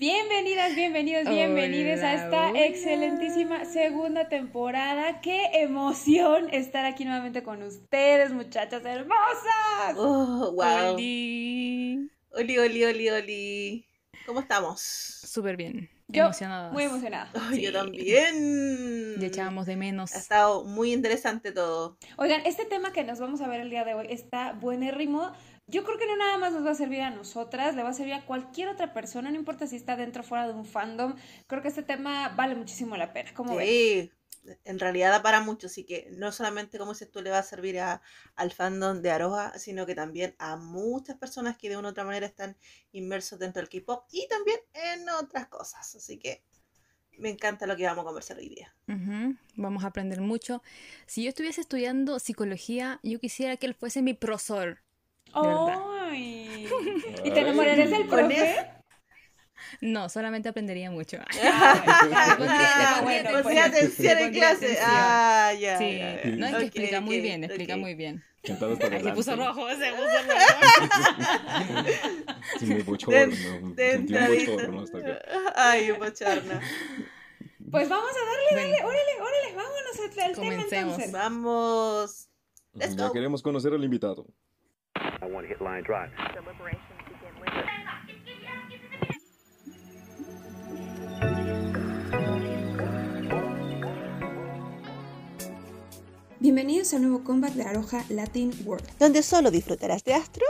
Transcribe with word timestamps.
Bienvenidas, 0.00 0.74
bienvenidos, 0.74 1.28
bienvenidos 1.28 2.00
a 2.00 2.14
esta 2.14 2.58
excelentísima 2.58 3.66
segunda 3.66 4.30
temporada. 4.30 5.20
¡Qué 5.20 5.50
emoción 5.52 6.48
estar 6.54 6.86
aquí 6.86 7.04
nuevamente 7.04 7.42
con 7.42 7.62
ustedes, 7.62 8.32
muchachas 8.32 8.82
hermosas! 8.86 9.94
Oh, 9.98 10.52
wow. 10.52 10.94
Oli. 10.94 12.10
Oli, 12.30 12.58
oli, 12.58 12.84
oli, 12.86 13.10
oli. 13.10 13.86
¿Cómo 14.24 14.40
estamos? 14.40 14.80
Súper 14.80 15.58
bien. 15.58 15.90
Yo, 16.08 16.24
emocionadas. 16.24 16.72
Muy 16.72 16.84
emocionada. 16.84 17.30
Yo 17.52 17.70
también. 17.70 19.20
Ya 19.20 19.26
echábamos 19.26 19.66
de 19.66 19.76
menos. 19.76 20.14
Ha 20.14 20.18
estado 20.18 20.64
muy 20.64 20.94
interesante 20.94 21.52
todo. 21.52 21.98
Oigan, 22.16 22.40
este 22.46 22.64
tema 22.64 22.94
que 22.94 23.04
nos 23.04 23.20
vamos 23.20 23.42
a 23.42 23.48
ver 23.48 23.60
el 23.60 23.68
día 23.68 23.84
de 23.84 23.92
hoy 23.92 24.06
está 24.08 24.52
buenérrimo. 24.54 25.32
Yo 25.70 25.84
creo 25.84 25.98
que 25.98 26.06
no 26.06 26.16
nada 26.16 26.36
más 26.38 26.52
nos 26.52 26.64
va 26.64 26.72
a 26.72 26.74
servir 26.74 27.00
a 27.00 27.10
nosotras, 27.10 27.74
le 27.74 27.82
va 27.82 27.90
a 27.90 27.94
servir 27.94 28.14
a 28.14 28.26
cualquier 28.26 28.68
otra 28.68 28.92
persona, 28.92 29.30
no 29.30 29.36
importa 29.36 29.66
si 29.66 29.76
está 29.76 29.96
dentro 29.96 30.22
o 30.22 30.24
fuera 30.24 30.46
de 30.46 30.54
un 30.54 30.64
fandom. 30.64 31.14
Creo 31.46 31.62
que 31.62 31.68
este 31.68 31.82
tema 31.82 32.30
vale 32.30 32.54
muchísimo 32.54 32.96
la 32.96 33.12
pena. 33.12 33.32
¿Cómo 33.34 33.58
sí, 33.58 34.10
en 34.64 34.78
realidad 34.78 35.10
da 35.10 35.22
para 35.22 35.40
mucho, 35.40 35.66
así 35.66 35.84
que 35.84 36.08
no 36.12 36.32
solamente, 36.32 36.78
como 36.78 36.92
dices 36.92 37.10
tú, 37.10 37.20
le 37.22 37.30
va 37.30 37.38
a 37.38 37.42
servir 37.42 37.78
a, 37.78 38.02
al 38.36 38.52
fandom 38.52 39.02
de 39.02 39.10
Aroha, 39.10 39.58
sino 39.58 39.86
que 39.86 39.94
también 39.94 40.34
a 40.38 40.56
muchas 40.56 41.16
personas 41.16 41.56
que 41.56 41.68
de 41.68 41.76
una 41.76 41.88
u 41.88 41.90
otra 41.90 42.04
manera 42.04 42.26
están 42.26 42.56
inmersos 42.92 43.38
dentro 43.38 43.60
del 43.60 43.68
K-pop 43.68 44.04
y 44.10 44.26
también 44.28 44.58
en 44.72 45.08
otras 45.10 45.48
cosas. 45.48 45.94
Así 45.94 46.18
que 46.18 46.42
me 47.18 47.28
encanta 47.28 47.66
lo 47.66 47.76
que 47.76 47.84
vamos 47.84 48.02
a 48.02 48.06
conversar 48.06 48.38
hoy 48.38 48.48
día. 48.48 48.74
Vamos 49.56 49.84
a 49.84 49.88
aprender 49.88 50.20
mucho. 50.20 50.62
Si 51.06 51.22
yo 51.22 51.28
estuviese 51.28 51.60
estudiando 51.60 52.18
psicología, 52.18 52.98
yo 53.02 53.20
quisiera 53.20 53.56
que 53.56 53.66
él 53.66 53.74
fuese 53.74 54.02
mi 54.02 54.14
profesor. 54.14 54.82
¡Ay! 55.32 56.68
¿Y 57.24 57.30
te 57.30 57.40
enamorarías 57.40 57.90
del 57.90 58.06
profe? 58.06 58.80
No, 59.80 60.08
solamente 60.08 60.48
aprendería 60.48 60.90
mucho. 60.90 61.18
Ah, 63.52 63.64
atención 63.66 64.18
en 64.18 64.32
clase. 64.32 64.78
Ah, 64.82 65.52
ya. 65.58 65.78
Sí, 65.78 66.00
no, 66.36 66.46
es 66.46 66.54
que 66.56 66.64
explica 66.64 67.00
muy 67.00 67.20
bien, 67.20 67.44
explica 67.44 67.76
muy 67.76 67.94
bien. 67.94 68.22
Se 68.42 68.54
puso 68.54 69.36
rojo, 69.36 69.68
se 69.70 69.92
puso 69.92 70.18
rojo. 70.26 71.88
Sí, 72.58 72.66
muy 72.66 72.82
bochorno. 72.82 73.74
Sentí 73.76 74.14
un 74.14 74.26
bochorno 74.28 74.82
hasta 74.82 74.98
acá. 74.98 75.18
Ay, 75.54 75.90
bochorno. 75.92 76.60
Pues 77.70 77.88
vamos 77.88 78.10
a 78.10 78.54
darle, 78.54 78.72
dale, 78.72 78.84
órale, 78.84 79.20
órale, 79.20 79.54
vámonos 79.54 80.00
al 80.02 80.10
tema 80.36 80.54
entonces. 80.62 81.12
Vamos. 81.12 82.28
ya 82.74 83.12
queremos 83.12 83.42
conocer 83.42 83.72
al 83.74 83.84
invitado. 83.84 84.26
Bienvenidos 96.40 96.94
al 96.94 97.02
nuevo 97.02 97.22
comeback 97.22 97.52
de 97.52 97.62
Aroja 97.64 98.02
Latin 98.08 98.50
World, 98.64 98.86
donde 98.98 99.22
solo 99.22 99.50
disfrutarás 99.50 100.04
de 100.04 100.14
Astro 100.14 100.46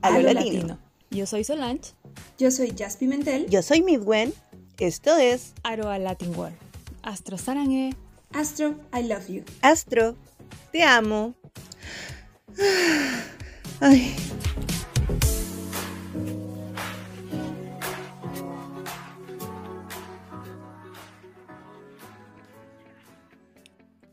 a, 0.00 0.18
lo, 0.18 0.32
latino. 0.32 0.78
Yo 1.10 1.26
soy 1.26 1.44
Solange. 1.44 1.92
Yo 2.38 2.50
soy 2.50 2.72
Jazz 2.72 2.96
Pimentel. 2.96 3.46
Yo 3.50 3.62
soy 3.62 3.82
Midwen. 3.82 4.32
Esto 4.78 5.16
es 5.18 5.52
Aroa 5.62 5.98
Latin 5.98 6.34
World. 6.34 6.56
Astro 7.02 7.36
Sarangue. 7.36 7.94
Astro, 8.32 8.76
I 8.94 9.02
love 9.02 9.28
you. 9.28 9.44
Astro, 9.60 10.16
te 10.72 10.82
amo. 10.82 11.34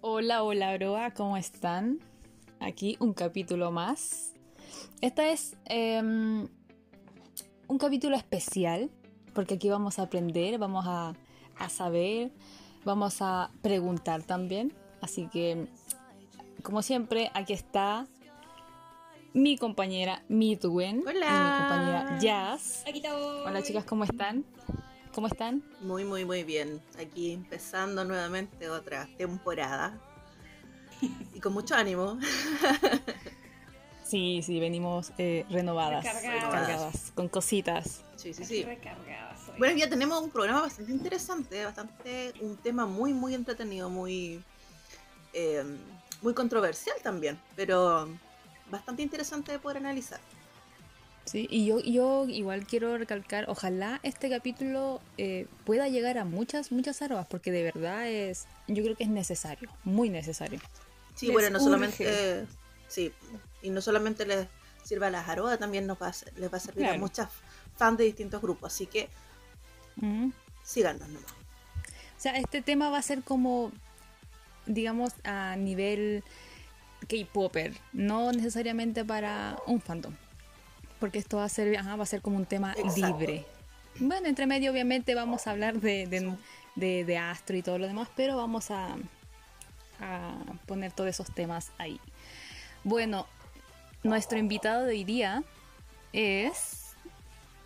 Hola, 0.02 0.44
hola, 0.44 0.74
broa, 0.76 1.12
¿cómo 1.12 1.38
están? 1.38 2.00
Aquí 2.60 2.98
un 3.00 3.14
capítulo 3.14 3.72
más. 3.72 4.34
Esta 5.00 5.30
es 5.30 5.56
em, 5.64 6.50
un 7.68 7.78
capítulo 7.78 8.18
especial, 8.18 8.92
porque 9.34 9.54
aquí 9.54 9.70
vamos 9.70 9.98
a 9.98 10.04
aprender, 10.04 10.58
vamos 10.58 10.84
a, 10.88 11.14
a 11.58 11.70
saber, 11.70 12.34
vamos 12.84 13.22
a 13.22 13.50
preguntar 13.62 14.24
también. 14.24 14.74
Así 15.00 15.30
que, 15.32 15.68
como 16.64 16.82
siempre, 16.82 17.32
aquí 17.34 17.54
está 17.54 18.08
mi 19.34 19.58
compañera 19.58 20.24
Midwen 20.28 21.04
Hola. 21.08 21.12
y 21.12 21.34
mi 21.34 21.58
compañera 21.60 22.20
Jazz. 22.20 22.84
Aquí 22.88 23.02
Hola 23.08 23.64
chicas, 23.64 23.84
¿cómo 23.84 24.04
están? 24.04 24.46
¿Cómo 25.14 25.28
están? 25.28 25.64
Muy, 25.82 26.06
muy, 26.06 26.26
muy 26.26 26.44
bien. 26.44 26.82
Aquí 27.00 27.32
empezando 27.32 28.04
nuevamente 28.04 28.70
otra 28.70 29.08
temporada. 29.18 30.00
Y 31.34 31.40
con 31.40 31.54
mucho 31.54 31.76
ánimo. 31.76 32.18
Sí, 34.06 34.42
sí, 34.44 34.60
venimos 34.60 35.12
eh, 35.18 35.44
renovadas, 35.50 36.04
recargadas. 36.04 37.12
con 37.16 37.30
cositas. 37.30 38.04
Sí, 38.16 38.32
sí, 38.34 38.46
sí. 38.46 38.64
Recargadas 38.64 39.40
Bueno, 39.58 39.76
ya 39.76 39.90
tenemos 39.90 40.22
un 40.22 40.30
programa 40.30 40.62
bastante 40.62 40.92
interesante, 40.92 41.66
bastante 41.66 42.34
un 42.42 42.58
tema 42.58 42.86
muy, 42.86 43.12
muy 43.14 43.34
entretenido, 43.34 43.90
muy, 43.90 44.44
eh, 45.32 45.64
muy 46.22 46.34
controversial 46.36 46.98
también, 47.02 47.40
pero 47.56 48.08
bastante 48.70 49.02
interesante 49.02 49.52
de 49.52 49.60
poder 49.60 49.78
analizar. 49.78 50.20
Sí, 51.26 51.48
y 51.50 51.66
yo, 51.66 51.80
yo 51.80 52.26
igual 52.28 52.68
quiero 52.68 52.98
recalcar, 52.98 53.46
ojalá 53.48 54.00
este 54.04 54.30
capítulo 54.30 55.02
eh, 55.18 55.48
pueda 55.66 55.88
llegar 55.88 56.18
a 56.18 56.26
muchas, 56.26 56.72
muchas 56.72 57.02
arobas, 57.02 57.28
porque 57.28 57.52
de 57.52 57.64
verdad 57.64 58.10
es, 58.10 58.46
yo 58.68 58.84
creo 58.84 58.96
que 58.98 59.06
es 59.06 59.10
necesario, 59.10 59.70
muy 59.86 60.10
necesario. 60.10 60.60
Sí, 61.16 61.32
bueno, 61.32 61.50
no 61.50 61.60
solamente, 61.62 62.46
sí, 62.90 63.14
y 63.62 63.70
no 63.70 63.82
solamente 63.82 64.26
les 64.26 64.48
sirve 64.84 65.06
a 65.06 65.12
las 65.12 65.30
arobas, 65.30 65.58
también 65.60 65.88
nos 65.88 66.02
va 66.02 66.10
a, 66.10 66.14
les 66.36 66.52
va 66.52 66.58
a 66.58 66.60
servir 66.60 66.88
a 66.88 66.98
muchas 66.98 67.30
fans 67.78 67.98
de 67.98 68.04
distintos 68.04 68.42
grupos, 68.42 68.74
así 68.74 68.86
que 68.86 69.08
síganos 70.64 71.08
nomás. 71.08 71.32
O 71.32 72.22
sea, 72.24 72.38
este 72.38 72.62
tema 72.62 72.90
va 72.90 72.98
a 72.98 73.02
ser 73.02 73.24
como, 73.24 73.72
digamos, 74.66 75.14
a 75.24 75.56
nivel 75.56 76.24
K-Popper, 77.06 77.74
no 77.94 78.32
necesariamente 78.32 79.06
para 79.06 79.58
un 79.68 79.82
fandom. 79.82 80.14
Porque 81.00 81.20
esto 81.20 81.38
va 81.38 81.46
a 81.46 81.50
ser, 81.50 81.76
va 81.78 82.04
a 82.04 82.06
ser 82.06 82.22
como 82.22 82.38
un 82.38 82.46
tema 82.46 82.76
libre. 82.96 83.46
Bueno, 84.00 84.28
entre 84.28 84.48
medio 84.48 84.72
obviamente 84.72 85.14
vamos 85.16 85.48
a 85.48 85.52
hablar 85.52 85.80
de, 85.80 86.36
de, 86.76 87.18
Astro 87.18 87.56
y 87.58 87.62
todo 87.62 87.78
lo 87.78 87.88
demás, 87.88 88.10
pero 88.16 88.38
vamos 88.38 88.72
a, 88.72 88.96
a 90.00 90.36
poner 90.66 90.92
todos 90.92 91.10
esos 91.10 91.34
temas 91.34 91.72
ahí. 91.78 92.00
Bueno, 92.84 93.28
nuestro 94.04 94.38
invitado 94.38 94.86
de 94.86 94.92
hoy 94.92 95.04
día 95.04 95.44
es 96.12 96.96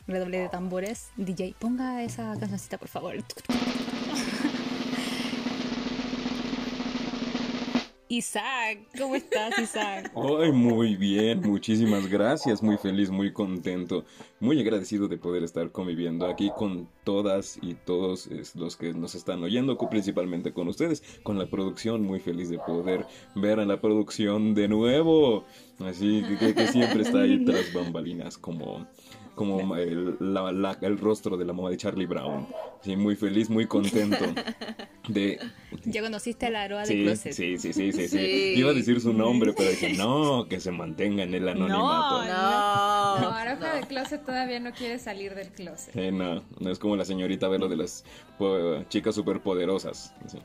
redoble 0.07 0.39
de 0.39 0.49
tambores. 0.49 1.09
DJ, 1.15 1.55
ponga 1.59 2.03
esa 2.03 2.35
cancioncita 2.39 2.77
por 2.77 2.87
favor. 2.87 3.15
Isaac, 8.09 8.79
¿cómo 8.97 9.15
estás, 9.15 9.59
Isaac? 9.59 10.11
Ay, 10.15 10.51
muy 10.53 10.95
bien, 10.95 11.41
muchísimas 11.41 12.07
gracias, 12.07 12.63
muy 12.63 12.77
feliz, 12.77 13.09
muy 13.09 13.33
contento, 13.33 14.05
muy 14.39 14.59
agradecido 14.61 15.09
de 15.09 15.17
poder 15.17 15.43
estar 15.43 15.71
conviviendo 15.71 16.25
aquí 16.25 16.49
con 16.55 16.87
todas 17.03 17.59
y 17.61 17.73
todos 17.73 18.29
los 18.55 18.77
que 18.77 18.93
nos 18.93 19.13
están 19.15 19.43
oyendo, 19.43 19.77
principalmente 19.77 20.53
con 20.53 20.69
ustedes, 20.69 21.03
con 21.23 21.37
la 21.37 21.47
producción, 21.47 22.01
muy 22.03 22.19
feliz 22.21 22.49
de 22.49 22.59
poder 22.59 23.05
ver 23.35 23.59
a 23.59 23.65
la 23.65 23.81
producción 23.81 24.53
de 24.55 24.69
nuevo, 24.69 25.43
así 25.79 26.23
que, 26.39 26.55
que 26.55 26.67
siempre 26.67 27.01
está 27.01 27.19
ahí 27.19 27.43
tras 27.43 27.73
bambalinas 27.73 28.37
como 28.37 28.87
como 29.37 29.75
el, 29.75 30.17
el, 30.81 30.97
rostro 30.97 31.37
de 31.37 31.45
la 31.45 31.53
mamá 31.53 31.69
de 31.69 31.77
Charlie 31.77 32.07
Brown. 32.07 32.47
Sí, 32.81 32.95
muy 32.95 33.15
feliz, 33.15 33.49
muy 33.49 33.67
contento 33.67 34.25
de... 35.07 35.39
Ya 35.85 36.01
conociste 36.01 36.47
a 36.47 36.49
la 36.49 36.63
Aroa 36.63 36.83
de 36.83 37.03
Closet. 37.03 37.33
Sí, 37.33 37.57
sí, 37.57 37.71
sí, 37.71 37.93
sí, 37.93 38.07
sí, 38.07 38.53
Iba 38.57 38.71
a 38.71 38.73
decir 38.73 38.99
su 38.99 39.13
nombre, 39.13 39.53
pero 39.55 39.69
dije, 39.69 39.93
no, 39.97 40.47
que 40.49 40.59
se 40.59 40.71
mantenga 40.71 41.23
en 41.23 41.35
el 41.35 41.47
anonimato. 41.47 42.25
No, 42.25 42.25
no. 42.25 43.19
No, 43.21 43.29
Aroja 43.29 43.75
de 43.75 43.81
Closet 43.83 44.25
todavía 44.25 44.59
no 44.59 44.71
quiere 44.71 44.97
salir 44.97 45.35
del 45.35 45.49
closet. 45.49 45.93
Sí, 45.93 46.11
no, 46.11 46.43
no 46.59 46.71
es 46.71 46.79
como 46.79 46.95
la 46.95 47.05
señorita 47.05 47.47
Velo 47.47 47.69
de 47.69 47.77
las 47.77 48.03
chicas 48.89 49.13
superpoderosas. 49.13 50.13
Sí. 50.25 50.39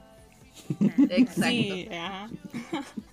Exacto. 1.10 1.90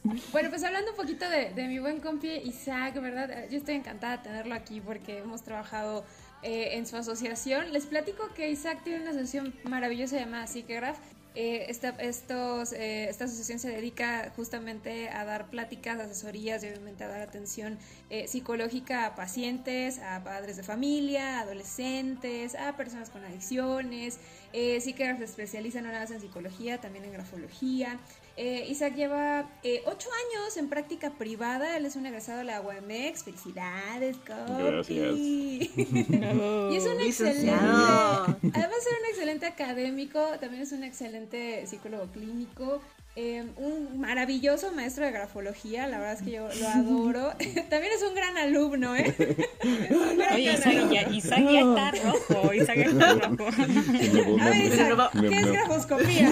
bueno, 0.32 0.50
pues 0.50 0.64
hablando 0.64 0.92
un 0.92 0.98
poquito 0.98 1.26
de, 1.30 1.68
mi 1.68 1.80
buen 1.80 2.00
compi 2.00 2.30
Isaac, 2.30 3.00
¿verdad? 3.02 3.48
Yo 3.50 3.58
estoy 3.58 3.76
encantada 3.76 4.18
de 4.18 4.24
tenerlo 4.24 4.56
aquí 4.56 4.82
porque 4.82 5.20
hemos 5.20 5.44
trabajado 5.44 6.04
eh, 6.42 6.78
en 6.78 6.86
su 6.86 6.98
asociación. 6.98 7.72
Les 7.74 7.86
platico 7.86 8.30
que 8.36 8.50
Isaac 8.50 8.84
tiene 8.84 9.02
una 9.02 9.12
asociación 9.12 9.54
maravillosa 9.64 10.18
llamada 10.18 10.48
Seekergraph 10.48 10.98
Eh, 11.36 11.68
esta, 11.70 11.90
estos, 12.00 12.74
eh, 12.74 13.08
esta 13.08 13.26
asociación 13.26 13.60
se 13.60 13.70
dedica 13.70 14.31
justamente 14.36 15.10
a 15.10 15.26
dar 15.26 15.50
pláticas, 15.50 16.00
asesorías 16.00 16.64
y 16.64 16.68
obviamente 16.68 17.04
a 17.04 17.08
dar 17.08 17.22
atención 17.22 17.78
eh, 18.10 18.28
psicológica 18.28 19.06
a 19.06 19.16
pacientes, 19.16 20.00
a 20.00 20.24
padres 20.24 20.58
de 20.58 20.64
familia, 20.64 21.40
adolescentes, 21.40 22.56
a 22.56 22.76
personas 22.76 23.12
con 23.12 23.24
adicciones. 23.24 24.18
sí 24.52 24.94
que 24.94 25.16
se 25.18 25.24
especializan 25.24 25.84
no 25.84 25.90
nada 25.90 26.02
más 26.02 26.12
en 26.12 26.22
psicología, 26.22 26.81
también 26.81 27.06
en 27.06 27.14
grafología. 27.14 28.00
Isaac 28.40 28.96
lleva 28.96 29.50
ocho 29.86 30.10
años 30.12 30.58
en 30.58 30.70
práctica 30.70 31.12
privada, 31.12 31.76
él 31.76 31.86
es 31.86 31.96
un 31.96 32.06
egresado 32.06 32.40
de 32.40 32.46
la 32.46 32.62
UAMX. 32.62 33.24
Felicidades, 33.24 34.18
Copi. 34.18 34.64
Gracias. 34.64 35.16
y 35.18 36.76
es 36.76 36.86
un 36.86 37.02
excelente, 37.02 37.52
además 37.52 38.36
de 38.44 38.82
ser 38.82 38.94
un 39.02 39.10
excelente 39.10 39.46
académico, 39.46 40.20
también 40.40 40.64
es 40.64 40.72
un 40.72 40.84
excelente 40.84 41.68
psicólogo 41.68 42.08
clínico, 42.12 42.82
eh, 43.16 43.44
un 43.58 44.00
maravilloso 44.00 44.72
maestro 44.72 45.06
de 45.06 45.12
grafología, 45.12 45.88
la 45.88 46.00
verdad 46.00 46.16
es 46.16 46.22
que 46.22 46.32
yo 46.32 46.48
lo 46.60 46.68
adoro. 46.68 47.30
También 47.70 47.94
es 47.94 48.04
un 48.08 48.16
gran 48.16 48.38
alumno, 48.38 48.96
¿eh? 48.96 49.16
Oye, 50.34 50.54
Isaac 50.54 50.90
ya, 50.92 51.02
Isaac 51.10 51.44
ya, 51.44 51.60
está 51.60 51.92
rojo, 51.92 52.54
Isaac 52.54 52.78
está 52.78 53.14
rojo. 53.16 53.48
A 54.42 54.50
ver, 54.50 54.66
Isaac, 54.66 55.12
¿qué 55.20 55.40
es 55.40 55.52
grafoscopía? 55.52 56.32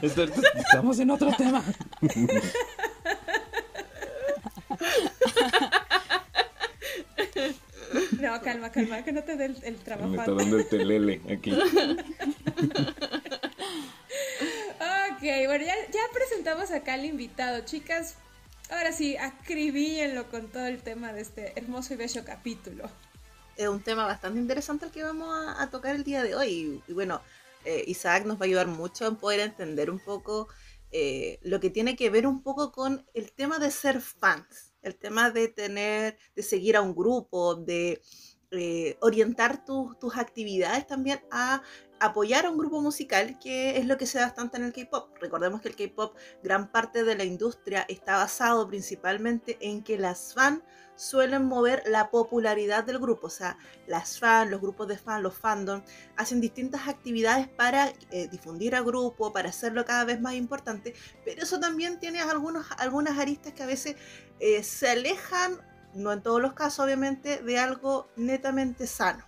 Estamos 0.00 0.98
en 1.00 1.10
otro 1.10 1.32
tema. 1.36 1.62
No, 8.20 8.40
calma, 8.40 8.70
calma, 8.70 9.02
que 9.02 9.12
no 9.12 9.22
te 9.22 9.36
dé 9.36 9.46
el, 9.46 9.56
el 9.64 9.76
trabajo. 9.76 10.08
Me 10.08 10.16
está 10.18 10.32
dando 10.32 10.56
el 10.56 10.68
telele 10.68 11.20
aquí. 11.30 11.52
Bueno, 15.22 15.64
ya, 15.64 15.76
ya 15.92 16.00
presentamos 16.12 16.72
acá 16.72 16.94
al 16.94 17.04
invitado, 17.04 17.60
chicas. 17.64 18.16
Ahora 18.70 18.90
sí, 18.90 19.16
acribíenlo 19.16 20.28
con 20.28 20.48
todo 20.48 20.66
el 20.66 20.82
tema 20.82 21.12
de 21.12 21.20
este 21.20 21.52
hermoso 21.54 21.94
y 21.94 21.96
bello 21.96 22.24
capítulo. 22.24 22.90
Es 23.56 23.68
un 23.68 23.80
tema 23.80 24.04
bastante 24.04 24.40
interesante 24.40 24.86
el 24.86 24.90
que 24.90 25.04
vamos 25.04 25.32
a, 25.56 25.70
tocar 25.70 25.94
el 25.94 26.02
día 26.02 26.24
de 26.24 26.34
hoy. 26.34 26.82
Y, 26.88 26.92
bueno, 26.92 27.20
eh, 27.64 27.84
Isaac 27.86 28.24
nos 28.24 28.36
va 28.36 28.40
a 28.40 28.44
ayudar 28.46 28.66
mucho 28.66 29.06
en 29.06 29.14
poder 29.14 29.38
entender 29.38 29.92
un 29.92 30.00
poco 30.00 30.48
eh, 30.90 31.38
lo 31.42 31.60
que 31.60 31.70
tiene 31.70 31.94
que 31.94 32.10
ver 32.10 32.26
un 32.26 32.42
poco 32.42 32.72
con 32.72 33.06
el 33.14 33.30
tema 33.30 33.60
de 33.60 33.70
ser 33.70 34.00
fans, 34.00 34.74
el 34.82 34.96
tema 34.96 35.30
de 35.30 35.46
tener, 35.46 36.18
de 36.34 36.42
seguir 36.42 36.76
a 36.76 36.82
un 36.82 36.96
grupo, 36.96 37.54
de 37.54 38.02
eh, 38.52 38.96
orientar 39.00 39.64
tus 39.64 40.16
actividades 40.16 40.86
también 40.86 41.20
a 41.30 41.62
apoyar 42.00 42.46
a 42.46 42.50
un 42.50 42.58
grupo 42.58 42.82
musical, 42.82 43.38
que 43.38 43.78
es 43.78 43.86
lo 43.86 43.96
que 43.96 44.06
se 44.06 44.18
da 44.18 44.26
bastante 44.26 44.56
en 44.56 44.64
el 44.64 44.72
K-pop. 44.72 45.16
Recordemos 45.20 45.60
que 45.60 45.68
el 45.68 45.76
K-pop, 45.76 46.16
gran 46.42 46.70
parte 46.70 47.04
de 47.04 47.14
la 47.14 47.24
industria 47.24 47.86
está 47.88 48.16
basado 48.16 48.66
principalmente 48.68 49.56
en 49.60 49.82
que 49.82 49.96
las 49.96 50.34
fans 50.34 50.62
suelen 50.96 51.44
mover 51.44 51.82
la 51.86 52.10
popularidad 52.10 52.84
del 52.84 52.98
grupo. 52.98 53.28
O 53.28 53.30
sea, 53.30 53.56
las 53.86 54.18
fans, 54.18 54.50
los 54.50 54.60
grupos 54.60 54.88
de 54.88 54.98
fans, 54.98 55.22
los 55.22 55.34
fandom, 55.34 55.82
hacen 56.16 56.40
distintas 56.40 56.88
actividades 56.88 57.48
para 57.48 57.92
eh, 58.10 58.28
difundir 58.28 58.74
al 58.74 58.84
grupo, 58.84 59.32
para 59.32 59.50
hacerlo 59.50 59.84
cada 59.84 60.04
vez 60.04 60.20
más 60.20 60.34
importante. 60.34 60.94
Pero 61.24 61.42
eso 61.42 61.60
también 61.60 62.00
tiene 62.00 62.20
algunas 62.20 63.18
aristas 63.18 63.52
que 63.52 63.62
a 63.62 63.66
veces 63.66 63.96
eh, 64.40 64.62
se 64.64 64.90
alejan, 64.90 65.60
no 65.94 66.12
en 66.12 66.22
todos 66.22 66.40
los 66.40 66.52
casos 66.52 66.84
obviamente, 66.84 67.42
de 67.42 67.58
algo 67.58 68.08
netamente 68.16 68.86
sano. 68.86 69.24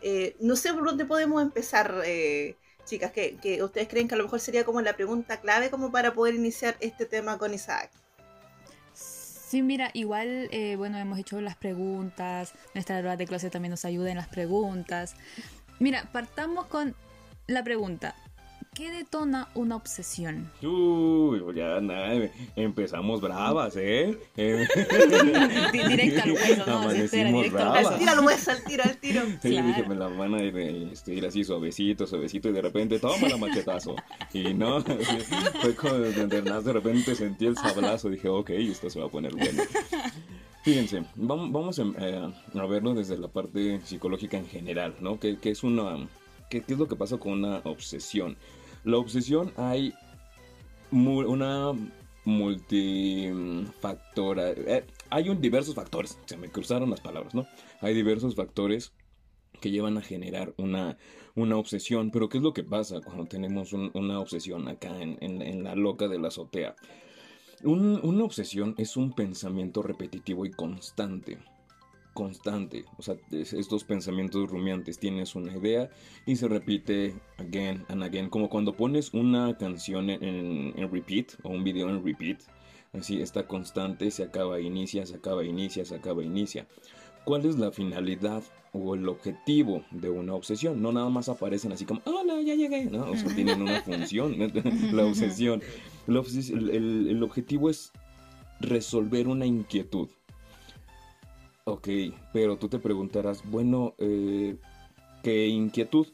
Eh, 0.00 0.36
no 0.38 0.54
sé 0.54 0.72
por 0.72 0.84
dónde 0.84 1.04
podemos 1.04 1.42
empezar, 1.42 2.02
eh, 2.04 2.56
chicas, 2.84 3.10
que, 3.10 3.36
que, 3.36 3.62
ustedes 3.62 3.88
creen 3.88 4.06
que 4.06 4.14
a 4.14 4.18
lo 4.18 4.24
mejor 4.24 4.38
sería 4.38 4.64
como 4.64 4.80
la 4.80 4.94
pregunta 4.94 5.40
clave 5.40 5.70
como 5.70 5.90
para 5.90 6.14
poder 6.14 6.34
iniciar 6.36 6.76
este 6.80 7.04
tema 7.04 7.36
con 7.36 7.52
Isaac. 7.52 7.90
Sí, 8.94 9.62
mira, 9.62 9.90
igual, 9.94 10.48
eh, 10.52 10.76
bueno, 10.76 10.98
hemos 10.98 11.18
hecho 11.18 11.40
las 11.40 11.56
preguntas, 11.56 12.52
nuestra 12.74 12.98
hora 12.98 13.16
de 13.16 13.26
clase 13.26 13.50
también 13.50 13.70
nos 13.70 13.84
ayuda 13.84 14.10
en 14.10 14.18
las 14.18 14.28
preguntas. 14.28 15.14
Mira, 15.80 16.08
partamos 16.12 16.66
con 16.66 16.94
la 17.46 17.64
pregunta, 17.64 18.14
¿Qué 18.78 18.92
detona 18.92 19.48
una 19.56 19.74
obsesión? 19.74 20.48
Uy, 20.62 21.42
ya 21.52 21.80
nada, 21.80 22.30
empezamos 22.54 23.20
bravas, 23.20 23.74
¿eh? 23.74 24.16
directo 24.36 26.22
al 26.22 26.30
hueso, 26.30 26.64
¿no? 26.64 26.78
Amanecimos 26.78 27.50
bravas. 27.50 27.86
Al 27.88 27.98
tiro 27.98 28.12
al 28.12 28.20
hueso, 28.20 28.50
al 28.52 28.62
tiro, 28.62 28.84
al 28.84 28.96
tiro. 28.98 29.22
Sí, 29.42 29.50
claro. 29.50 29.66
dije, 29.66 29.82
me 29.82 29.96
la 29.96 30.06
van 30.06 30.34
a 30.34 30.44
ir, 30.44 30.56
este, 30.92 31.12
ir 31.12 31.26
así 31.26 31.42
suavecito, 31.42 32.06
suavecito, 32.06 32.50
y 32.50 32.52
de 32.52 32.62
repente, 32.62 33.00
toma 33.00 33.28
la 33.28 33.36
machetazo. 33.36 33.96
Y 34.32 34.54
no, 34.54 34.80
fue 35.60 35.74
como 35.74 35.94
de, 35.94 36.26
de 36.28 36.72
repente 36.72 37.16
sentí 37.16 37.46
el 37.46 37.56
sablazo, 37.56 38.08
dije, 38.10 38.28
ok, 38.28 38.50
esto 38.50 38.88
se 38.90 39.00
va 39.00 39.06
a 39.06 39.10
poner 39.10 39.34
bueno. 39.34 39.60
Fíjense, 40.62 41.02
vamos, 41.16 41.80
eh, 41.80 42.32
a, 42.54 42.66
verlo 42.66 42.94
desde 42.94 43.18
la 43.18 43.26
parte 43.26 43.80
psicológica 43.80 44.36
en 44.36 44.46
general, 44.46 44.94
¿no? 45.00 45.18
¿Qué, 45.18 45.36
es 45.42 45.64
una... 45.64 46.08
¿Qué, 46.48 46.62
¿Qué 46.62 46.74
es 46.74 46.78
lo 46.78 46.86
que 46.86 46.94
pasa 46.94 47.18
con 47.18 47.32
una 47.32 47.56
obsesión? 47.64 48.36
La 48.88 48.96
obsesión 48.96 49.52
hay 49.58 49.92
una 50.90 51.74
multifactora. 52.24 54.52
Eh, 54.52 54.86
hay 55.10 55.28
un 55.28 55.42
diversos 55.42 55.74
factores. 55.74 56.18
Se 56.24 56.38
me 56.38 56.48
cruzaron 56.48 56.88
las 56.88 57.02
palabras, 57.02 57.34
¿no? 57.34 57.46
Hay 57.82 57.92
diversos 57.92 58.34
factores 58.34 58.94
que 59.60 59.70
llevan 59.70 59.98
a 59.98 60.00
generar 60.00 60.54
una, 60.56 60.96
una 61.34 61.58
obsesión. 61.58 62.10
Pero 62.10 62.30
¿qué 62.30 62.38
es 62.38 62.42
lo 62.42 62.54
que 62.54 62.64
pasa 62.64 63.02
cuando 63.02 63.26
tenemos 63.26 63.74
una 63.74 64.20
obsesión 64.20 64.68
acá 64.68 64.98
en, 65.02 65.62
la 65.62 65.74
loca 65.74 66.08
de 66.08 66.18
la 66.18 66.28
azotea? 66.28 66.74
una 67.64 68.24
obsesión 68.24 68.74
es 68.78 68.96
un 68.96 69.12
pensamiento 69.12 69.82
repetitivo 69.82 70.46
y 70.46 70.50
constante 70.50 71.36
constante. 72.18 72.84
O 72.96 73.02
sea, 73.02 73.14
estos 73.30 73.84
pensamientos 73.84 74.50
rumiantes. 74.50 74.98
Tienes 74.98 75.36
una 75.36 75.56
idea 75.56 75.88
y 76.26 76.34
se 76.34 76.48
repite 76.48 77.14
again 77.36 77.84
and 77.88 78.02
again. 78.02 78.28
Como 78.28 78.48
cuando 78.48 78.74
pones 78.74 79.14
una 79.14 79.56
canción 79.56 80.10
en, 80.10 80.90
repeat 80.90 81.34
o 81.44 81.50
un 81.50 81.62
video 81.62 81.88
en 81.88 82.04
repeat. 82.04 82.40
Así 82.92 83.22
está 83.22 83.46
constante, 83.46 84.10
se 84.10 84.24
acaba, 84.24 84.58
inicia, 84.58 85.06
se 85.06 85.14
acaba, 85.14 85.44
inicia, 85.44 85.84
se 85.84 85.94
acaba, 85.94 86.24
inicia. 86.24 86.66
¿Cuál 87.24 87.46
es 87.46 87.56
la 87.56 87.70
finalidad 87.70 88.42
o 88.72 88.96
el 88.96 89.08
objetivo 89.08 89.84
de 89.92 90.10
una 90.10 90.34
obsesión? 90.34 90.82
No 90.82 90.90
nada 90.90 91.10
más 91.10 91.28
aparecen 91.28 91.70
así 91.70 91.84
como, 91.84 92.00
hola, 92.04 92.40
ya 92.42 92.56
llegué. 92.56 92.86
No, 92.86 93.12
o 93.12 93.16
sea, 93.16 93.32
tienen 93.32 93.62
una 93.62 93.80
función, 93.82 94.36
la 94.92 95.04
obsesión. 95.04 95.62
el 96.08 97.22
objetivo 97.22 97.70
es 97.70 97.92
resolver 98.58 99.28
una 99.28 99.46
inquietud. 99.46 100.08
Ok, 101.68 101.86
pero 102.32 102.56
tú 102.56 102.70
te 102.70 102.78
preguntarás, 102.78 103.42
bueno, 103.44 103.94
eh, 103.98 104.56
¿qué 105.22 105.48
inquietud? 105.48 106.06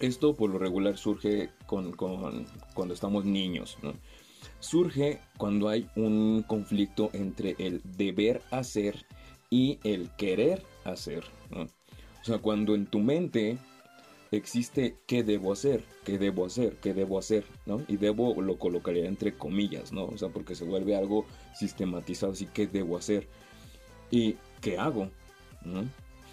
Esto 0.00 0.34
por 0.34 0.48
lo 0.48 0.58
regular 0.58 0.96
surge 0.96 1.50
con, 1.66 1.92
cuando 1.92 2.94
estamos 2.94 3.26
niños, 3.26 3.76
¿no? 3.82 3.92
Surge 4.58 5.20
cuando 5.36 5.68
hay 5.68 5.90
un 5.94 6.42
conflicto 6.42 7.10
entre 7.12 7.54
el 7.58 7.82
deber 7.84 8.40
hacer 8.50 9.04
y 9.50 9.78
el 9.84 10.08
querer 10.16 10.62
hacer. 10.84 11.24
O 11.52 12.24
sea, 12.24 12.38
cuando 12.38 12.74
en 12.74 12.86
tu 12.86 13.00
mente 13.00 13.58
existe 14.30 14.96
qué 15.06 15.22
debo 15.22 15.52
hacer, 15.52 15.84
qué 16.06 16.16
debo 16.16 16.46
hacer, 16.46 16.78
qué 16.80 16.94
debo 16.94 17.18
hacer, 17.18 17.44
¿no? 17.66 17.82
Y 17.88 17.98
debo 17.98 18.40
lo 18.40 18.58
colocaría 18.58 19.06
entre 19.06 19.36
comillas, 19.36 19.92
¿no? 19.92 20.06
O 20.06 20.16
sea, 20.16 20.30
porque 20.30 20.54
se 20.54 20.64
vuelve 20.64 20.96
algo 20.96 21.26
sistematizado, 21.54 22.32
así 22.32 22.46
qué 22.46 22.66
debo 22.66 22.96
hacer. 22.96 23.28
Y 24.10 24.36
¿qué 24.60 24.78
hago? 24.78 25.10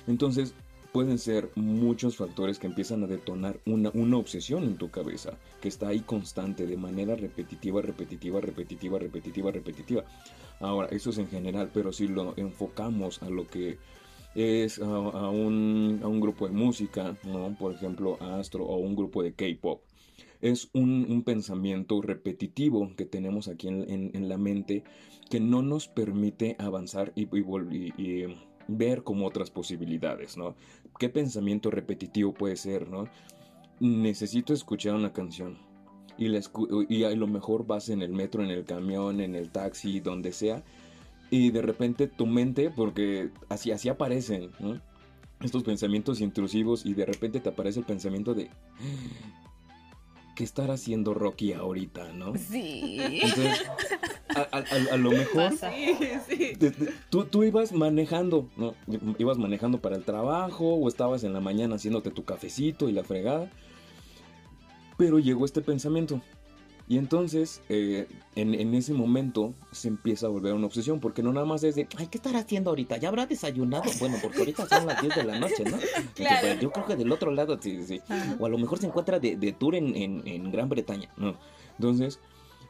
Entonces, 0.08 0.54
pueden 0.94 1.18
ser 1.18 1.50
muchos 1.56 2.18
factores 2.18 2.60
que 2.60 2.68
empiezan 2.68 3.04
a 3.04 3.08
detonar 3.08 3.60
una, 3.66 3.90
obsesión 4.18 4.64
en 4.64 4.78
tu 4.78 4.92
cabeza, 4.92 5.38
que 5.60 5.68
está 5.68 5.88
ahí 5.88 6.02
constante, 6.02 6.68
de 6.68 6.78
manera 6.78 7.16
repetitiva, 7.16 7.82
repetitiva, 7.82 8.40
repetitiva, 8.40 9.00
repetitiva, 9.00 9.52
repetitiva. 9.52 10.04
Ahora, 10.60 10.88
eso 10.90 11.10
es 11.10 11.18
en 11.18 11.28
general, 11.28 11.72
pero 11.74 11.92
si 11.92 12.08
lo 12.08 12.34
enfocamos 12.38 13.24
a 13.24 13.30
lo 13.30 13.48
que 13.48 13.80
es 14.36 14.80
a, 14.80 15.30
un, 15.30 16.20
grupo 16.22 16.48
de 16.48 16.54
música, 16.54 17.16
por 17.60 17.74
ejemplo, 17.74 18.18
Astro 18.22 18.64
o 18.64 18.78
un 18.78 18.96
grupo 18.96 19.24
de 19.24 19.34
K-Pop, 19.34 19.82
es 20.44 20.70
un, 20.74 21.24
pensamiento 21.24 22.02
repetitivo 22.02 22.94
que 22.98 23.06
tenemos 23.06 23.48
aquí 23.48 23.70
en, 23.70 24.28
la 24.28 24.38
mente 24.38 24.84
que 25.30 25.40
no 25.40 25.62
nos 25.62 25.88
permite 25.88 26.58
avanzar 26.60 27.14
y, 27.16 27.28
ver 28.68 29.04
como 29.04 29.26
otras 29.26 29.50
posibilidades, 29.52 30.38
¿no? 30.38 30.56
¿Qué 31.00 31.10
pensamiento 31.10 31.72
repetitivo 31.72 32.34
puede 32.34 32.58
ser, 32.58 32.90
¿no? 32.90 33.08
Necesito 33.80 34.54
escuchar 34.54 34.96
una 34.96 35.14
canción 35.14 35.58
y, 36.18 36.28
la 36.28 36.42
y 36.90 37.04
a 37.04 37.12
lo 37.12 37.28
mejor 37.28 37.66
vas 37.66 37.90
en 37.90 38.02
el 38.02 38.12
metro, 38.12 38.44
en 38.44 38.52
el 38.52 38.66
camión, 38.66 39.22
en 39.22 39.36
el 39.36 39.50
taxi, 39.50 40.02
donde 40.02 40.34
sea, 40.34 40.64
y 41.30 41.52
de 41.52 41.62
repente 41.62 42.08
tu 42.08 42.26
mente, 42.26 42.70
porque 42.70 43.30
así, 43.48 43.72
así 43.72 43.88
aparecen, 43.88 44.52
Estos 45.42 45.64
pensamientos 45.64 46.20
intrusivos 46.20 46.86
y 46.86 46.94
de 46.94 47.06
repente 47.06 47.40
te 47.40 47.50
aparece 47.50 47.80
el 47.80 47.86
pensamiento 47.86 48.34
de 48.34 48.50
¿qué 50.36 50.44
estará 50.44 50.74
haciendo 50.74 51.14
Rocky 51.14 51.54
ahorita, 51.54 52.12
no? 52.14 52.34
Sí. 52.38 52.98
Entonces, 53.00 53.62
a, 54.36 54.40
a- 54.42 54.58
a- 54.60 54.94
a 54.94 54.98
lo 54.98 55.12
mejor 55.12 55.50
Pasa. 55.52 55.72
Sí, 55.72 55.96
sí. 56.30 56.56
te- 56.58 56.72
te- 56.72 56.94
tú, 57.10 57.26
tú 57.26 57.44
ibas 57.44 57.72
manejando, 57.72 58.50
¿no? 58.58 58.74
Ibas 59.20 59.38
manejando 59.38 59.80
para 59.80 59.96
el 59.96 60.04
trabajo 60.04 60.74
o 60.76 60.88
estabas 60.88 61.24
en 61.24 61.34
la 61.34 61.40
mañana 61.40 61.76
haciéndote 61.76 62.10
tu 62.12 62.24
cafecito 62.26 62.90
y 62.90 62.94
la 62.94 63.04
fregada. 63.04 63.50
Pero 64.98 65.20
llegó 65.20 65.46
este 65.46 65.62
pensamiento. 65.62 66.22
Y 66.94 67.00
entonces, 67.00 67.64
eh, 67.70 68.06
en, 68.36 68.54
en 68.54 68.76
ese 68.76 68.94
momento, 68.94 69.56
se 69.72 69.88
empieza 69.88 70.28
a 70.28 70.30
volver 70.30 70.54
una 70.54 70.68
obsesión, 70.68 71.00
porque 71.00 71.24
no 71.24 71.34
nada 71.34 71.48
más 71.48 71.64
es 71.64 71.74
de, 71.74 71.88
ay, 71.98 72.06
¿qué 72.06 72.20
estará 72.20 72.38
haciendo 72.38 72.70
ahorita? 72.70 72.98
¿Ya 72.98 73.08
habrá 73.08 73.26
desayunado? 73.26 73.90
Bueno, 74.00 74.20
porque 74.22 74.38
ahorita 74.38 74.68
son 74.68 74.86
las 74.86 75.02
10 75.02 75.16
de 75.16 75.24
la 75.24 75.40
noche, 75.40 75.64
¿no? 75.66 75.78
Claro. 76.14 76.60
Yo 76.62 76.72
creo 76.72 76.86
que 76.86 76.96
del 76.96 77.12
otro 77.12 77.32
lado, 77.32 77.58
sí, 77.60 77.84
sí. 77.84 78.00
O 78.38 78.46
a 78.46 78.50
lo 78.50 78.60
mejor 78.60 78.78
se 78.78 78.86
encuentra 78.86 79.20
de, 79.20 79.36
de 79.38 79.52
tour 79.54 79.74
en, 79.74 79.96
en- 79.96 80.22
en 80.28 80.52
Gran 80.52 80.70
Bretaña, 80.70 81.10
¿no? 81.18 81.36
Entonces, 81.80 82.20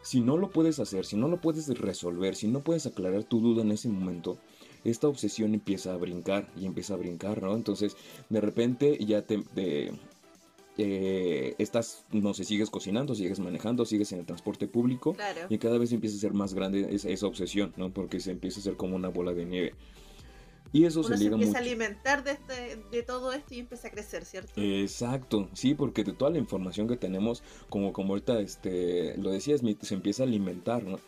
si 0.04 0.22
no 0.22 0.38
lo 0.38 0.52
puedes 0.52 0.80
hacer, 0.80 1.04
si 1.04 1.18
no 1.18 1.28
lo 1.28 1.42
puedes 1.42 1.68
resolver, 1.78 2.36
si 2.38 2.48
no 2.48 2.62
puedes 2.62 2.86
aclarar 2.86 3.26
tu 3.26 3.42
duda 3.42 3.62
en 3.64 3.72
ese 3.74 3.90
momento, 3.90 4.38
esta 4.86 5.10
obsesión 5.10 5.54
empieza 5.54 5.94
a 5.94 5.98
brincar 5.98 6.48
y 6.58 6.66
empieza 6.66 6.94
a 6.94 6.98
brincar, 6.98 7.44
¿no? 7.44 7.56
Entonces, 7.58 7.98
de 8.30 8.40
repente 8.40 8.98
ya 9.06 9.22
te... 9.24 9.40
te- 9.54 9.92
eh, 10.78 11.56
estás, 11.60 12.06
no 12.12 12.34
sé, 12.34 12.44
sigues 12.44 12.70
cocinando, 12.70 13.16
sigues 13.16 13.40
manejando, 13.40 13.86
sigues 13.86 14.12
en 14.12 14.20
el 14.20 14.26
transporte 14.26 14.68
público 14.68 15.14
Claro. 15.14 15.42
y 15.50 15.58
cada 15.58 15.78
vez 15.78 15.92
empieza 15.92 16.18
a 16.18 16.20
ser 16.20 16.34
más 16.34 16.54
grande 16.54 16.88
esa, 16.94 17.10
esa 17.10 17.28
obsesión, 17.28 17.74
¿no? 17.78 17.92
Porque 17.94 18.20
se 18.20 18.32
empieza 18.32 18.60
a 18.60 18.62
hacer 18.62 18.76
como 18.76 18.96
una 18.96 19.10
bola 19.10 19.34
de 19.34 19.46
nieve. 19.46 19.74
Y 20.72 20.86
eso 20.86 21.02
Uno 21.02 21.10
se 21.10 21.18
se 21.18 21.24
liga 21.26 21.34
empieza 21.36 21.52
mucho. 21.52 21.60
a 21.60 21.62
alimentar 21.68 22.24
de, 22.24 22.32
este, 22.32 22.80
de 22.92 23.04
todo 23.04 23.32
esto 23.32 23.54
y 23.54 23.60
empieza 23.60 23.90
a 23.90 23.92
crecer, 23.92 24.26
¿cierto? 24.26 24.54
Exacto, 24.60 25.48
sí, 25.54 25.76
porque 25.76 26.04
de 26.04 26.14
toda 26.14 26.32
la 26.32 26.40
información 26.40 26.88
que 26.88 26.98
tenemos, 26.98 27.44
como, 27.70 27.94
como 27.94 28.14
ahorita 28.14 28.40
este, 28.40 29.16
lo 29.18 29.30
decías, 29.30 29.62
se 29.82 29.94
empieza 29.94 30.24
a 30.24 30.26
alimentar, 30.26 30.84
¿no? 30.84 31.00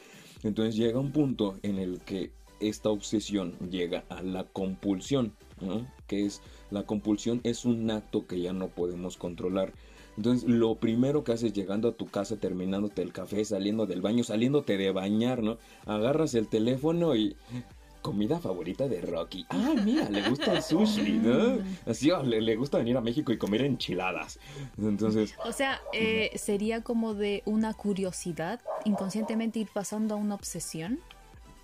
Entonces 0.43 0.75
llega 0.75 0.99
un 0.99 1.11
punto 1.11 1.57
en 1.63 1.79
el 1.79 1.99
que 2.01 2.31
esta 2.59 2.89
obsesión 2.89 3.57
llega 3.71 4.05
a 4.09 4.21
la 4.21 4.43
compulsión, 4.43 5.33
¿no? 5.59 5.91
Que 6.05 6.25
es, 6.25 6.41
la 6.71 6.83
compulsión 6.83 7.41
es 7.43 7.65
un 7.65 7.89
acto 7.91 8.27
que 8.27 8.41
ya 8.41 8.53
no 8.53 8.67
podemos 8.67 9.17
controlar. 9.17 9.73
Entonces, 10.17 10.47
lo 10.49 10.75
primero 10.75 11.23
que 11.23 11.33
haces 11.33 11.53
llegando 11.53 11.89
a 11.89 11.91
tu 11.91 12.07
casa, 12.07 12.37
terminándote 12.37 13.01
el 13.01 13.11
café, 13.11 13.43
saliendo 13.43 13.85
del 13.85 14.01
baño, 14.01 14.23
saliéndote 14.23 14.77
de 14.77 14.91
bañar, 14.91 15.43
¿no? 15.43 15.57
Agarras 15.85 16.35
el 16.35 16.47
teléfono 16.47 17.15
y 17.15 17.35
comida 18.01 18.39
favorita 18.39 18.87
de 18.87 19.01
Rocky. 19.01 19.47
Ah, 19.49 19.73
mira, 19.83 20.07
le 20.09 20.29
gusta 20.29 20.53
el 20.53 20.61
sushi, 20.61 21.13
¿no? 21.13 21.57
Así, 21.87 22.11
oh, 22.11 22.21
le, 22.21 22.39
le 22.39 22.55
gusta 22.55 22.77
venir 22.77 22.95
a 22.95 23.01
México 23.01 23.31
y 23.31 23.37
comer 23.39 23.63
enchiladas. 23.63 24.39
Entonces, 24.77 25.33
O 25.43 25.51
sea, 25.51 25.81
eh, 25.91 26.29
sería 26.35 26.81
como 26.81 27.15
de 27.15 27.41
una 27.45 27.73
curiosidad, 27.73 28.61
inconscientemente 28.85 29.59
ir 29.59 29.69
pasando 29.73 30.13
a 30.13 30.17
una 30.17 30.35
obsesión. 30.35 30.99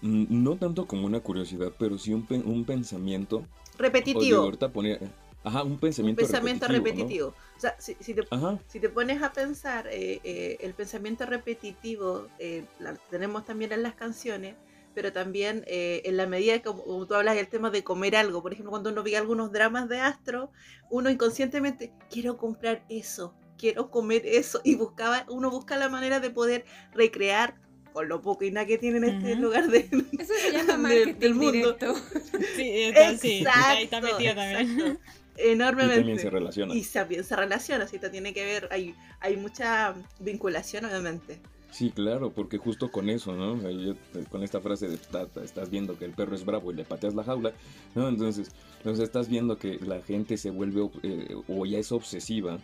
No 0.02 0.58
tanto 0.58 0.88
como 0.88 1.06
una 1.06 1.20
curiosidad, 1.22 1.72
pero 1.78 1.98
sí 1.98 2.14
un, 2.14 2.26
un 2.46 2.66
pensamiento. 2.66 3.46
Repetitivo. 3.78 4.42
ahorita 4.42 4.72
ponía- 4.72 5.00
ajá, 5.44 5.64
un 5.64 5.74
Un 5.74 5.80
pensamiento, 5.80 6.20
pensamiento 6.20 6.68
repetitivo. 6.68 7.30
repetitivo. 7.30 7.36
O 7.58 7.60
sea, 7.60 7.76
si, 7.80 7.96
si 8.00 8.14
te, 8.14 8.24
¿no? 8.32 8.60
Si 8.68 8.80
te 8.80 8.90
pones 8.90 9.22
a 9.24 9.32
pensar, 9.34 9.88
eh, 9.88 10.20
eh, 10.24 10.58
el 10.62 10.74
pensamiento 10.74 11.26
repetitivo 11.26 12.28
eh, 12.40 12.66
la 12.80 12.96
tenemos 13.10 13.46
también 13.46 13.72
en 13.72 13.84
las 13.84 13.96
canciones, 13.96 14.56
pero 14.94 15.14
también 15.14 15.64
eh, 15.68 16.02
en 16.06 16.18
la 16.18 16.28
medida 16.28 16.54
que, 16.60 16.64
como 16.64 17.06
tú 17.08 17.16
hablas 17.16 17.36
del 17.36 17.48
tema 17.48 17.70
de 17.70 17.84
comer 17.84 18.16
algo, 18.16 18.42
por 18.42 18.52
ejemplo, 18.54 18.72
cuando 18.72 18.90
uno 18.92 19.04
ve 19.04 19.16
algunos 19.18 19.52
dramas 19.52 19.88
de 19.88 20.00
Astro, 20.00 20.52
uno 20.90 21.10
inconscientemente, 21.10 21.94
quiero 22.10 22.38
comprar 22.38 22.84
eso, 22.90 23.34
quiero 23.58 23.90
comer 23.90 24.24
eso, 24.26 24.60
y 24.64 24.76
buscaba, 24.76 25.26
uno 25.30 25.50
busca 25.50 25.78
la 25.78 25.88
manera 25.90 26.20
de 26.20 26.30
poder 26.30 26.66
recrear 26.94 27.60
con 27.94 28.08
lo 28.08 28.22
poco 28.22 28.44
y 28.46 28.52
nada 28.52 28.66
que 28.66 28.78
tiene 28.78 28.98
en 28.98 29.04
este 29.06 29.36
lugar 29.36 29.68
de... 29.70 29.80
Eso 30.18 30.34
se 30.42 30.52
llama 30.52 30.74
Del- 30.90 31.06
marketing 31.08 31.20
del 31.20 31.34
mundo. 31.36 31.52
directo. 31.52 31.94
Sí, 32.56 32.84
Exacto, 32.84 33.28
exacto. 33.28 34.18
y 35.38 35.44
Enormemente. 35.52 35.96
también 35.98 36.20
se 36.20 36.30
relaciona. 36.30 36.76
Y 36.76 36.84
también 36.84 37.24
se 37.24 37.36
relaciona, 37.36 37.86
así 37.86 37.98
te 38.00 38.10
tiene 38.10 38.34
que 38.34 38.44
ver, 38.46 38.68
hay, 38.72 38.94
hay 39.22 39.38
mucha 39.38 39.96
vinculación 40.20 40.86
obviamente. 40.86 41.40
Sí, 41.72 41.90
claro, 41.90 42.32
porque 42.32 42.58
justo 42.58 42.92
con 42.92 43.10
eso, 43.10 43.34
¿no? 43.34 43.66
Ahí 43.66 43.86
yo- 43.88 44.24
con 44.30 44.44
esta 44.44 44.60
frase 44.60 44.90
de 44.90 44.98
"Ta- 44.98 45.26
ta- 45.28 45.42
estás 45.44 45.70
viendo 45.70 45.98
que 45.98 46.04
el 46.04 46.12
perro 46.12 46.36
es 46.36 46.44
bravo 46.46 46.72
y 46.72 46.76
le 46.76 46.84
pateas 46.84 47.16
la 47.16 47.24
jaula, 47.24 47.54
¿no? 47.96 48.10
Entonces, 48.10 48.52
entonces 48.80 49.06
estás 49.06 49.30
viendo 49.30 49.58
que 49.58 49.80
la 49.80 50.02
gente 50.02 50.36
se 50.36 50.50
vuelve 50.50 50.90
eh, 51.04 51.34
o 51.48 51.66
ya 51.66 51.80
es 51.80 51.92
obsesiva. 51.94 52.60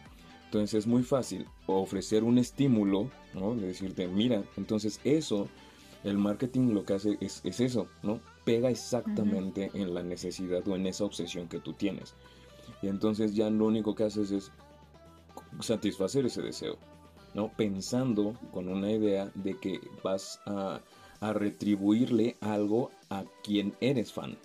Entonces 0.48 0.74
es 0.74 0.88
muy 0.88 1.04
fácil 1.04 1.46
ofrecer 1.66 2.24
un 2.24 2.38
estímulo, 2.38 3.10
¿no? 3.34 3.54
De 3.54 3.68
decirte, 3.68 4.08
mira, 4.08 4.44
entonces 4.56 5.02
eso, 5.04 5.50
el 6.06 6.18
marketing 6.18 6.74
lo 6.74 6.86
que 6.86 6.94
hace 6.94 7.18
es, 7.20 7.42
es 7.44 7.60
eso, 7.60 7.88
¿no? 8.02 8.22
Pega 8.46 8.70
exactamente 8.70 9.70
en 9.74 9.94
la 9.94 10.04
necesidad 10.04 10.66
o 10.66 10.76
en 10.76 10.88
esa 10.88 11.04
obsesión 11.04 11.50
que 11.50 11.60
tú 11.60 11.74
tienes. 11.74 12.14
Y 12.82 12.88
entonces 12.88 13.36
ya 13.36 13.50
lo 13.50 13.66
único 13.66 13.94
que 13.94 14.06
haces 14.06 14.32
es 14.32 14.52
satisfacer 15.60 16.26
ese 16.26 16.42
deseo. 16.42 16.78
¿no? 17.34 17.52
Pensando 17.56 18.34
con 18.52 18.68
una 18.68 18.92
idea 18.92 19.32
de 19.36 19.58
que 19.60 19.80
vas 20.04 20.40
a, 20.46 20.82
a 21.20 21.34
retribuirle 21.34 22.36
algo 22.42 22.92
a 23.10 23.26
quien 23.44 23.76
eres 23.80 24.14
fan. 24.14 24.38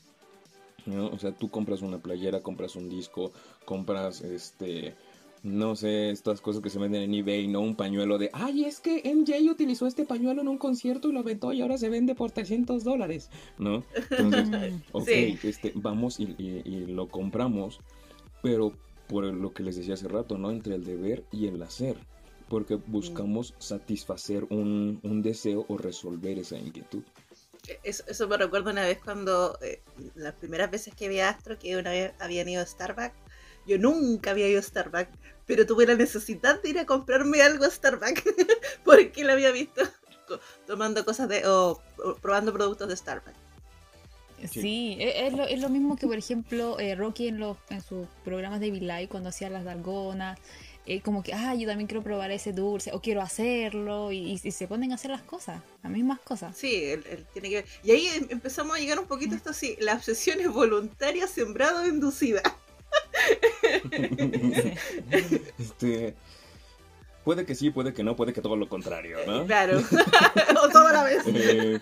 ¿no? 0.86 1.06
O 1.06 1.18
sea, 1.18 1.32
tú 1.32 1.48
compras 1.48 1.82
una 1.82 1.98
playera, 1.98 2.40
compras 2.40 2.76
un 2.76 2.88
disco, 2.88 3.32
compras 3.64 4.20
este, 4.22 4.94
no 5.42 5.74
sé, 5.76 6.10
estas 6.10 6.40
cosas 6.40 6.62
que 6.62 6.70
se 6.70 6.78
venden 6.78 7.02
en 7.02 7.14
eBay, 7.14 7.48
¿no? 7.48 7.60
Un 7.60 7.74
pañuelo 7.76 8.18
de, 8.18 8.30
ay, 8.32 8.64
es 8.64 8.80
que 8.80 9.02
MJ 9.04 9.50
utilizó 9.50 9.86
este 9.86 10.04
pañuelo 10.04 10.40
en 10.42 10.48
un 10.48 10.58
concierto 10.58 11.08
y 11.08 11.12
lo 11.12 11.20
aventó 11.20 11.52
y 11.52 11.62
ahora 11.62 11.78
se 11.78 11.88
vende 11.88 12.14
por 12.14 12.30
300 12.30 12.84
dólares, 12.84 13.28
¿no? 13.58 13.84
Entonces, 14.10 14.48
ok, 14.92 15.06
Sí. 15.08 15.38
este, 15.42 15.72
vamos 15.74 16.20
y, 16.20 16.34
y- 16.38 16.62
y 16.64 16.86
lo 16.86 17.08
compramos, 17.08 17.80
pero 18.42 18.72
por 19.08 19.24
lo 19.24 19.52
que 19.52 19.62
les 19.62 19.76
decía 19.76 19.94
hace 19.94 20.08
rato, 20.08 20.38
¿no? 20.38 20.50
Entre 20.50 20.74
el 20.74 20.84
deber 20.84 21.24
y 21.32 21.46
el 21.48 21.60
hacer, 21.62 21.96
porque 22.48 22.76
buscamos 22.76 23.54
satisfacer 23.58 24.44
un, 24.50 25.00
un 25.02 25.22
deseo 25.22 25.64
o 25.68 25.76
resolver 25.76 26.38
esa 26.38 26.56
inquietud. 26.58 27.02
Eso, 27.84 28.02
eso 28.08 28.26
me 28.28 28.36
recuerdo 28.36 28.70
una 28.70 28.82
vez 28.82 28.98
cuando, 29.04 29.56
eh, 29.62 29.80
las 30.16 30.34
primeras 30.34 30.70
veces 30.70 30.94
que 30.94 31.08
vi 31.08 31.20
a 31.20 31.28
Astro, 31.30 31.58
que 31.58 31.76
una 31.76 31.90
vez 31.90 32.12
habían 32.20 32.48
ido 32.48 32.60
a 32.62 32.66
Starbucks, 32.66 33.14
yo 33.66 33.78
nunca 33.78 34.30
había 34.32 34.48
ido 34.48 34.60
a 34.60 34.62
Starbucks, 34.62 35.18
pero 35.46 35.66
tuve 35.66 35.86
la 35.86 35.94
necesidad 35.94 36.62
de 36.62 36.70
ir 36.70 36.78
a 36.78 36.86
comprarme 36.86 37.42
algo 37.42 37.64
a 37.64 37.70
Starbucks, 37.70 38.22
porque 38.84 39.24
lo 39.24 39.32
había 39.32 39.50
visto 39.50 39.82
tomando 40.66 41.04
cosas 41.04 41.28
de, 41.28 41.46
o, 41.46 41.80
o 42.04 42.14
probando 42.16 42.52
productos 42.52 42.88
de 42.88 42.96
Starbucks. 42.96 43.38
Sí, 44.50 44.96
e- 44.98 45.26
es 45.26 45.32
lo, 45.34 45.44
es 45.44 45.60
lo 45.60 45.68
mismo 45.68 45.96
que, 45.96 46.06
por 46.06 46.16
ejemplo, 46.16 46.78
eh, 46.80 46.94
Rocky 46.96 47.28
en, 47.28 47.38
los, 47.38 47.56
en 47.70 47.80
sus 47.82 48.06
programas 48.24 48.60
de 48.60 48.70
Live 48.70 49.08
cuando 49.08 49.28
hacía 49.28 49.48
las 49.50 49.64
dalgonas, 49.64 50.38
eh, 50.84 51.00
como 51.00 51.22
que, 51.22 51.32
ah, 51.32 51.54
yo 51.54 51.68
también 51.68 51.86
quiero 51.86 52.02
probar 52.02 52.32
ese 52.32 52.52
dulce, 52.52 52.90
o 52.92 53.00
quiero 53.00 53.20
hacerlo, 53.20 54.10
y, 54.10 54.40
y 54.42 54.50
se 54.50 54.66
ponen 54.66 54.90
a 54.90 54.96
hacer 54.96 55.12
las 55.12 55.22
cosas, 55.22 55.62
las 55.82 55.92
mismas 55.92 56.18
cosas. 56.20 56.56
Sí, 56.56 56.84
él, 56.86 57.04
él 57.08 57.24
tiene 57.32 57.50
que 57.50 57.54
ver. 57.56 57.66
Y 57.84 57.92
ahí 57.92 58.06
em- 58.08 58.26
empezamos 58.30 58.76
a 58.76 58.80
llegar 58.80 58.98
un 58.98 59.06
poquito 59.06 59.34
a 59.34 59.36
esto 59.36 59.50
así, 59.50 59.76
la 59.78 59.94
obsesión 59.94 60.40
es 60.40 60.48
voluntaria, 60.48 61.28
sembrada 61.28 61.82
o 61.82 61.86
inducida. 61.86 62.42
Este, 65.58 66.14
puede 67.24 67.44
que 67.46 67.54
sí, 67.54 67.70
puede 67.70 67.92
que 67.92 68.02
no, 68.02 68.16
puede 68.16 68.32
que 68.32 68.40
todo 68.40 68.56
lo 68.56 68.68
contrario, 68.68 69.18
¿no? 69.26 69.46
Claro, 69.46 69.78
o 70.62 70.68
toda 70.68 70.92
la 70.92 71.04
vez. 71.04 71.22
Eh, 71.26 71.80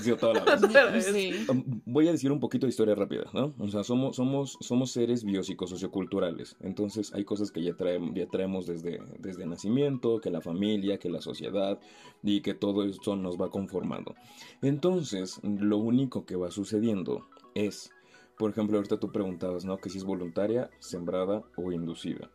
sí, 0.00 0.10
o 0.10 0.16
toda 0.16 0.34
la 0.34 0.44
vez. 0.44 0.60
Toda 0.60 0.84
la 0.84 0.90
vez. 0.90 1.06
Sí. 1.06 1.46
Um, 1.48 1.64
Voy 1.86 2.08
a 2.08 2.12
decir 2.12 2.30
un 2.32 2.40
poquito 2.40 2.66
de 2.66 2.70
historia 2.70 2.94
rápida, 2.94 3.24
¿no? 3.32 3.54
O 3.58 3.68
sea, 3.68 3.84
somos, 3.84 4.16
somos, 4.16 4.58
somos 4.60 4.90
seres 4.90 5.24
biopsicosocioculturales. 5.24 6.56
Entonces 6.60 7.12
hay 7.14 7.24
cosas 7.24 7.50
que 7.50 7.62
ya 7.62 7.74
traemos 7.74 8.66
desde, 8.66 9.00
desde 9.18 9.46
nacimiento, 9.46 10.20
que 10.20 10.30
la 10.30 10.40
familia, 10.40 10.98
que 10.98 11.08
la 11.08 11.20
sociedad, 11.20 11.78
y 12.22 12.40
que 12.40 12.54
todo 12.54 12.84
esto 12.84 13.16
nos 13.16 13.36
va 13.36 13.50
conformando. 13.50 14.14
Entonces, 14.62 15.40
lo 15.42 15.78
único 15.78 16.26
que 16.26 16.36
va 16.36 16.50
sucediendo 16.50 17.26
es, 17.54 17.90
por 18.38 18.50
ejemplo, 18.50 18.76
ahorita 18.76 18.98
tú 18.98 19.10
preguntabas, 19.12 19.64
¿no? 19.64 19.78
Que 19.78 19.90
si 19.90 19.98
es 19.98 20.04
voluntaria, 20.04 20.70
sembrada 20.78 21.42
o 21.56 21.72
inducida. 21.72 22.30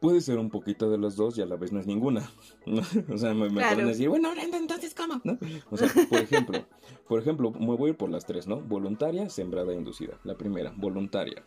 Puede 0.00 0.20
ser 0.20 0.38
un 0.38 0.50
poquito 0.50 0.90
de 0.90 0.98
los 0.98 1.16
dos 1.16 1.38
y 1.38 1.42
a 1.42 1.46
la 1.46 1.56
vez 1.56 1.72
no 1.72 1.80
es 1.80 1.86
ninguna. 1.86 2.30
¿no? 2.66 2.82
O 3.12 3.18
sea, 3.18 3.32
me, 3.34 3.48
me 3.48 3.56
Claro. 3.56 3.74
pueden 3.76 3.88
decir, 3.88 4.08
bueno, 4.08 4.28
entonces, 4.36 4.94
¿cómo? 4.94 5.20
¿No? 5.24 5.38
O 5.70 5.76
sea, 5.76 5.88
por 6.08 6.18
ejemplo, 6.20 6.66
por 7.08 7.20
ejemplo, 7.20 7.50
me 7.50 7.74
voy 7.76 7.88
a 7.88 7.90
ir 7.92 7.96
por 7.96 8.10
las 8.10 8.26
tres, 8.26 8.46
¿no? 8.46 8.60
Voluntaria, 8.60 9.28
sembrada 9.30 9.72
e 9.72 9.76
inducida. 9.76 10.18
La 10.24 10.36
primera, 10.36 10.72
voluntaria. 10.76 11.42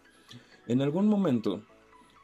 En 0.68 0.82
algún 0.82 1.08
momento, 1.08 1.62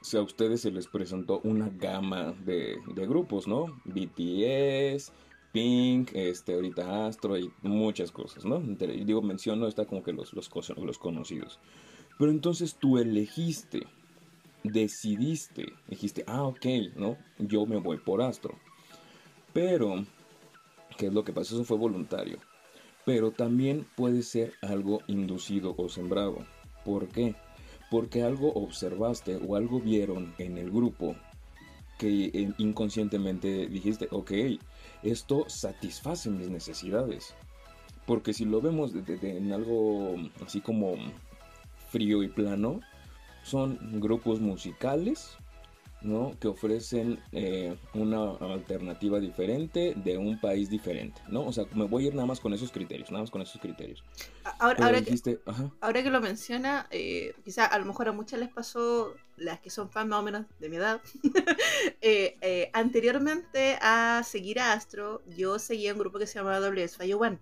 si 0.01 0.17
a 0.17 0.21
ustedes 0.21 0.61
se 0.61 0.71
les 0.71 0.87
presentó 0.87 1.41
una 1.43 1.69
gama 1.69 2.33
de, 2.43 2.77
de 2.93 3.07
grupos, 3.07 3.47
¿no? 3.47 3.79
BTS, 3.85 5.11
Pink, 5.55 6.11
este, 6.13 6.53
ahorita 6.53 7.07
Astro 7.07 7.37
y 7.37 7.49
muchas 7.61 8.11
cosas, 8.11 8.43
¿no? 8.43 8.59
Digo, 8.59 9.21
menciono, 9.21 9.67
está 9.67 9.85
como 9.85 10.03
que 10.03 10.11
los, 10.11 10.33
los, 10.33 10.49
los 10.75 10.97
conocidos. 10.97 11.61
Pero 12.19 12.29
entonces 12.29 12.75
tú 12.75 12.97
elegiste 12.97 13.87
decidiste, 14.63 15.73
dijiste, 15.87 16.25
ah, 16.27 16.43
ok, 16.43 16.65
¿no? 16.97 17.15
Yo 17.39 17.65
me 17.65 17.77
voy 17.77 17.99
por 17.99 18.21
Astro. 18.21 18.57
Pero, 19.53 20.05
¿qué 20.97 21.07
es 21.07 21.13
lo 21.13 21.23
que 21.23 21.31
pasa? 21.31 21.55
Eso 21.55 21.63
fue 21.63 21.77
voluntario. 21.77 22.39
Pero 23.05 23.31
también 23.31 23.87
puede 23.95 24.23
ser 24.23 24.55
algo 24.61 24.99
inducido 25.07 25.73
o 25.77 25.87
sembrado. 25.87 26.45
¿Por 26.83 27.07
qué? 27.07 27.35
Porque 27.89 28.23
algo 28.23 28.51
observaste 28.53 29.37
o 29.37 29.55
algo 29.55 29.79
vieron 29.79 30.33
en 30.37 30.57
el 30.57 30.69
grupo 30.69 31.15
que 31.97 32.25
eh, 32.25 32.53
inconscientemente 32.57 33.67
dijiste, 33.67 34.07
ok, 34.11 34.31
esto 35.03 35.45
satisface 35.47 36.29
mis 36.29 36.49
necesidades. 36.49 37.35
Porque 38.05 38.33
si 38.33 38.45
lo 38.45 38.61
vemos 38.61 38.91
en 38.93 39.51
algo 39.51 40.15
así 40.45 40.61
como 40.61 40.95
frío 41.89 42.21
y 42.23 42.27
plano, 42.27 42.81
son 43.43 43.99
grupos 43.99 44.39
musicales 44.39 45.37
¿no? 46.05 46.37
que 46.39 46.47
ofrecen 46.47 47.19
eh, 47.31 47.75
una 47.93 48.31
alternativa 48.31 49.19
diferente 49.19 49.93
de 49.95 50.17
un 50.17 50.39
país 50.39 50.69
diferente, 50.69 51.19
¿no? 51.27 51.45
O 51.45 51.51
sea, 51.51 51.65
me 51.73 51.85
voy 51.85 52.05
a 52.05 52.07
ir 52.07 52.15
nada 52.15 52.27
más 52.27 52.39
con 52.39 52.53
esos 52.53 52.71
criterios, 52.71 53.11
nada 53.11 53.23
más 53.23 53.31
con 53.31 53.41
esos 53.41 53.59
criterios. 53.59 54.03
Ahora, 54.59 54.75
que, 55.01 55.39
ahora 55.81 56.03
que, 56.03 56.09
lo 56.09 56.21
menciona, 56.21 56.87
eh, 56.91 57.33
quizá 57.43 57.65
a 57.65 57.79
lo 57.79 57.85
mejor 57.85 58.07
a 58.07 58.11
muchas 58.11 58.39
les 58.39 58.49
pasó, 58.49 59.15
las 59.37 59.59
que 59.59 59.69
son 59.69 59.89
fans 59.89 60.07
más 60.07 60.19
o 60.19 60.23
menos 60.23 60.45
de 60.59 60.69
mi 60.69 60.77
edad, 60.77 61.01
eh, 62.01 62.69
anteriormente 62.73 63.77
a 63.81 64.21
seguir 64.23 64.59
a 64.59 64.73
Astro, 64.73 65.23
yo 65.35 65.59
seguía 65.59 65.93
un 65.93 65.99
grupo 65.99 66.19
que 66.19 66.27
se 66.27 66.35
llamaba 66.35 66.59
WS 66.59 66.97
Fire 66.97 67.15
One. 67.15 67.39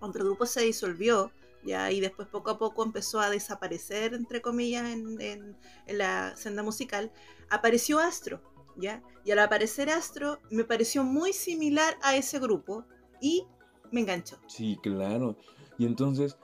Cuando 0.00 0.18
el 0.18 0.24
grupo 0.24 0.46
se 0.46 0.62
disolvió, 0.62 1.30
¿ya? 1.64 1.90
Y 1.90 2.00
después 2.00 2.28
poco 2.28 2.50
a 2.50 2.58
poco 2.58 2.84
empezó 2.84 3.20
a 3.20 3.30
desaparecer, 3.30 4.14
entre 4.14 4.40
comillas, 4.42 4.84
en, 4.86 5.56
la 5.88 6.36
senda 6.36 6.62
musical, 6.62 7.10
apareció 7.50 7.98
Astro, 7.98 8.40
¿ya? 8.76 9.02
Y 9.24 9.30
al 9.30 9.38
aparecer 9.38 9.90
Astro 9.90 10.38
me 10.50 10.64
pareció 10.64 11.04
muy 11.04 11.32
similar 11.32 11.96
a 12.02 12.16
ese 12.16 12.38
grupo 12.38 12.84
y 13.20 13.46
me 13.90 14.00
enganchó. 14.00 14.38
Sí, 14.48 14.78
claro. 14.82 15.36
Y 15.78 15.86
entonces, 15.86 16.36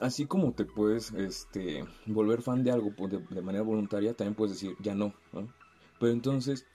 así 0.00 0.26
como 0.26 0.52
te 0.52 0.64
puedes 0.64 1.12
este, 1.12 1.84
volver 2.06 2.42
fan 2.42 2.64
de 2.64 2.72
algo 2.72 2.92
de, 3.06 3.42
manera 3.42 3.62
voluntaria, 3.62 4.14
también 4.14 4.34
puedes 4.34 4.54
decir, 4.54 4.76
ya 4.80 4.94
no, 4.94 5.14
Pero 5.98 6.12
entonces, 6.12 6.66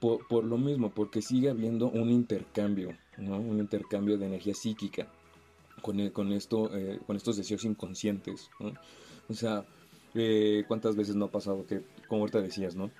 por, 0.00 0.44
lo 0.44 0.58
mismo, 0.58 0.90
porque 0.90 1.22
sigue 1.22 1.50
habiendo 1.50 1.88
un 1.90 2.10
intercambio, 2.10 2.96
¿no? 3.16 3.38
Un 3.38 3.58
intercambio 3.58 4.18
de 4.18 4.26
energía 4.26 4.54
psíquica 4.54 5.10
con, 5.82 6.10
con, 6.10 6.32
esto, 6.32 6.74
eh, 6.76 7.00
con 7.06 7.16
estos 7.16 7.36
deseos 7.36 7.64
inconscientes. 7.64 8.50
O 9.28 9.34
sea, 9.34 9.64
eh, 10.14 10.64
¿cuántas 10.68 10.96
veces 10.96 11.16
no 11.16 11.26
ha 11.26 11.30
pasado 11.30 11.66
que, 11.66 11.82
como 12.10 12.22
ahorita 12.22 12.42
decías, 12.42 12.74
¿no? 12.74 12.90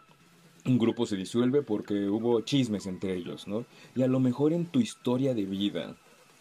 Un 0.65 0.79
grupo 0.79 1.05
se 1.05 1.17
disuelve 1.17 1.63
porque 1.63 2.09
hubo 2.09 2.41
chismes 2.43 2.87
entre 2.87 3.17
ellos, 3.17 3.49
¿no? 3.49 3.67
Y 3.97 4.03
a 4.03 4.07
lo 4.07 4.21
mejor 4.21 4.53
en 4.53 4.67
tu 4.67 4.81
historia 4.81 5.35
de 5.35 5.45
vida 5.45 5.97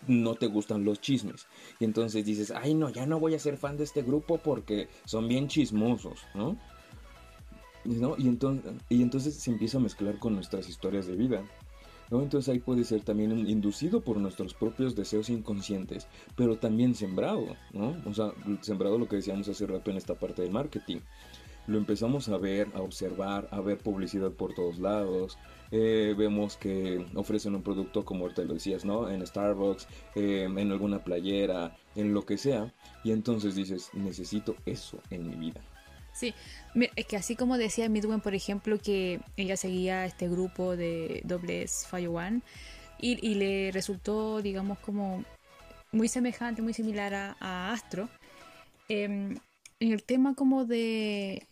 no 0.08 0.36
te 0.36 0.46
gustan 0.46 0.86
los 0.86 1.02
chismes. 1.02 1.48
Y 1.80 1.86
entonces 1.86 2.24
dices, 2.24 2.52
ay 2.52 2.76
no, 2.76 2.90
ya 2.90 3.08
no 3.08 3.20
voy 3.20 3.34
a 3.34 3.40
ser 3.40 3.58
fan 3.58 3.76
de 3.76 3.86
este 3.86 4.04
grupo 4.04 4.38
porque 4.38 4.88
son 5.06 5.28
bien 5.28 5.48
chismosos, 5.48 6.22
¿no? 6.36 6.58
¿No? 7.86 8.16
Y, 8.18 8.28
entonces, 8.28 8.72
y 8.88 9.02
entonces 9.02 9.34
se 9.36 9.50
empieza 9.50 9.78
a 9.78 9.82
mezclar 9.82 10.20
con 10.20 10.36
nuestras 10.36 10.70
historias 10.70 11.08
de 11.08 11.16
vida. 11.16 11.44
Entonces 12.12 12.50
ahí 12.50 12.60
puede 12.60 12.84
ser 12.84 13.02
también 13.02 13.32
inducido 13.48 14.02
por 14.02 14.18
nuestros 14.18 14.54
propios 14.54 14.96
deseos 14.96 15.30
inconscientes, 15.30 16.08
pero 16.36 16.58
también 16.58 16.94
sembrado, 16.94 17.56
¿no? 17.72 17.96
O 18.06 18.14
sea, 18.14 18.32
sembrado 18.62 18.98
lo 18.98 19.08
que 19.08 19.18
decíamos 19.18 19.48
hace 19.48 19.66
rato 19.66 19.92
en 19.92 19.98
esta 19.98 20.16
parte 20.16 20.42
del 20.42 20.52
marketing. 20.52 21.00
Lo 21.70 21.78
empezamos 21.78 22.28
a 22.30 22.38
ver, 22.40 22.68
a 22.74 22.82
observar, 22.82 23.48
a 23.52 23.62
ver 23.62 23.78
publicidad 23.78 24.32
por 24.32 24.56
todos 24.56 24.80
lados. 24.80 25.38
Eh, 25.70 26.16
vemos 26.18 26.58
que 26.58 27.06
ofrecen 27.14 27.54
un 27.54 27.62
producto 27.62 28.04
como 28.04 28.24
ahorita 28.24 28.42
lo 28.42 28.56
decías, 28.56 28.86
¿no? 28.86 29.08
En 29.08 29.24
Starbucks, 29.24 29.88
eh, 30.16 30.48
en 30.50 30.72
alguna 30.72 31.04
playera, 31.04 31.78
en 31.96 32.12
lo 32.12 32.26
que 32.26 32.40
sea. 32.40 32.74
Y 33.04 33.12
entonces 33.12 33.54
dices, 33.54 33.92
necesito 33.94 34.56
eso 34.66 35.00
en 35.12 35.30
mi 35.30 35.36
vida. 35.36 35.62
Sí, 36.12 36.34
es 36.96 37.06
que 37.06 37.18
así 37.18 37.36
como 37.36 37.56
decía 37.60 37.88
Midwen, 37.88 38.20
por 38.20 38.34
ejemplo, 38.34 38.80
que 38.80 39.20
ella 39.38 39.56
seguía 39.56 40.06
este 40.08 40.28
grupo 40.28 40.76
de 40.76 41.22
dobles 41.24 41.86
Fire 41.88 42.10
One 42.10 42.42
y, 43.00 43.24
y, 43.24 43.36
le 43.36 43.72
resultó, 43.72 44.42
digamos, 44.42 44.79
como 44.79 45.24
muy 45.92 46.08
semejante, 46.08 46.64
muy 46.64 46.74
similar 46.74 47.14
a, 47.40 47.72
Astro. 47.72 48.10
Em, 48.88 49.38
en 49.79 49.92
el 49.92 50.03
tema 50.03 50.34
como 50.34 50.66
de 50.66 51.48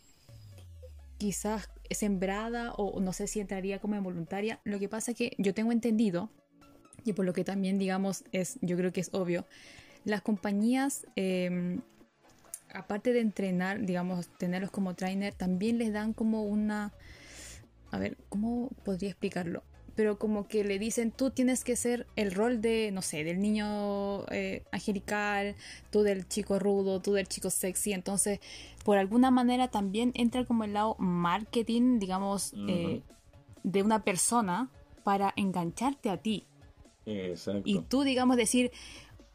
quizás 1.17 1.69
sembrada 1.89 2.73
o 2.73 2.99
no 2.99 3.13
sé 3.13 3.27
si 3.27 3.39
entraría 3.39 3.80
como 3.80 3.95
involuntaria, 3.95 4.60
lo 4.63 4.80
que 4.80 4.89
pasa 4.89 5.12
es 5.12 5.17
que 5.17 5.36
yo 5.38 5.53
tengo 5.53 5.71
entendido, 5.71 6.30
y 7.03 7.13
por 7.13 7.25
lo 7.25 7.34
que 7.34 7.43
también 7.43 7.77
digamos 7.77 8.23
es, 8.32 8.58
yo 8.62 8.77
creo 8.77 8.91
que 8.91 9.01
es 9.01 9.10
obvio, 9.13 9.45
las 10.03 10.21
compañías 10.21 11.06
em, 11.15 11.82
aparte 12.73 13.13
de 13.13 13.19
entrenar, 13.19 13.86
digamos, 13.86 14.27
tenerlos 14.38 14.71
como 14.71 14.95
trainer, 14.95 15.34
también 15.34 15.77
les 15.77 15.93
dan 15.93 16.13
como 16.13 16.43
una... 16.43 16.93
A 17.91 17.99
ver, 17.99 18.17
¿cómo 18.30 18.69
podría 18.84 19.10
explicarlo? 19.10 19.63
Pero 19.97 20.19
como 20.19 20.47
que 20.47 20.63
le 20.63 20.77
dicen, 20.77 21.12
tú 21.12 21.31
tienes 21.31 21.63
que 21.63 21.75
ser 21.75 22.05
el 22.15 22.31
rol 22.31 22.62
de, 22.62 22.91
no 22.91 23.01
sé, 23.01 23.23
del 23.23 23.41
niño 23.41 24.25
eh, 24.29 24.63
angelical, 24.71 25.55
tú 25.89 26.03
del 26.03 26.27
chico 26.27 26.60
rudo, 26.60 27.01
tú 27.01 27.13
del 27.13 27.27
chico 27.27 27.49
sexy. 27.49 27.93
Entonces, 27.93 28.39
por 28.86 28.99
alguna 28.99 29.31
manera 29.31 29.69
también 29.69 30.12
entra 30.13 30.45
como 30.45 30.65
el 30.65 30.73
lado 30.73 30.95
marketing, 30.99 31.97
digamos, 31.97 32.53
eh, 32.67 33.01
de 33.63 33.81
una 33.81 34.03
persona 34.03 34.69
para 35.03 35.33
engancharte 35.36 36.12
a 36.12 36.17
ti. 36.17 36.45
Exacto. 37.07 37.63
Y 37.65 37.79
tú, 37.79 38.03
digamos, 38.03 38.38
decir, 38.38 38.71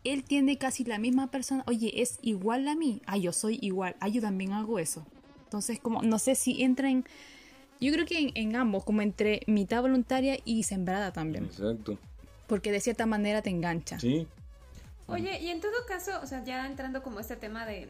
él 0.05 0.23
tiene 0.23 0.59
casi 0.59 0.85
la 0.85 1.01
misma 1.01 1.33
persona, 1.33 1.65
oye, 1.67 2.03
es 2.03 2.21
igual 2.23 2.69
a 2.69 2.77
mí, 2.77 3.03
ah, 3.07 3.17
yo 3.17 3.33
soy 3.33 3.59
igual, 3.61 3.97
ah, 3.99 4.07
yo 4.07 4.21
también 4.21 4.53
hago 4.53 4.79
eso. 4.79 5.05
Entonces, 5.43 5.81
como, 5.81 6.03
no 6.03 6.21
sé 6.21 6.37
si 6.37 6.63
entra 6.63 6.89
en, 6.89 7.05
yo 7.87 7.93
creo 7.93 8.07
que 8.07 8.33
en, 8.35 8.57
ambos, 8.57 8.85
como 8.85 9.03
entre 9.03 9.43
mitad 9.47 9.83
voluntaria 9.83 10.39
y 10.45 10.63
sembrada 10.63 11.13
también. 11.13 11.45
Exacto. 11.45 11.99
Porque 12.47 12.71
de 12.71 12.81
cierta 12.81 13.07
manera 13.07 13.43
te 13.43 13.51
engancha. 13.51 13.99
Sí. 13.99 14.27
Oye, 15.07 15.41
y 15.41 15.51
en 15.51 15.61
todo 15.61 15.73
caso, 15.87 16.21
o 16.23 16.27
sea, 16.27 16.45
ya 16.45 16.67
entrando 16.67 17.03
como 17.03 17.21
este 17.21 17.37
tema 17.37 17.67
de 17.67 17.89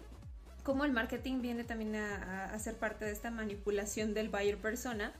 cómo 0.63 0.85
el 0.85 0.93
marketing 0.93 1.41
viene 1.41 1.65
también 1.65 1.97
a, 1.97 2.59
ser 2.59 2.75
parte 2.75 3.05
de 3.05 3.13
esta 3.13 3.31
manipulación 3.31 4.15
del 4.15 4.29
buyer 4.29 4.57
persona, 4.57 5.13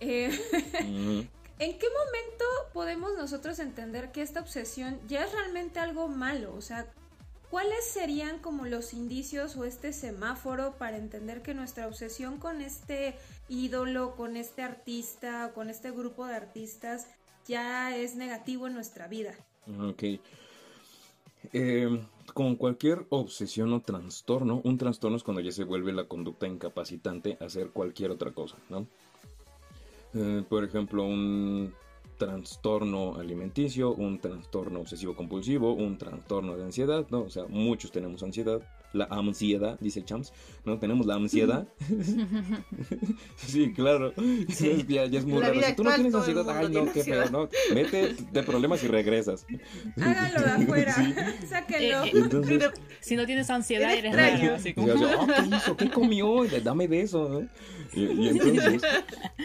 eh, 0.00 0.30
¿En 1.58 1.78
qué 1.78 1.86
momento 1.86 2.44
podemos 2.72 3.16
nosotros 3.16 3.60
entender 3.60 4.10
que 4.10 4.22
esta 4.22 4.40
obsesión 4.40 4.98
ya 5.06 5.24
es 5.24 5.32
realmente 5.32 5.78
algo 5.78 6.08
malo? 6.08 6.52
O 6.56 6.60
sea, 6.60 6.86
¿cuáles 7.48 7.84
serían 7.86 8.40
como 8.40 8.66
los 8.66 8.92
indicios 8.92 9.56
o 9.56 9.64
este 9.64 9.92
semáforo 9.92 10.76
para 10.78 10.96
entender 10.96 11.42
que 11.42 11.54
nuestra 11.54 11.86
obsesión 11.86 12.38
con 12.38 12.60
este 12.60 13.16
ídolo, 13.48 14.16
con 14.16 14.36
este 14.36 14.62
artista 14.62 15.46
o 15.46 15.54
con 15.54 15.70
este 15.70 15.90
grupo 15.90 16.26
de 16.26 16.34
artistas 16.34 17.08
ya 17.46 17.96
es 17.96 18.16
negativo 18.16 18.66
en 18.66 18.74
nuestra 18.74 19.08
vida? 19.08 19.34
Ok. 19.80 20.02
Eh, 21.52 22.04
con 22.32 22.56
cualquier 22.56 23.06
obsesión 23.10 23.72
o 23.72 23.80
trastorno, 23.80 24.60
un 24.64 24.78
trastorno 24.78 25.16
es 25.16 25.22
cuando 25.22 25.40
ya 25.40 25.52
se 25.52 25.64
vuelve 25.64 25.92
la 25.92 26.04
conducta 26.04 26.46
incapacitante 26.46 27.36
a 27.40 27.44
hacer 27.44 27.68
cualquier 27.68 28.10
otra 28.10 28.32
cosa, 28.32 28.56
¿no? 28.70 28.86
Eh, 30.14 30.42
por 30.48 30.64
ejemplo, 30.64 31.04
un 31.04 31.74
trastorno 32.16 33.16
alimenticio, 33.16 33.92
un 33.92 34.20
trastorno 34.20 34.80
obsesivo 34.80 35.14
compulsivo, 35.14 35.74
un 35.74 35.98
trastorno 35.98 36.56
de 36.56 36.64
ansiedad, 36.64 37.06
¿no? 37.10 37.22
O 37.22 37.30
sea, 37.30 37.44
muchos 37.48 37.90
tenemos 37.90 38.22
ansiedad, 38.22 38.62
la 38.94 39.04
ansiedad, 39.10 39.78
dice 39.80 40.00
el 40.00 40.06
Champs, 40.06 40.32
¿no? 40.64 40.78
Tenemos 40.78 41.06
la 41.06 41.14
ansiedad. 41.14 41.66
sí, 43.36 43.72
claro. 43.72 44.14
Ya, 44.88 45.04
es 45.04 45.24
muy 45.24 45.42
raro. 45.42 45.60
Si 45.62 45.74
tú 45.74 45.84
no 45.84 45.94
tienes 45.94 46.14
ansiedad, 46.14 46.48
ay, 46.50 46.68
no, 46.68 46.92
qué 46.92 47.04
feo, 47.04 47.30
¿no? 47.30 47.48
Mete 47.74 48.14
de 48.32 48.42
problemas 48.42 48.82
y 48.84 48.88
regresas. 48.88 49.46
Háganlo 50.00 50.40
de 50.40 50.50
afuera, 50.50 50.94
sáquenlo. 51.48 52.04
Entonces, 52.04 52.70
si 53.00 53.16
no 53.16 53.26
tienes 53.26 53.50
ansiedad, 53.50 53.92
eres 53.92 54.14
raro. 54.14 54.54
Así 54.54 54.72
como... 54.74 54.92
oh, 54.92 55.26
¿qué 55.26 55.56
hizo? 55.56 55.76
¿Qué 55.76 55.90
comió? 55.90 56.44
Dame 56.62 56.88
de 56.88 57.02
eso, 57.02 57.28
¿no? 57.28 57.48
y 57.92 58.28
entonces, 58.28 58.82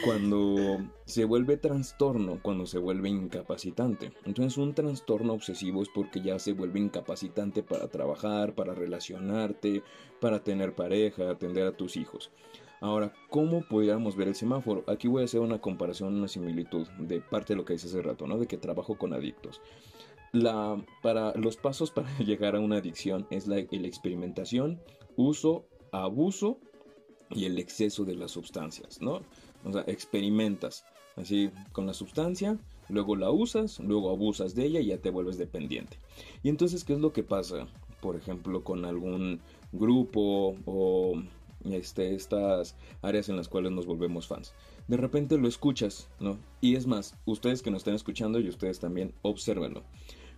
cuando 0.04 0.80
se 1.10 1.26
vuelve 1.26 1.58
trastorno 1.58 2.40
cuando 2.42 2.68
se 2.68 2.78
vuelve 2.78 3.10
incapacitante. 3.10 4.14
Entonces 4.26 4.58
un 4.60 4.76
trastorno 4.76 5.34
obsesivo 5.34 5.82
es 5.82 5.90
porque 5.90 6.22
ya 6.22 6.38
se 6.38 6.54
vuelve 6.54 6.80
incapacitante 6.80 7.64
para 7.64 7.88
trabajar, 7.88 8.54
para 8.54 8.76
relacionarte, 8.76 9.82
para 10.22 10.44
tener 10.44 10.76
pareja, 10.76 11.32
atender 11.32 11.66
a 11.66 11.76
tus 11.76 11.98
hijos. 11.98 12.30
Ahora, 12.80 13.12
¿cómo 13.30 13.68
podríamos 13.68 14.16
ver 14.16 14.28
el 14.28 14.36
semáforo? 14.36 14.84
Aquí 14.88 15.08
voy 15.08 15.24
a 15.24 15.26
hacer 15.26 15.42
una 15.42 15.60
comparación, 15.60 16.16
una 16.16 16.28
similitud 16.28 16.88
de 17.00 17.20
parte 17.22 17.54
de 17.54 17.58
lo 17.58 17.66
que 17.66 17.74
dice 17.74 17.88
hace 17.88 18.02
rato, 18.04 18.28
¿no? 18.28 18.38
De 18.38 18.48
que 18.48 18.58
trabajo 18.58 18.98
con 18.98 19.14
adictos. 19.14 19.62
La, 20.32 20.80
para, 21.02 21.34
los 21.34 21.58
pasos 21.58 21.90
para 21.90 22.16
llegar 22.20 22.56
a 22.56 22.60
una 22.60 22.78
adicción 22.78 23.26
es 23.32 23.48
la, 23.48 23.56
la 23.56 23.88
experimentación, 23.88 24.80
uso, 25.16 25.66
abuso 25.92 26.60
y 27.32 27.46
el 27.46 27.58
exceso 27.58 28.06
de 28.06 28.16
las 28.16 28.32
sustancias, 28.32 29.02
¿no? 29.02 29.22
O 29.66 29.74
sea, 29.74 29.84
experimentas 29.88 30.86
así 31.20 31.52
con 31.72 31.86
la 31.86 31.94
sustancia, 31.94 32.58
luego 32.90 33.16
la 33.16 33.32
usas, 33.32 33.80
luego 33.80 34.10
abusas 34.10 34.56
de 34.56 34.66
ella 34.66 34.80
y 34.80 34.88
ya 34.88 34.98
te 34.98 35.10
vuelves 35.10 35.38
dependiente. 35.38 35.98
Y 36.44 36.50
entonces, 36.50 36.84
¿qué 36.84 36.94
es 36.94 37.00
lo 37.00 37.14
que 37.14 37.24
pasa? 37.24 37.68
Por 38.02 38.16
ejemplo, 38.16 38.64
con 38.64 38.86
algún 38.86 39.40
grupo 39.72 40.56
o 40.66 41.22
este, 41.66 42.16
estas 42.16 42.76
áreas 43.02 43.30
en 43.30 43.36
las 43.36 43.48
cuales 43.48 43.72
nos 43.72 43.86
volvemos 43.86 44.28
fans. 44.28 44.54
De 44.88 44.98
repente 44.98 45.38
lo 45.38 45.48
escuchas, 45.48 46.08
¿no? 46.20 46.38
Y 46.62 46.76
es 46.76 46.88
más, 46.88 47.16
ustedes 47.26 47.62
que 47.62 47.72
nos 47.72 47.82
están 47.82 47.96
escuchando 47.96 48.40
y 48.40 48.50
ustedes 48.50 48.80
también, 48.80 49.14
obsérvenlo. 49.22 49.84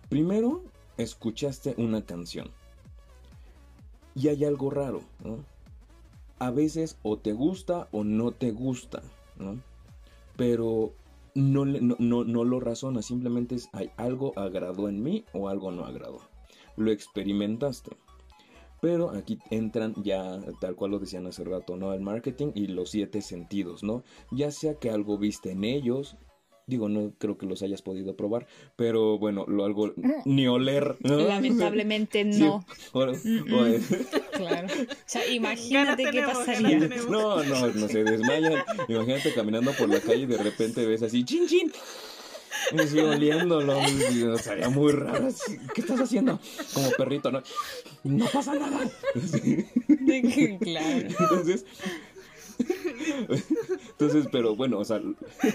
Primero, 0.08 0.62
escuchaste 0.98 1.74
una 1.78 2.04
canción. 2.04 2.50
Y 4.14 4.28
hay 4.28 4.44
algo 4.44 4.70
raro, 4.70 5.00
¿no? 5.24 5.38
A 6.38 6.50
veces 6.50 6.98
o 7.02 7.16
te 7.18 7.32
gusta 7.32 7.88
o 7.92 8.04
no 8.04 8.32
te 8.32 8.50
gusta, 8.50 9.02
¿no? 9.36 9.58
Pero 10.42 10.92
no, 11.36 11.64
no, 11.64 11.94
no, 12.00 12.24
no 12.24 12.42
lo 12.42 12.58
razona, 12.58 13.00
simplemente 13.00 13.54
es, 13.54 13.68
hay 13.72 13.92
algo 13.96 14.32
agradó 14.36 14.88
en 14.88 15.00
mí 15.00 15.24
o 15.32 15.48
algo 15.48 15.70
no 15.70 15.84
agradó. 15.84 16.18
Lo 16.76 16.90
experimentaste. 16.90 17.96
Pero 18.80 19.10
aquí 19.10 19.38
entran 19.50 19.94
ya, 20.02 20.40
tal 20.60 20.74
cual 20.74 20.90
lo 20.90 20.98
decían 20.98 21.28
hace 21.28 21.44
rato, 21.44 21.76
¿no? 21.76 21.94
El 21.94 22.00
marketing 22.00 22.50
y 22.56 22.66
los 22.66 22.90
siete 22.90 23.22
sentidos, 23.22 23.84
¿no? 23.84 24.02
Ya 24.32 24.50
sea 24.50 24.74
que 24.80 24.90
algo 24.90 25.16
viste 25.16 25.52
en 25.52 25.62
ellos, 25.62 26.16
digo, 26.66 26.88
no 26.88 27.12
creo 27.18 27.38
que 27.38 27.46
los 27.46 27.62
hayas 27.62 27.82
podido 27.82 28.16
probar, 28.16 28.46
pero 28.76 29.18
bueno, 29.18 29.44
lo 29.46 29.64
algo 29.64 29.92
ni 30.24 30.48
oler. 30.48 30.96
¿no? 31.00 31.18
Lamentablemente 31.18 32.24
no. 32.24 32.64
Claro. 34.48 34.68
O 34.68 34.96
sea, 35.06 35.26
imagínate 35.30 36.04
qué 36.10 36.22
pasaría. 36.22 36.78
No, 37.08 37.42
no, 37.42 37.66
no 37.68 37.88
se 37.88 38.04
desmayan. 38.04 38.64
Imagínate 38.88 39.34
caminando 39.34 39.72
por 39.72 39.88
la 39.88 40.00
calle 40.00 40.22
y 40.22 40.26
de 40.26 40.38
repente 40.38 40.86
ves 40.86 41.02
así, 41.02 41.24
chin, 41.24 41.46
chin. 41.46 41.72
Me 42.72 42.86
sigo 42.86 43.10
oliéndolo. 43.10 43.80
Sería 44.38 44.68
muy 44.68 44.92
raro. 44.92 45.28
¿Qué 45.74 45.80
estás 45.80 46.00
haciendo? 46.00 46.38
Como 46.74 46.90
perrito, 46.92 47.30
¿no? 47.30 47.42
No 48.04 48.26
pasa 48.26 48.54
nada. 48.54 48.88
Claro. 50.60 51.08
Entonces. 51.08 51.64
Entonces, 53.88 54.26
pero 54.30 54.54
bueno, 54.54 54.78
o 54.78 54.84
sea. 54.84 55.00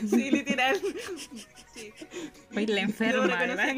Sí, 0.10 0.32
literal. 0.32 0.80
Sí. 1.78 1.94
Oye, 2.56 2.74
la 2.74 2.82
enferma, 2.82 3.28
¿verdad? 3.28 3.76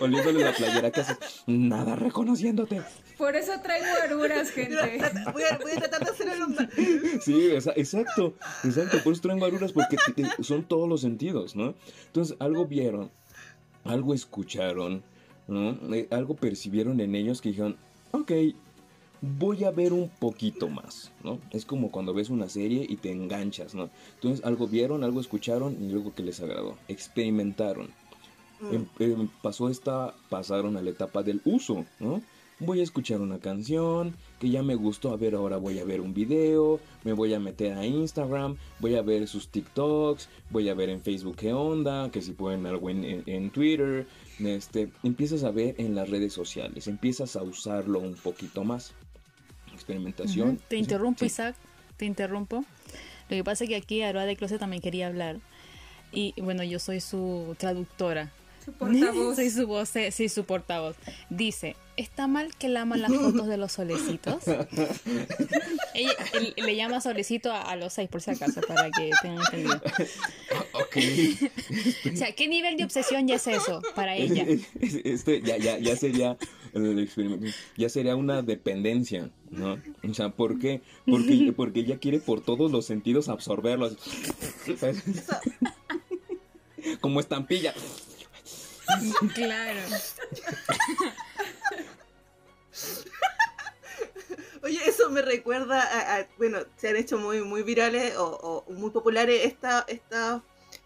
Oliéndole 0.00 0.44
la 0.44 0.52
playera 0.52 0.90
que 0.90 1.00
haces. 1.00 1.16
Nada 1.46 1.96
reconociéndote. 1.96 2.82
Por 3.18 3.36
eso 3.36 3.52
traigo 3.62 3.86
aruras, 4.02 4.50
gente. 4.50 4.74
Voy 5.32 5.42
a, 5.42 5.58
voy 5.58 5.72
a 5.72 5.76
tratar 5.80 6.04
de 6.04 6.10
hacer 6.10 6.28
el. 6.28 7.20
Sí, 7.22 7.50
esa- 7.52 7.72
exacto, 7.76 8.34
exacto. 8.64 8.98
Por 9.02 9.12
eso 9.12 9.22
traigo 9.22 9.44
aruras 9.44 9.72
porque 9.72 9.96
te- 10.14 10.22
te- 10.22 10.42
son 10.42 10.64
todos 10.64 10.88
los 10.88 11.00
sentidos, 11.02 11.54
¿no? 11.56 11.74
Entonces, 12.06 12.36
algo 12.40 12.66
vieron, 12.66 13.10
algo 13.84 14.14
escucharon, 14.14 15.02
¿no? 15.48 15.78
Eh, 15.94 16.08
algo 16.10 16.34
percibieron 16.34 17.00
en 17.00 17.14
ellos 17.14 17.40
que 17.42 17.50
dijeron, 17.50 17.76
ok, 18.12 18.32
voy 19.20 19.64
a 19.64 19.70
ver 19.70 19.92
un 19.92 20.08
poquito 20.08 20.68
más, 20.70 21.12
¿no? 21.22 21.38
Es 21.50 21.66
como 21.66 21.90
cuando 21.90 22.14
ves 22.14 22.30
una 22.30 22.48
serie 22.48 22.86
y 22.88 22.96
te 22.96 23.12
enganchas, 23.12 23.74
¿no? 23.74 23.90
Entonces, 24.14 24.44
algo 24.46 24.66
vieron, 24.66 25.04
algo 25.04 25.20
escucharon 25.20 25.76
y 25.78 25.90
luego 25.92 26.14
que 26.14 26.22
les 26.22 26.40
agradó. 26.40 26.78
Experimentaron. 26.88 27.90
Em- 28.70 28.86
em, 28.98 29.28
pasó 29.42 29.68
esta, 29.68 30.14
pasaron 30.28 30.76
a 30.76 30.82
la 30.82 30.90
etapa 30.90 31.22
del 31.22 31.40
uso, 31.44 31.84
¿no? 31.98 32.20
Voy 32.62 32.80
a 32.80 32.82
escuchar 32.82 33.22
una 33.22 33.38
canción 33.38 34.14
que 34.38 34.50
ya 34.50 34.62
me 34.62 34.74
gustó, 34.74 35.12
a 35.12 35.16
ver, 35.16 35.34
ahora 35.34 35.56
voy 35.56 35.78
a 35.78 35.84
ver 35.86 36.02
un 36.02 36.12
video, 36.12 36.78
me 37.04 37.14
voy 37.14 37.32
a 37.32 37.40
meter 37.40 37.72
a 37.72 37.86
Instagram, 37.86 38.56
voy 38.80 38.96
a 38.96 39.02
ver 39.02 39.26
sus 39.28 39.48
TikToks, 39.48 40.28
voy 40.50 40.68
a 40.68 40.74
ver 40.74 40.90
en 40.90 41.00
Facebook 41.00 41.36
qué 41.36 41.54
onda, 41.54 42.10
que 42.10 42.20
si 42.20 42.32
pueden 42.32 42.66
algo 42.66 42.90
en, 42.90 43.02
en- 43.04 43.22
en 43.24 43.50
Twitter, 43.50 44.06
este, 44.40 44.90
empiezas 45.02 45.42
a 45.44 45.50
ver 45.50 45.74
en 45.78 45.94
las 45.94 46.10
redes 46.10 46.34
sociales, 46.34 46.86
empiezas 46.86 47.34
a 47.36 47.42
usarlo 47.42 47.98
un 47.98 48.14
poquito 48.14 48.62
más. 48.62 48.92
Experimentación. 49.72 50.60
Te 50.68 50.76
interrumpo, 50.76 51.20
Sí. 51.20 51.26
Isaac. 51.26 51.56
Te 51.96 52.04
interrumpo. 52.04 52.64
Lo 53.28 53.36
que 53.36 53.44
pasa 53.44 53.64
es 53.64 53.70
que 53.70 53.76
aquí 53.76 54.02
Aroa 54.02 54.24
de 54.26 54.36
Closet 54.36 54.58
también 54.58 54.82
quería 54.82 55.06
hablar. 55.06 55.38
Y 56.12 56.34
bueno, 56.42 56.62
yo 56.64 56.78
soy 56.78 57.00
su 57.00 57.54
traductora. 57.58 58.30
Su 58.72 58.78
portavoz. 58.78 59.36
soy 59.36 59.50
su 59.50 59.66
voz, 59.66 59.96
eh, 59.96 60.10
sí, 60.10 60.28
su 60.28 60.44
portavoz. 60.44 60.96
Dice, 61.28 61.76
¿está 61.96 62.26
mal 62.26 62.54
que 62.56 62.68
laman 62.68 63.02
las 63.02 63.12
fotos 63.12 63.46
de 63.46 63.56
los 63.56 63.72
solecitos? 63.72 64.42
Ella, 65.94 66.12
él- 66.34 66.54
le 66.56 66.76
llama 66.76 67.00
solecito 67.00 67.52
a, 67.52 67.62
a 67.62 67.76
los 67.76 67.92
seis, 67.92 68.08
por 68.08 68.22
si 68.22 68.30
acaso, 68.30 68.60
para 68.66 68.90
que 68.90 69.10
tengan 69.22 69.42
entendido. 69.46 69.80
Ok. 70.72 70.96
O 72.12 72.16
sea, 72.16 72.32
¿qué 72.32 72.48
nivel 72.48 72.76
de 72.76 72.84
obsesión 72.84 73.26
ya 73.28 73.36
es 73.36 73.46
eso 73.46 73.80
para 73.94 74.16
ella? 74.16 74.44
Este 74.80 75.40
ya, 75.42 75.56
ya, 75.56 75.78
ya 75.78 75.94
sería 75.96 76.36
el 76.72 76.98
experimento, 76.98 77.46
ya 77.76 77.88
sería 77.88 78.16
una 78.16 78.42
dependencia, 78.42 79.30
¿no? 79.50 79.78
O 80.08 80.14
sea, 80.14 80.30
¿por 80.30 80.58
qué? 80.58 80.80
Porque, 81.06 81.52
porque 81.56 81.80
ella 81.80 81.98
quiere 81.98 82.18
por 82.18 82.40
todos 82.40 82.70
los 82.72 82.86
sentidos 82.86 83.28
absorberlos. 83.28 83.96
Como 87.00 87.20
estampilla. 87.20 87.74
Claro. 89.34 89.80
Oye, 94.62 94.78
eso 94.86 95.10
me 95.10 95.22
recuerda 95.22 95.82
a, 95.82 96.16
a- 96.18 96.26
bueno, 96.38 96.58
se 96.76 96.90
han 96.90 96.96
hecho 96.96 97.18
muy, 97.18 97.42
muy 97.42 97.62
virales 97.62 98.16
o, 98.16 98.64
o 98.66 98.72
muy 98.72 98.90
populares 98.90 99.44
estas 99.44 99.84
estas 99.88 100.42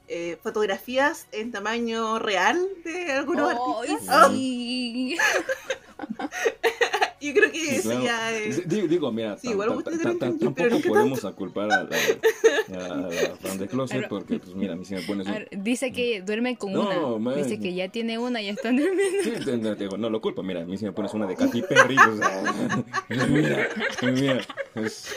eh, 0.09 0.39
fotografías 0.43 1.27
en 1.33 1.51
tamaño 1.51 2.19
real 2.19 2.61
de 2.85 3.13
algunos 3.13 3.53
artistas. 3.53 4.31
yo 7.25 7.33
creo 7.35 7.51
que 7.53 7.77
eso 7.77 7.91
Claro. 7.91 8.05
ya 8.05 8.33
es... 8.37 8.69
Digo, 8.69 8.87
digo, 8.89 9.13
mira, 9.13 9.37
Sí, 9.39 9.51
igual 9.51 9.69
tampoco 10.19 10.55
¿qué 10.55 10.89
podemos 10.89 11.25
aculpar 11.25 11.73
a 11.73 11.85
la, 11.85 11.97
a 12.77 12.97
la 13.11 13.37
fan 13.41 13.59
de 13.59 13.67
closet 13.69 13.97
Pero- 13.97 14.09
porque, 14.09 14.39
pues 14.39 14.55
mira, 14.55 14.73
a 14.75 14.77
mí 14.77 14.85
si 14.85 14.95
me 14.95 15.03
un- 15.29 15.35
ver, 15.35 15.49
dice 15.53 15.93
que 15.93 16.23
duerme 16.23 16.57
con 16.57 16.73
No, 16.73 17.17
una. 17.17 17.19
man. 17.31 17.37
Dice 17.37 17.59
que 17.61 17.75
ya 17.75 17.89
tiene 17.89 18.19
una 18.19 18.41
y 18.43 18.49
están 18.49 18.77
durmiendo. 18.77 19.23
Sí, 19.23 19.31
digo, 19.79 19.97
no 19.97 20.11
lo 20.11 20.21
culpo, 20.21 20.43
mira, 20.43 20.63
a 20.63 20.65
mí 20.65 20.77
si 20.77 20.85
me 20.85 20.93
pones 20.93 21.13
una 21.15 21.27
de 21.27 21.37
Katy 21.37 21.63
Perry, 21.63 21.97
o 21.97 22.17
sea, 22.17 22.85
mira, 23.29 23.69
mira, 24.03 24.41
es- 24.77 25.15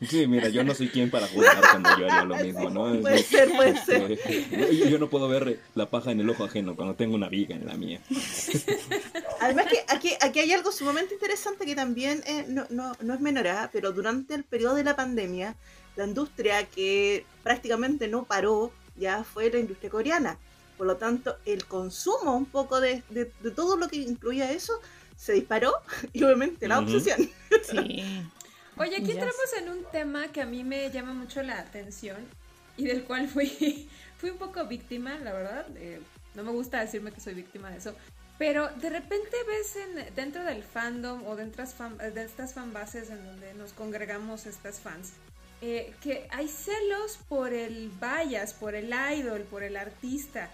sí, 0.00 0.26
mira, 0.26 0.48
yo 0.48 0.62
no 0.64 0.74
soy 0.74 0.88
quien 0.88 1.10
para 1.10 1.26
juzgar 1.28 1.60
cuando 1.70 1.90
yo 1.98 2.06
haría 2.06 2.24
lo 2.24 2.36
mismo, 2.44 2.70
¿no? 2.70 3.00
Puede 3.00 3.22
ser, 3.22 3.50
puede 3.52 3.76
ser. 3.84 4.12
este, 4.12 4.76
yo, 4.76 4.86
yo 4.88 4.98
no 4.98 5.08
puedo 5.08 5.28
ver 5.28 5.60
la 5.74 5.90
paja 5.90 6.10
en 6.12 6.20
el 6.20 6.30
ojo 6.30 6.44
ajeno 6.44 6.76
cuando 6.76 6.94
tengo 6.94 7.14
una 7.14 7.28
viga 7.28 7.54
en 7.56 7.66
la 7.66 7.74
mía. 7.74 8.00
Además 9.40 9.66
que 9.66 9.84
aquí, 9.88 10.12
aquí 10.20 10.40
hay 10.40 10.52
algo 10.52 10.72
sumamente 10.72 11.14
interesante 11.14 11.64
que 11.66 11.74
también 11.74 12.22
eh, 12.26 12.44
no, 12.48 12.66
no, 12.70 12.92
no 13.00 13.14
es 13.14 13.20
menor, 13.20 13.46
¿ah? 13.48 13.70
pero 13.72 13.92
durante 13.92 14.34
el 14.34 14.44
periodo 14.44 14.74
de 14.74 14.84
la 14.84 14.96
pandemia, 14.96 15.54
la 15.96 16.06
industria 16.06 16.64
que 16.66 17.24
prácticamente 17.42 18.08
no 18.08 18.24
paró 18.24 18.72
ya 18.96 19.24
fue 19.24 19.50
la 19.50 19.58
industria 19.58 19.90
coreana. 19.90 20.38
Por 20.76 20.86
lo 20.86 20.96
tanto, 20.96 21.36
el 21.44 21.64
consumo 21.64 22.36
un 22.36 22.46
poco 22.46 22.80
de, 22.80 23.02
de- 23.10 23.32
de 23.42 23.50
todo 23.50 23.76
lo 23.76 23.88
que 23.88 23.96
incluía 23.96 24.52
eso 24.52 24.72
se 25.16 25.32
disparó 25.32 25.72
y 26.12 26.22
obviamente 26.22 26.68
la 26.68 26.78
obsesión. 26.78 27.28
Sí. 27.68 28.02
Oye, 28.78 28.96
aquí 28.96 29.10
entramos 29.10 29.52
en 29.58 29.68
un 29.70 29.84
tema 29.90 30.28
que 30.28 30.40
a 30.40 30.46
mí 30.46 30.62
me 30.62 30.90
llama 30.90 31.12
mucho 31.12 31.42
la 31.42 31.58
atención 31.58 32.16
y 32.76 32.84
del 32.84 33.02
cual 33.04 33.28
fui, 33.28 33.88
fui 34.18 34.30
un 34.30 34.38
poco 34.38 34.64
víctima, 34.66 35.18
la 35.18 35.32
verdad. 35.32 35.66
eh, 35.76 36.00
no 36.34 36.44
me 36.44 36.52
gusta 36.52 36.80
decirme 36.80 37.10
que 37.10 37.20
soy 37.20 37.34
víctima 37.34 37.70
de 37.70 37.78
eso. 37.78 37.94
Pero 38.38 38.68
de 38.68 38.90
repente 38.90 39.36
ves 39.48 39.76
en, 39.76 40.14
dentro 40.14 40.44
del 40.44 40.62
fandom 40.62 41.26
o 41.26 41.34
dentro 41.34 41.64
de 41.64 42.24
estas 42.24 42.54
fanbases 42.54 43.10
en 43.10 43.24
donde 43.24 43.52
nos 43.54 43.72
congregamos 43.72 44.46
estas 44.46 44.78
fans, 44.78 45.14
eh, 45.60 45.92
que 46.00 46.28
hay 46.30 46.46
celos 46.46 47.18
por 47.28 47.52
el 47.52 47.90
bias, 47.90 48.54
por 48.54 48.76
el 48.76 48.94
idol, 49.12 49.40
por 49.42 49.64
el 49.64 49.76
artista. 49.76 50.50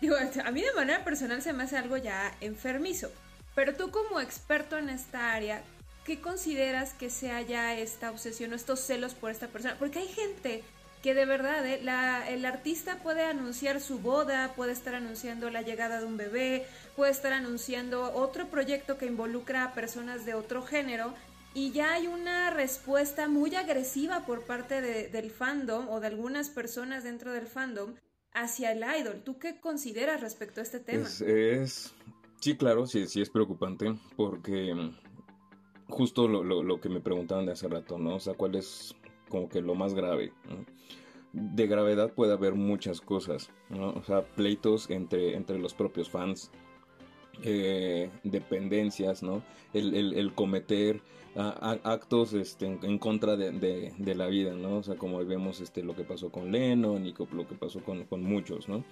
Digo, 0.00 0.16
a 0.44 0.50
mí 0.50 0.62
de 0.62 0.74
manera 0.74 1.04
personal 1.04 1.40
se 1.40 1.52
me 1.52 1.62
hace 1.62 1.76
algo 1.76 1.96
ya 1.96 2.34
enfermizo. 2.40 3.12
Pero 3.54 3.74
tú 3.74 3.92
como 3.92 4.20
experto 4.20 4.76
en 4.76 4.88
esta 4.90 5.32
área, 5.32 5.62
¿qué 6.08 6.20
consideras 6.22 6.94
que 6.94 7.10
sea 7.10 7.42
ya 7.42 7.74
esta 7.78 8.10
obsesión 8.10 8.52
o 8.52 8.56
estos 8.56 8.80
celos 8.80 9.12
por 9.14 9.30
esta 9.30 9.48
persona? 9.48 9.76
Porque 9.78 9.98
hay 9.98 10.08
gente 10.08 10.64
que 11.02 11.12
de 11.12 11.26
verdad, 11.26 11.64
¿eh? 11.66 11.80
el 12.32 12.44
artista 12.46 12.96
puede 13.02 13.24
anunciar 13.24 13.80
su 13.82 13.98
boda, 13.98 14.54
puede 14.56 14.72
estar 14.72 14.94
anunciando 14.94 15.50
la 15.50 15.60
llegada 15.60 16.00
de 16.00 16.06
un 16.06 16.16
bebé, 16.16 16.66
puede 16.96 17.12
estar 17.12 17.34
anunciando 17.34 18.10
otro 18.14 18.48
proyecto 18.48 18.96
que 18.96 19.04
involucra 19.04 19.64
a 19.64 19.74
personas 19.74 20.24
de 20.24 20.32
otro 20.32 20.62
género 20.62 21.12
y 21.52 21.72
ya 21.72 21.92
hay 21.92 22.06
una 22.06 22.50
respuesta 22.50 23.28
muy 23.28 23.54
agresiva 23.54 24.24
por 24.24 24.46
parte 24.46 24.80
de- 24.80 25.08
del 25.08 25.30
fandom 25.30 25.88
o 25.90 26.00
de 26.00 26.06
algunas 26.06 26.48
personas 26.48 27.04
dentro 27.04 27.32
del 27.34 27.46
fandom 27.46 27.94
hacia 28.32 28.72
el 28.72 28.82
idol. 28.98 29.20
¿Tú 29.24 29.38
qué 29.38 29.60
consideras 29.60 30.22
respecto 30.22 30.60
a 30.60 30.62
este 30.62 30.80
tema? 30.80 31.06
Es, 31.06 31.20
es- 31.20 31.94
sí, 32.40 32.56
claro, 32.56 32.86
sí, 32.86 33.06
sí 33.06 33.20
es 33.20 33.28
preocupante 33.30 33.94
porque, 34.16 34.74
justo 35.88 36.28
lo, 36.28 36.44
lo, 36.44 36.62
lo, 36.62 36.80
que 36.80 36.88
me 36.88 37.00
preguntaban 37.00 37.46
de 37.46 37.52
hace 37.52 37.68
rato, 37.68 37.98
¿no? 37.98 38.16
O 38.16 38.20
sea, 38.20 38.34
¿cuál 38.34 38.54
es 38.54 38.94
como 39.28 39.48
que 39.48 39.60
lo 39.60 39.74
más 39.74 39.94
grave? 39.94 40.32
De 41.32 41.66
gravedad 41.66 42.12
puede 42.12 42.32
haber 42.32 42.54
muchas 42.54 43.00
cosas, 43.00 43.50
¿no? 43.68 43.90
O 43.90 44.02
sea, 44.02 44.22
pleitos 44.22 44.90
entre, 44.90 45.34
entre 45.34 45.58
los 45.58 45.74
propios 45.74 46.10
fans, 46.10 46.50
eh, 47.42 48.10
dependencias, 48.24 49.22
¿no? 49.22 49.42
El, 49.72 49.94
el, 49.94 50.14
el 50.14 50.32
cometer 50.34 51.02
actos 51.36 52.32
este, 52.32 52.66
en, 52.66 52.98
contra 52.98 53.36
de, 53.36 53.92
de, 53.96 54.14
la 54.14 54.26
vida, 54.26 54.54
¿no? 54.54 54.78
O 54.78 54.82
sea, 54.82 54.96
como 54.96 55.24
vemos 55.24 55.60
este, 55.60 55.84
lo 55.84 55.94
que 55.94 56.02
pasó 56.02 56.30
con 56.30 56.50
Lennon 56.50 57.06
y 57.06 57.14
lo 57.32 57.46
que 57.46 57.54
pasó 57.54 57.80
con, 57.80 58.04
con 58.04 58.24
muchos, 58.24 58.68
¿no? 58.68 58.84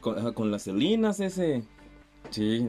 Con, 0.00 0.34
con 0.34 0.50
las 0.50 0.64
Celinas 0.64 1.20
ese... 1.20 1.62
Sí. 2.30 2.68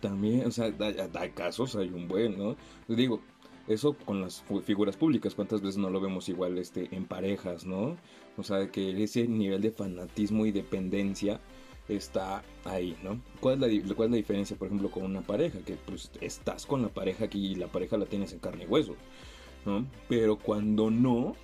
También, 0.00 0.46
o 0.46 0.50
sea, 0.50 0.72
hay, 1.14 1.30
casos, 1.30 1.74
hay 1.76 1.88
un 1.88 2.06
buen, 2.06 2.38
¿no? 2.38 2.56
Digo, 2.86 3.20
eso 3.66 3.94
con 3.94 4.20
las 4.20 4.44
figuras 4.64 4.96
públicas, 4.96 5.34
cuántas 5.34 5.60
veces 5.60 5.76
no 5.76 5.90
lo 5.90 6.00
vemos 6.00 6.28
igual 6.28 6.56
este 6.58 6.88
en 6.94 7.04
parejas, 7.04 7.66
¿no? 7.66 7.96
O 8.36 8.42
sea, 8.42 8.70
que 8.70 9.02
ese 9.02 9.26
nivel 9.26 9.60
de 9.60 9.72
fanatismo 9.72 10.46
y 10.46 10.52
dependencia 10.52 11.40
está 11.88 12.44
ahí, 12.64 12.96
¿no? 13.02 13.20
¿Cuál 13.40 13.62
es, 13.64 13.86
la, 13.86 13.94
¿Cuál 13.94 14.08
es 14.08 14.10
la 14.12 14.16
diferencia, 14.16 14.56
por 14.56 14.68
ejemplo, 14.68 14.90
con 14.90 15.04
una 15.04 15.22
pareja? 15.22 15.58
Que 15.60 15.74
pues 15.74 16.10
estás 16.20 16.66
con 16.66 16.82
la 16.82 16.88
pareja 16.88 17.24
aquí 17.24 17.46
y 17.46 17.54
la 17.56 17.68
pareja 17.68 17.96
la 17.96 18.06
tienes 18.06 18.32
en 18.32 18.38
carne 18.38 18.64
y 18.64 18.66
hueso, 18.66 18.94
¿no? 19.66 19.86
Pero 20.08 20.36
cuando 20.36 20.90
no, 20.90 21.34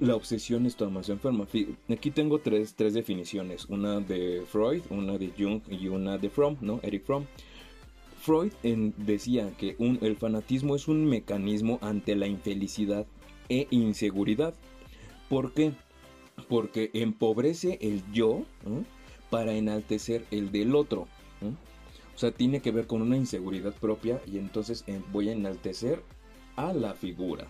la 0.00 0.16
obsesión 0.16 0.66
es 0.66 0.76
todavía 0.76 0.98
más 0.98 1.08
enferma. 1.08 1.46
Aquí 1.88 2.10
tengo 2.10 2.38
tres, 2.40 2.74
tres 2.74 2.94
definiciones, 2.94 3.66
una 3.66 4.00
de 4.00 4.42
Freud, 4.46 4.82
una 4.90 5.18
de 5.18 5.32
Jung 5.36 5.62
y 5.68 5.88
una 5.88 6.18
de 6.18 6.30
Fromm, 6.30 6.56
¿no? 6.60 6.80
Eric 6.82 7.04
Fromm. 7.04 7.26
Freud 8.20 8.52
decía 8.98 9.50
que 9.56 9.76
el 9.78 10.16
fanatismo 10.16 10.76
es 10.76 10.88
un 10.88 11.06
mecanismo 11.06 11.78
ante 11.80 12.14
la 12.16 12.26
infelicidad 12.26 13.06
e 13.48 13.66
inseguridad. 13.70 14.54
¿Por 15.28 15.52
qué? 15.52 15.72
Porque 16.48 16.90
empobrece 16.92 17.78
el 17.80 18.02
yo, 18.12 18.44
para 19.30 19.54
enaltecer 19.54 20.26
el 20.30 20.52
del 20.52 20.74
otro. 20.74 21.08
O 22.14 22.18
sea, 22.20 22.32
tiene 22.32 22.60
que 22.60 22.72
ver 22.72 22.86
con 22.86 23.00
una 23.00 23.16
inseguridad 23.16 23.72
propia 23.72 24.20
y 24.26 24.36
entonces 24.36 24.84
eh, 24.86 25.00
voy 25.10 25.30
a 25.30 25.32
enaltecer 25.32 26.02
a 26.56 26.74
la 26.74 26.92
figura. 26.92 27.46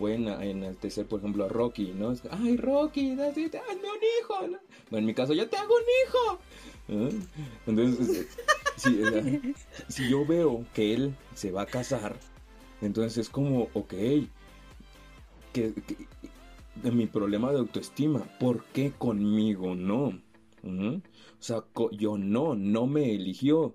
Voy 0.00 0.12
a 0.12 0.44
enaltecer, 0.44 1.06
por 1.06 1.20
ejemplo, 1.20 1.44
a 1.44 1.48
Rocky, 1.48 1.92
¿no? 1.94 2.14
Ay, 2.30 2.56
Rocky, 2.56 3.12
hazme 3.12 3.32
un 3.32 4.02
hijo. 4.20 4.46
¿no? 4.48 4.58
Bueno, 4.90 4.98
en 4.98 5.06
mi 5.06 5.14
caso, 5.14 5.32
yo 5.32 5.48
te 5.48 5.56
hago 5.56 5.74
un 5.74 6.98
hijo. 6.98 7.20
Entonces, 7.66 8.26
si, 8.76 9.00
si 9.88 10.08
yo 10.08 10.24
veo 10.26 10.64
que 10.74 10.94
él 10.94 11.14
se 11.34 11.50
va 11.50 11.62
a 11.62 11.66
casar, 11.66 12.16
entonces 12.80 13.18
es 13.18 13.28
como, 13.28 13.68
ok, 13.74 13.94
que, 15.52 15.72
que 15.74 16.06
mi 16.90 17.06
problema 17.06 17.52
de 17.52 17.58
autoestima, 17.58 18.20
¿por 18.38 18.64
qué 18.66 18.92
conmigo 18.92 19.74
no? 19.74 20.20
O 20.66 21.00
sea, 21.38 21.64
yo 21.92 22.18
no, 22.18 22.54
no 22.54 22.86
me 22.86 23.14
eligió. 23.14 23.74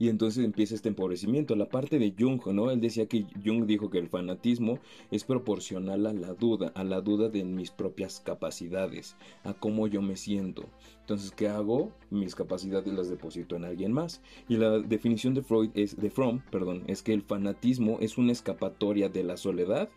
Y 0.00 0.08
entonces 0.08 0.42
empieza 0.42 0.74
este 0.74 0.88
empobrecimiento. 0.88 1.54
La 1.54 1.68
parte 1.68 1.98
de 1.98 2.14
Jung, 2.18 2.40
¿no? 2.46 2.70
Él 2.70 2.80
decía 2.80 3.06
que 3.06 3.26
Jung 3.44 3.66
dijo 3.66 3.90
que 3.90 3.98
el 3.98 4.08
fanatismo 4.08 4.78
es 5.10 5.24
proporcional 5.24 6.06
a 6.06 6.14
la 6.14 6.32
duda, 6.32 6.72
a 6.74 6.84
la 6.84 7.02
duda 7.02 7.28
de 7.28 7.44
mis 7.44 7.70
propias 7.70 8.18
capacidades, 8.18 9.14
a 9.44 9.52
cómo 9.52 9.86
yo 9.88 10.00
me 10.00 10.16
siento. 10.16 10.64
Entonces, 11.00 11.32
¿qué 11.32 11.48
hago? 11.48 11.92
Mis 12.08 12.34
capacidades 12.34 12.90
las 12.94 13.10
deposito 13.10 13.56
en 13.56 13.66
alguien 13.66 13.92
más. 13.92 14.22
Y 14.48 14.56
la 14.56 14.78
definición 14.78 15.34
de 15.34 15.42
Freud 15.42 15.68
es, 15.74 16.00
de 16.00 16.08
Fromm, 16.08 16.40
perdón, 16.50 16.82
es 16.86 17.02
que 17.02 17.12
el 17.12 17.20
fanatismo 17.20 17.98
es 18.00 18.16
una 18.16 18.32
escapatoria 18.32 19.10
de 19.10 19.22
la 19.22 19.36
soledad 19.36 19.90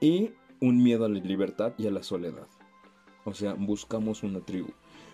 y 0.00 0.30
un 0.60 0.84
miedo 0.84 1.04
a 1.04 1.08
la 1.08 1.18
libertad 1.18 1.72
y 1.78 1.88
a 1.88 1.90
la 1.90 2.04
soledad. 2.04 2.46
O 3.24 3.34
sea, 3.34 3.54
buscamos 3.54 4.22
una 4.22 4.38
tribu. 4.38 4.68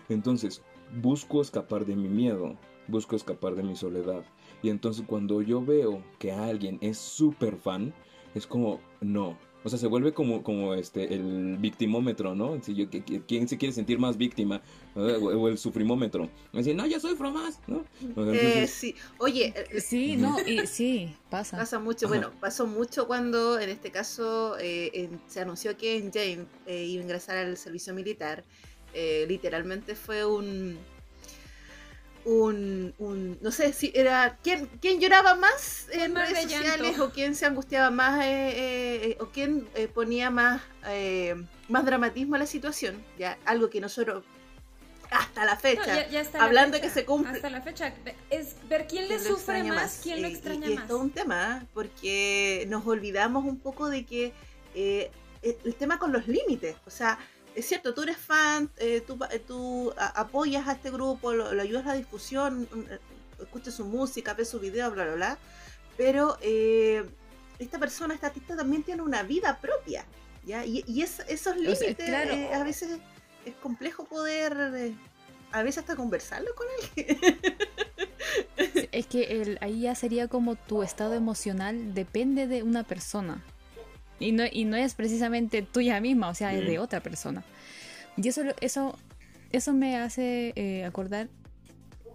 Entonces, 0.07 0.61
busco 1.01 1.41
escapar 1.41 1.87
de 1.87 1.95
mi 1.95 2.09
miedo, 2.09 2.57
busco 2.87 3.15
escapar 3.15 3.55
de 3.55 3.63
mi 3.63 3.75
soledad. 3.75 4.23
Y 4.61 4.69
entonces 4.69 5.05
cuando 5.07 5.41
yo 5.41 5.63
veo 5.63 6.03
que 6.19 6.31
alguien 6.31 6.77
es 6.81 6.97
súper 6.97 7.57
fan, 7.57 7.93
es 8.33 8.47
como, 8.47 8.79
no. 9.01 9.37
O 9.63 9.69
sea, 9.69 9.77
se 9.77 9.87
vuelve 9.87 10.13
como, 10.13 10.43
como 10.43 10.75
este, 10.75 11.13
el 11.13 11.57
victimómetro, 11.57 12.35
¿no? 12.35 12.61
Si 12.63 12.73
yo, 12.73 12.85
¿Quién 13.27 13.49
se 13.49 13.57
quiere 13.57 13.73
sentir 13.73 13.99
más 13.99 14.15
víctima? 14.15 14.61
O 14.95 15.49
el 15.49 15.57
sufrimómetro. 15.57 16.29
Decir, 16.53 16.75
no, 16.75 16.85
yo 16.85 16.99
soy 16.99 17.15
Fromas, 17.15 17.59
¿no? 17.67 17.83
Entonces... 18.01 18.43
Eh, 18.43 18.67
sí, 18.67 18.95
oye. 19.17 19.53
Sí, 19.81 20.15
no, 20.15 20.39
y, 20.39 20.65
sí, 20.67 21.13
pasa. 21.29 21.57
Pasa 21.57 21.79
mucho, 21.79 22.05
Ajá. 22.05 22.15
bueno, 22.15 22.31
pasó 22.39 22.65
mucho 22.65 23.07
cuando 23.07 23.59
en 23.59 23.69
este 23.69 23.91
caso 23.91 24.57
eh, 24.57 24.91
en, 24.93 25.19
se 25.27 25.41
anunció 25.41 25.75
que 25.75 25.99
Jane 26.13 26.45
eh, 26.65 26.85
iba 26.85 27.01
a 27.01 27.03
ingresar 27.03 27.37
al 27.37 27.57
servicio 27.57 27.93
militar. 27.93 28.45
Eh, 28.93 29.25
literalmente 29.27 29.95
fue 29.95 30.25
un, 30.25 30.77
un, 32.27 32.93
un, 32.97 33.37
no 33.41 33.51
sé 33.51 33.71
si 33.71 33.89
era 33.95 34.37
quién, 34.43 34.69
quién 34.81 34.99
lloraba 34.99 35.35
más 35.35 35.87
en 35.93 36.11
más 36.11 36.29
redes 36.29 36.51
sociales 36.51 36.99
o 36.99 37.09
quién 37.11 37.35
se 37.35 37.45
angustiaba 37.45 37.89
más 37.89 38.21
eh, 38.25 39.11
eh, 39.11 39.17
o 39.21 39.27
quién 39.27 39.65
ponía 39.93 40.29
más 40.29 40.61
más 41.69 41.85
dramatismo 41.85 42.35
a 42.35 42.39
la 42.39 42.45
situación 42.45 43.01
ya 43.17 43.37
algo 43.45 43.69
que 43.69 43.79
nosotros 43.79 44.25
hasta 45.09 45.45
la 45.45 45.55
fecha, 45.55 45.87
no, 45.87 46.01
ya, 46.01 46.09
ya 46.09 46.19
hasta 46.19 46.43
hablando 46.43 46.75
la 46.75 46.83
fecha, 46.83 46.93
que 46.93 46.99
se 46.99 47.05
cumple. 47.05 47.31
Hasta 47.31 47.49
la 47.49 47.61
fecha, 47.61 47.93
es 48.29 48.55
ver 48.67 48.87
quién 48.87 49.07
le 49.07 49.19
sufre 49.19 49.63
más, 49.63 49.75
más, 49.75 49.99
quién 50.03 50.21
lo 50.21 50.27
extraña 50.27 50.67
y, 50.67 50.73
y 50.73 50.75
más. 50.75 50.83
Es 50.83 50.89
todo 50.89 50.99
un 50.99 51.11
tema, 51.11 51.65
porque 51.73 52.65
nos 52.67 52.85
olvidamos 52.85 53.45
un 53.45 53.57
poco 53.57 53.87
de 53.87 54.05
que 54.05 54.33
eh, 54.75 55.09
el 55.41 55.75
tema 55.75 55.97
con 55.97 56.11
los 56.11 56.27
límites, 56.27 56.75
o 56.85 56.89
sea, 56.89 57.17
es 57.57 57.65
cierto, 57.65 57.95
tú 57.95 58.03
eres 58.03 58.17
fan, 58.17 58.69
eh, 58.77 59.01
tú, 59.05 59.17
tú 59.47 59.91
a, 59.97 60.21
apoyas 60.21 60.67
a 60.67 60.73
este 60.73 60.91
grupo, 60.91 61.33
lo, 61.33 61.53
lo, 61.53 61.61
ayudas 61.61 61.85
a 61.87 61.89
la 61.89 61.95
difusión, 61.95 62.67
escuchas 63.41 63.73
su 63.73 63.85
música, 63.85 64.35
ves 64.35 64.49
su 64.49 64.59
video, 64.59 64.91
bla, 64.91 65.05
bla, 65.05 65.15
bla, 65.15 65.37
pero 65.97 66.37
eh, 66.41 67.03
esta 67.57 67.79
persona, 67.79 68.13
esta 68.13 68.27
artista 68.27 68.55
también 68.55 68.83
tiene 68.83 69.01
una 69.01 69.23
vida 69.23 69.57
propia, 69.59 70.05
¿ya? 70.45 70.63
Y, 70.65 70.83
y 70.85 71.01
es, 71.01 71.19
esos 71.27 71.55
límites 71.55 71.81
o 71.81 71.95
sea, 71.95 71.95
claro. 71.95 72.31
eh, 72.31 72.53
a 72.53 72.63
veces 72.63 72.99
es 73.43 73.55
complejo 73.55 74.05
poder, 74.05 74.55
eh, 74.75 74.95
a 75.51 75.63
veces 75.63 75.79
hasta 75.79 75.95
conversarlo 75.95 76.51
con 76.53 76.67
alguien. 76.79 77.39
es 78.91 79.07
que 79.07 79.41
el, 79.41 79.57
ahí 79.61 79.81
ya 79.81 79.95
sería 79.95 80.27
como 80.27 80.55
tu 80.55 80.83
estado 80.83 81.15
emocional 81.15 81.95
depende 81.95 82.45
de 82.45 82.61
una 82.61 82.83
persona. 82.83 83.43
Y 84.19 84.31
no, 84.31 84.43
y 84.51 84.65
no 84.65 84.77
es 84.77 84.95
precisamente 84.95 85.61
tuya 85.61 85.99
misma, 85.99 86.29
o 86.29 86.33
sea, 86.33 86.53
es 86.53 86.65
de 86.65 86.79
otra 86.79 87.01
persona. 87.01 87.43
Y 88.15 88.27
eso, 88.27 88.41
eso, 88.61 88.97
eso 89.51 89.73
me 89.73 89.97
hace 89.97 90.53
eh, 90.55 90.85
acordar 90.85 91.29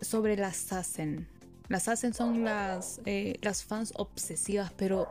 sobre 0.01 0.37
las 0.37 0.57
Sassen. 0.57 1.29
Las 1.69 1.85
Sassen 1.85 2.13
son 2.13 2.45
las, 2.45 3.01
eh, 3.07 3.39
las 3.43 3.63
fans 3.65 3.93
obsesivas, 3.97 4.73
pero 4.77 5.09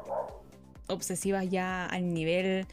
obsesivas 0.88 1.50
ya 1.50 1.86
al 1.86 2.14
nivel... 2.14 2.68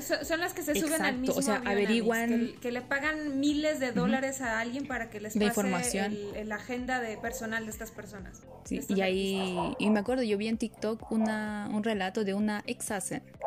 Son, 0.00 0.24
son 0.24 0.40
las 0.40 0.54
que 0.54 0.62
se 0.62 0.74
suben 0.74 0.92
Exacto, 0.92 1.04
al 1.04 1.18
mismo 1.18 1.36
o 1.36 1.42
sea, 1.42 1.56
avión, 1.56 1.72
averiguan... 1.72 2.32
Amis, 2.32 2.52
que, 2.52 2.60
que, 2.60 2.72
le 2.72 2.80
pagan 2.82 3.40
miles 3.40 3.80
de 3.80 3.92
dólares 3.92 4.38
uh 4.40 4.44
-huh. 4.44 4.48
a 4.48 4.60
alguien 4.60 4.86
para 4.86 5.10
que 5.10 5.20
les 5.20 5.34
pase 5.34 5.44
información. 5.44 6.12
el, 6.12 6.36
el, 6.36 6.52
agenda 6.52 7.00
de 7.00 7.16
personal 7.16 7.64
de 7.64 7.70
estas 7.70 7.90
personas. 7.90 8.42
Sí, 8.64 8.80
y 8.88 9.00
ahí, 9.00 9.74
y 9.78 9.90
me 9.90 10.00
acuerdo, 10.00 10.22
yo 10.22 10.38
vi 10.38 10.48
en 10.48 10.58
TikTok 10.58 11.10
una, 11.12 11.68
un 11.72 11.84
relato 11.84 12.24
de 12.24 12.34
una 12.34 12.62
ex 12.66 12.86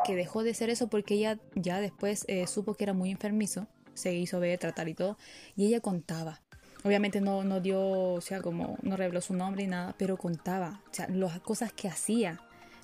que 0.06 0.16
dejó 0.16 0.44
de 0.44 0.54
ser 0.54 0.70
eso 0.70 0.88
porque 0.88 1.16
ella 1.16 1.40
ya 1.56 1.80
después 1.80 2.26
eh, 2.28 2.46
supo 2.48 2.74
que 2.74 2.84
era 2.84 2.94
muy 2.94 3.12
enfermizo, 3.12 3.68
se 3.94 4.14
hizo 4.14 4.40
ver, 4.40 4.60
tratar 4.60 4.88
y 4.90 4.94
todo, 4.94 5.18
y 5.56 5.66
ella 5.66 5.80
contaba. 5.80 6.42
Obviamente 6.84 7.20
no, 7.20 7.44
no 7.44 7.60
dio, 7.60 7.82
o 7.82 8.22
sea, 8.22 8.42
como 8.42 8.78
no 8.82 8.96
reveló 8.96 9.20
su 9.22 9.34
nombre 9.34 9.64
y 9.64 9.68
nada, 9.68 9.96
pero 9.98 10.18
contaba, 10.18 10.82
o 10.90 10.94
sea, 10.94 11.08
las 11.10 11.40
cosas 11.42 11.74
que 11.74 11.90
hacía, 11.90 12.40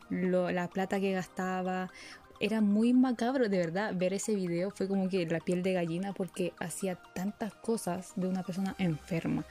lo, 0.09 0.51
la 0.51 0.67
plata 0.69 0.99
que 0.99 1.11
gastaba. 1.13 1.91
Era 2.39 2.61
muy 2.61 2.93
macabro, 2.93 3.47
de 3.49 3.57
verdad, 3.57 3.93
ver 3.95 4.13
ese 4.13 4.35
video 4.35 4.71
fue 4.71 4.87
como 4.87 5.07
que 5.09 5.25
la 5.25 5.39
piel 5.39 5.63
de 5.63 5.73
gallina 5.73 6.13
porque 6.13 6.53
hacía 6.59 6.95
tantas 7.13 7.53
cosas 7.53 8.13
de 8.15 8.27
una 8.27 8.43
persona 8.43 8.75
enferma. 8.77 9.45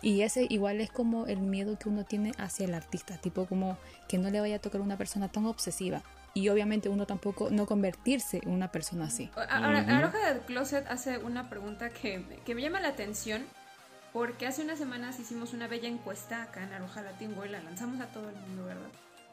Y 0.00 0.22
ese 0.22 0.46
igual 0.48 0.80
es 0.80 0.90
como 0.90 1.26
el 1.26 1.40
miedo 1.40 1.76
que 1.76 1.88
uno 1.88 2.04
tiene 2.04 2.32
hacia 2.38 2.66
el 2.66 2.74
artista, 2.74 3.16
tipo 3.18 3.46
como 3.46 3.76
que 4.08 4.18
no 4.18 4.30
le 4.30 4.40
vaya 4.40 4.56
a 4.56 4.60
tocar 4.60 4.80
una 4.80 4.96
persona 4.96 5.28
tan 5.28 5.46
obsesiva. 5.46 6.02
Y 6.34 6.48
obviamente 6.50 6.88
uno 6.88 7.04
tampoco 7.04 7.50
no 7.50 7.66
convertirse 7.66 8.40
en 8.42 8.50
una 8.50 8.70
persona 8.70 9.06
así. 9.06 9.28
Ahora, 9.34 9.80
uh 9.80 9.86
-huh. 9.86 9.96
Aroja 9.96 10.32
del 10.32 10.40
Closet 10.42 10.86
hace 10.88 11.18
una 11.18 11.50
pregunta 11.50 11.90
que, 11.90 12.24
que 12.44 12.54
me 12.54 12.62
llama 12.62 12.78
la 12.80 12.88
atención 12.88 13.44
porque 14.12 14.46
hace 14.46 14.62
unas 14.62 14.78
semanas 14.78 15.18
hicimos 15.18 15.52
una 15.52 15.66
bella 15.66 15.88
encuesta 15.88 16.42
acá 16.42 16.62
en 16.62 16.72
Aroja 16.72 17.02
Latin 17.02 17.36
World, 17.36 17.52
la 17.52 17.62
lanzamos 17.62 18.00
a 18.00 18.06
todo 18.06 18.28
el 18.28 18.36
mundo, 18.36 18.66
¿verdad? 18.66 18.88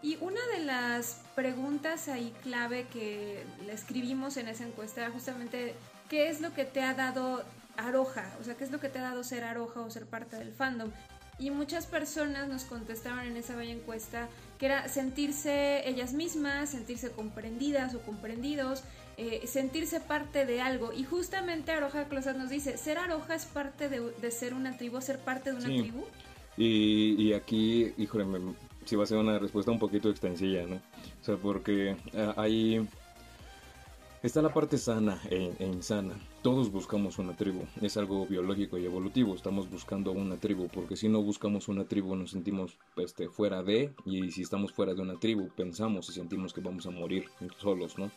Y 0.06 0.20
una 0.22 0.40
de 0.56 0.64
las 0.64 1.24
preguntas 1.34 2.10
ahí 2.10 2.32
clave 2.44 2.86
que 2.94 3.44
le 3.66 3.74
escribimos 3.74 4.38
en 4.38 4.48
esa 4.48 4.64
encuesta 4.64 5.02
era 5.02 5.10
justamente 5.10 5.74
¿qué 6.10 6.30
es 6.30 6.42
lo 6.42 6.54
que 6.54 6.64
te 6.64 6.84
ha 6.84 6.94
dado 6.94 7.44
Aroja? 7.76 8.32
O 8.40 8.44
sea, 8.44 8.54
¿qué 8.54 8.66
es 8.66 8.72
lo 8.72 8.80
que 8.80 8.88
te 8.88 9.00
ha 9.00 9.02
dado 9.02 9.24
ser 9.24 9.44
Aroja 9.44 9.82
o 9.82 9.90
ser 9.90 10.06
parte 10.06 10.36
del 10.36 10.54
fandom? 10.54 10.92
y 11.38 11.50
muchas 11.52 11.86
personas 11.86 12.48
nos 12.48 12.64
contestaron 12.64 13.26
en 13.26 13.36
esa 13.36 13.56
bella 13.56 13.74
encuesta 13.74 14.30
que 14.58 14.68
era 14.68 14.88
sentirse 14.88 15.88
ellas 15.90 16.14
mismas, 16.14 16.70
sentirse 16.70 17.12
comprendidas 17.12 17.94
o 17.94 18.00
comprendidos, 18.00 18.84
eh, 19.18 19.42
sentirse 19.46 20.00
parte 20.00 20.46
de 20.46 20.62
algo. 20.62 20.94
Y 20.94 21.04
justamente 21.04 21.74
Aroja 21.74 22.08
Closas 22.08 22.38
nos 22.38 22.50
dice, 22.50 22.78
ser 22.78 23.00
Aroja 23.00 23.36
es 23.36 23.46
parte 23.46 23.90
de, 23.90 24.32
ser 24.32 24.54
una 24.54 24.78
tribu, 24.78 25.02
ser 25.02 25.20
parte 25.20 25.52
de 25.52 25.58
una 25.58 25.68
tribu. 25.68 26.06
Y, 26.56 27.22
y 27.22 27.34
aquí, 27.34 27.94
híjole, 27.98 28.24
si 28.86 28.96
va 28.96 29.04
a 29.04 29.08
ser 29.08 29.18
una 29.18 29.40
respuesta 29.40 29.72
un 29.72 29.80
poquito 29.80 30.10
extensilla, 30.10 30.66
¿no? 30.66 30.76
O 30.76 31.24
sea, 31.24 31.36
porque 31.38 31.96
eh, 32.14 32.34
hay... 32.38 32.88
Está 34.24 34.42
la 34.42 34.52
parte 34.52 34.80
sana 34.80 35.22
e, 35.30 35.54
e, 35.60 35.68
insana. 35.68 36.16
Todos 36.42 36.72
buscamos 36.72 37.20
una 37.20 37.36
tribu. 37.36 37.62
Es 37.80 37.96
algo 37.96 38.26
biológico 38.26 38.76
y 38.80 38.86
evolutivo. 38.86 39.36
Estamos 39.36 39.70
buscando 39.70 40.12
una 40.12 40.38
tribu. 40.38 40.68
Porque 40.68 40.96
si 40.96 41.08
no 41.08 41.22
buscamos 41.22 41.68
una 41.68 41.84
tribu 41.84 42.16
nos 42.16 42.32
sentimos 42.32 42.76
este, 42.98 43.30
fuera 43.30 43.62
de. 43.62 43.94
Y 44.04 44.32
si 44.32 44.42
estamos 44.42 44.74
fuera 44.74 44.96
de 44.96 45.02
una 45.04 45.20
tribu 45.20 45.50
pensamos 45.56 46.10
y 46.10 46.14
sentimos 46.14 46.54
que 46.54 46.62
vamos 46.62 46.88
a 46.88 46.90
morir 46.90 47.26
solos, 47.60 48.00
¿no? 48.00 48.10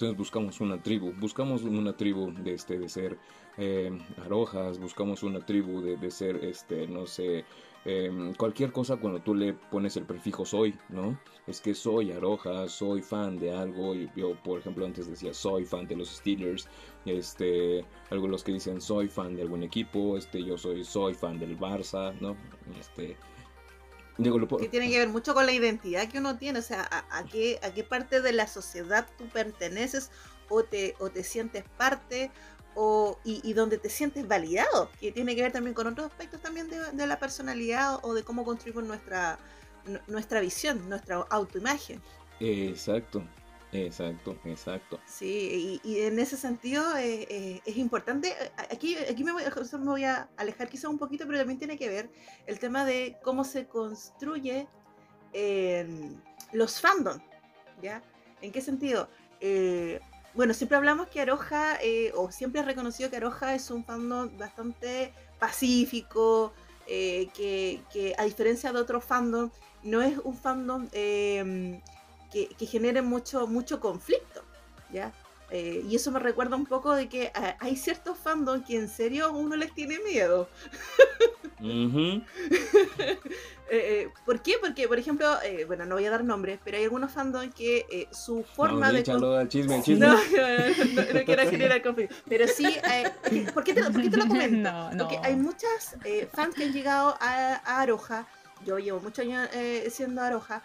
Entonces 0.00 0.16
buscamos 0.16 0.62
una 0.62 0.82
tribu, 0.82 1.12
buscamos 1.20 1.62
una 1.62 1.94
tribu 1.94 2.32
de, 2.32 2.54
este, 2.54 2.78
de 2.78 2.88
ser 2.88 3.18
eh, 3.58 3.92
arojas, 4.24 4.78
buscamos 4.78 5.22
una 5.22 5.44
tribu 5.44 5.82
de, 5.82 5.98
de, 5.98 6.10
ser, 6.10 6.36
este, 6.42 6.86
no 6.86 7.06
sé, 7.06 7.44
em, 7.84 8.34
cualquier 8.34 8.72
cosa 8.72 8.96
cuando 8.96 9.20
tú 9.20 9.34
le 9.34 9.54
pones 9.54 9.96
el 9.96 10.04
prefijo 10.04 10.44
soy, 10.44 10.78
¿no? 10.88 11.18
Es 11.46 11.60
que 11.60 11.74
soy 11.74 12.12
aroja, 12.12 12.68
soy 12.68 13.02
fan 13.02 13.38
de 13.38 13.52
algo, 13.52 13.94
yo 14.16 14.34
por 14.42 14.60
ejemplo 14.60 14.84
antes 14.86 15.08
decía 15.08 15.32
soy 15.34 15.64
fan 15.64 15.86
de 15.86 15.96
los 15.96 16.08
Steelers, 16.10 16.68
este, 17.06 17.84
algunos 18.10 18.44
que 18.44 18.52
dicen 18.52 18.80
soy 18.80 19.08
fan 19.08 19.36
de 19.36 19.42
algún 19.42 19.62
equipo, 19.62 20.16
este, 20.16 20.42
yo 20.44 20.58
soy, 20.58 20.84
soy 20.84 21.14
fan 21.14 21.38
del 21.38 21.58
Barça, 21.58 22.14
¿no? 22.20 22.36
Este, 22.78 23.16
que 24.58 24.68
tiene 24.68 24.90
que 24.90 24.98
ver 24.98 25.08
mucho 25.08 25.34
con 25.34 25.46
la 25.46 25.52
identidad 25.52 26.08
que 26.08 26.18
uno 26.18 26.36
tiene, 26.36 26.58
o 26.58 26.62
sea, 26.62 26.88
a, 27.10 27.24
qué, 27.24 27.58
a 27.62 27.72
qué 27.72 27.84
parte 27.84 28.20
de 28.20 28.32
la 28.32 28.46
sociedad 28.46 29.06
tú 29.16 29.26
perteneces 29.28 30.10
o 30.48 30.62
te, 30.62 30.94
o 30.98 31.10
te 31.10 31.24
sientes 31.24 31.64
parte 31.78 32.30
o, 32.74 33.18
y, 33.24 33.52
donde 33.52 33.78
te 33.78 33.88
sientes 33.88 34.26
validado, 34.26 34.90
que 35.00 35.12
tiene 35.12 35.34
que 35.34 35.42
ver 35.42 35.52
también 35.52 35.74
con 35.74 35.86
otros 35.86 36.06
aspectos 36.06 36.40
también 36.40 36.68
de, 36.70 37.06
la 37.06 37.18
personalidad 37.18 37.98
o 38.02 38.14
de 38.14 38.22
cómo 38.22 38.44
construimos 38.44 38.84
nuestra, 38.84 39.38
nuestra 40.06 40.40
visión, 40.40 40.88
nuestra 40.88 41.16
autoimagen. 41.30 42.00
Exacto, 42.38 43.22
Exacto, 43.72 44.36
exacto. 44.44 44.98
Sí, 45.06 45.80
y, 45.84 46.00
en 46.00 46.18
ese 46.18 46.36
sentido 46.36 46.96
eh, 46.96 47.26
eh, 47.30 47.60
es 47.64 47.76
importante, 47.76 48.30
eh, 48.30 48.50
aquí, 48.70 48.96
aquí 48.96 49.22
me, 49.22 49.32
voy, 49.32 49.44
me 49.44 49.90
voy 49.90 50.04
a 50.04 50.28
alejar 50.36 50.68
quizá 50.68 50.88
un 50.88 50.98
poquito, 50.98 51.24
pero 51.26 51.38
también 51.38 51.58
tiene 51.58 51.78
que 51.78 51.88
ver 51.88 52.10
el 52.46 52.58
tema 52.58 52.84
de 52.84 53.16
cómo 53.22 53.44
se 53.44 53.66
construye 53.66 54.66
los 56.52 56.80
fandom, 56.80 57.20
¿ya? 57.80 58.02
¿En 58.42 58.50
qué 58.50 58.60
sentido? 58.60 59.08
Bueno, 60.40 60.54
siempre 60.54 60.78
hablamos 60.78 61.08
que 61.08 61.20
Aroja, 61.20 61.78
o 62.14 62.32
siempre 62.32 62.62
he 62.62 62.64
reconocido 62.64 63.10
que 63.10 63.16
Aroja 63.16 63.54
es 63.54 63.70
un 63.70 63.84
fandom 63.84 64.38
bastante 64.38 65.12
pacífico, 65.38 66.54
que, 66.86 67.82
que, 67.92 68.14
a 68.16 68.24
diferencia 68.24 68.72
de 68.72 68.78
otros 68.78 69.04
fandom, 69.04 69.50
no 69.82 70.00
es 70.00 70.16
un 70.24 70.34
fandom 70.34 70.88
que, 70.88 71.82
que 72.32 72.66
generen 72.66 73.04
mucho, 73.04 73.46
mucho 73.46 73.80
conflicto, 73.80 74.42
¿ya? 74.90 75.12
Eh, 75.50 75.84
y 75.88 75.96
eso 75.96 76.12
me 76.12 76.20
recuerda 76.20 76.56
un 76.56 76.64
poco 76.64 76.94
de 76.94 77.08
que 77.08 77.32
ah, 77.34 77.56
hay 77.58 77.76
ciertos 77.76 78.16
fandom 78.16 78.62
que 78.62 78.76
en 78.76 78.88
serio 78.88 79.32
uno 79.32 79.56
les 79.56 79.74
tiene 79.74 79.98
miedo. 79.98 80.48
Eh, 83.72 84.02
eh, 84.02 84.08
¿Por 84.26 84.42
qué? 84.42 84.54
Porque, 84.60 84.88
por 84.88 84.98
ejemplo, 84.98 85.28
bueno, 85.68 85.86
no 85.86 85.94
voy 85.94 86.04
a 86.04 86.10
dar 86.10 86.24
nombres, 86.24 86.58
pero 86.64 86.76
hay 86.76 86.84
algunos 86.84 87.12
fandom 87.12 87.50
que 87.52 88.08
su 88.10 88.42
forma 88.42 88.90
de... 88.90 88.98
Al 88.98 89.48
chisme, 89.48 89.80
chisme. 89.84 90.06
No, 90.06 90.14
no, 90.14 91.24
quiero 91.24 91.48
generar 91.48 91.80
conflicto. 91.84 92.14
Pero 92.28 92.48
sí, 92.48 92.66
¿por, 93.54 93.62
qué 93.62 93.74
te, 93.74 93.82
¿por, 93.84 94.02
qué 94.02 94.10
te, 94.10 94.16
lo 94.16 94.26
comento? 94.28 94.70
Porque 94.98 95.18
hay 95.22 95.36
muchas 95.36 95.96
fans 96.32 96.54
que 96.54 96.64
han 96.64 96.72
llegado 96.72 97.16
a, 97.20 97.60
a 97.64 97.80
Aroja, 97.80 98.26
yo 98.66 98.78
llevo 98.78 99.00
muchos 99.00 99.24
años 99.24 99.48
siendo 99.88 100.20
Aroja, 100.20 100.62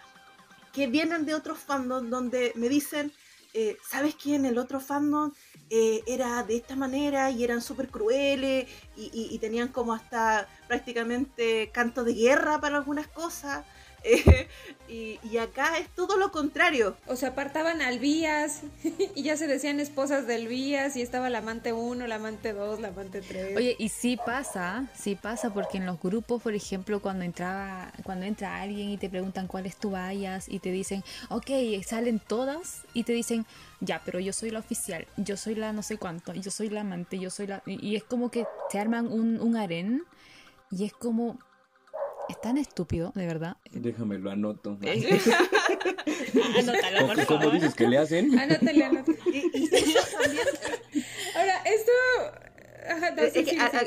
que 0.72 0.88
vienen 0.88 1.24
de 1.24 1.34
otros 1.34 1.58
fandom 1.58 2.10
donde 2.10 2.52
me 2.56 2.68
dicen, 2.68 3.12
eh, 3.58 3.78
¿sabes 3.82 4.14
quién? 4.14 4.44
El 4.44 4.58
otro 4.58 4.80
fandom 4.80 5.32
eh, 5.68 6.02
era 6.06 6.44
de 6.44 6.56
esta 6.56 6.76
manera 6.76 7.30
y 7.30 7.42
eran 7.42 7.60
súper 7.60 7.88
crueles 7.88 8.68
y, 8.96 9.38
tenían 9.38 9.68
como 9.68 9.92
hasta 9.92 10.48
prácticamente 10.68 11.70
canto 11.72 12.04
de 12.04 12.14
guerra 12.14 12.60
para 12.60 12.76
algunas 12.76 13.08
cosas. 13.08 13.64
y, 14.88 15.36
acá 15.38 15.78
es 15.78 15.88
todo 15.88 16.16
lo 16.16 16.30
contrario. 16.30 16.96
O 17.08 17.16
sea, 17.16 17.30
apartaban 17.30 17.82
al 17.82 17.98
Vías 17.98 18.62
y 19.14 19.22
ya 19.24 19.36
se 19.36 19.48
decían 19.48 19.80
esposas 19.80 20.28
del 20.28 20.46
Vías 20.46 20.96
y 20.96 21.02
estaba 21.02 21.28
la 21.30 21.38
amante 21.38 21.72
1, 21.72 22.06
la 22.06 22.14
amante 22.14 22.52
2, 22.52 22.80
la 22.80 22.88
amante 22.88 23.20
3. 23.20 23.56
Oye, 23.56 23.74
y 23.78 23.88
sí 23.88 24.16
pasa, 24.24 24.88
sí 24.94 25.16
pasa 25.16 25.52
porque 25.52 25.78
en 25.78 25.86
los 25.86 26.00
grupos, 26.00 26.42
por 26.42 26.54
ejemplo, 26.54 27.02
cuando 27.02 27.24
entraba, 27.24 27.92
cuando 28.04 28.24
entra 28.26 28.60
alguien 28.60 28.90
y 28.90 28.98
te 28.98 29.10
preguntan 29.10 29.48
cuál 29.48 29.66
es 29.66 29.76
tu 29.76 29.90
vallas 29.90 30.48
y 30.48 30.60
te 30.60 30.70
dicen, 30.70 31.02
ok, 31.28 31.50
salen 31.84 32.20
todas 32.20 32.82
y 32.94 33.02
te 33.02 33.12
dicen, 33.12 33.44
ya, 33.80 34.00
pero 34.04 34.20
yo 34.20 34.32
soy 34.32 34.50
la 34.50 34.58
oficial, 34.58 35.06
yo 35.16 35.36
soy 35.36 35.54
la 35.54 35.72
no 35.72 35.82
sé 35.82 35.98
cuánto, 35.98 36.34
yo 36.34 36.50
soy 36.50 36.68
la 36.70 36.80
amante, 36.80 37.18
yo 37.18 37.30
soy 37.30 37.46
la... 37.46 37.62
Y, 37.66 37.96
es 37.96 38.04
como 38.04 38.30
que 38.30 38.46
se 38.70 38.78
arman 38.78 39.06
un, 39.06 39.40
un 39.40 39.56
harén 39.56 40.02
y 40.70 40.84
es 40.84 40.92
como 40.92 41.38
es 42.28 42.40
tan 42.40 42.58
estúpido, 42.58 43.12
de 43.14 43.26
verdad. 43.26 43.56
Déjame 43.70 44.18
lo 44.18 44.30
anoto. 44.30 44.78
Anótalo, 46.58 47.06
por 47.06 47.26
¿Cómo 47.26 47.50
dices 47.50 47.74
que 47.74 47.86
le 47.88 47.98
hacen? 47.98 48.38
Anótale, 48.38 48.84
anótale. 48.84 49.18
Ahora, 51.36 51.62
esto... 51.64 51.92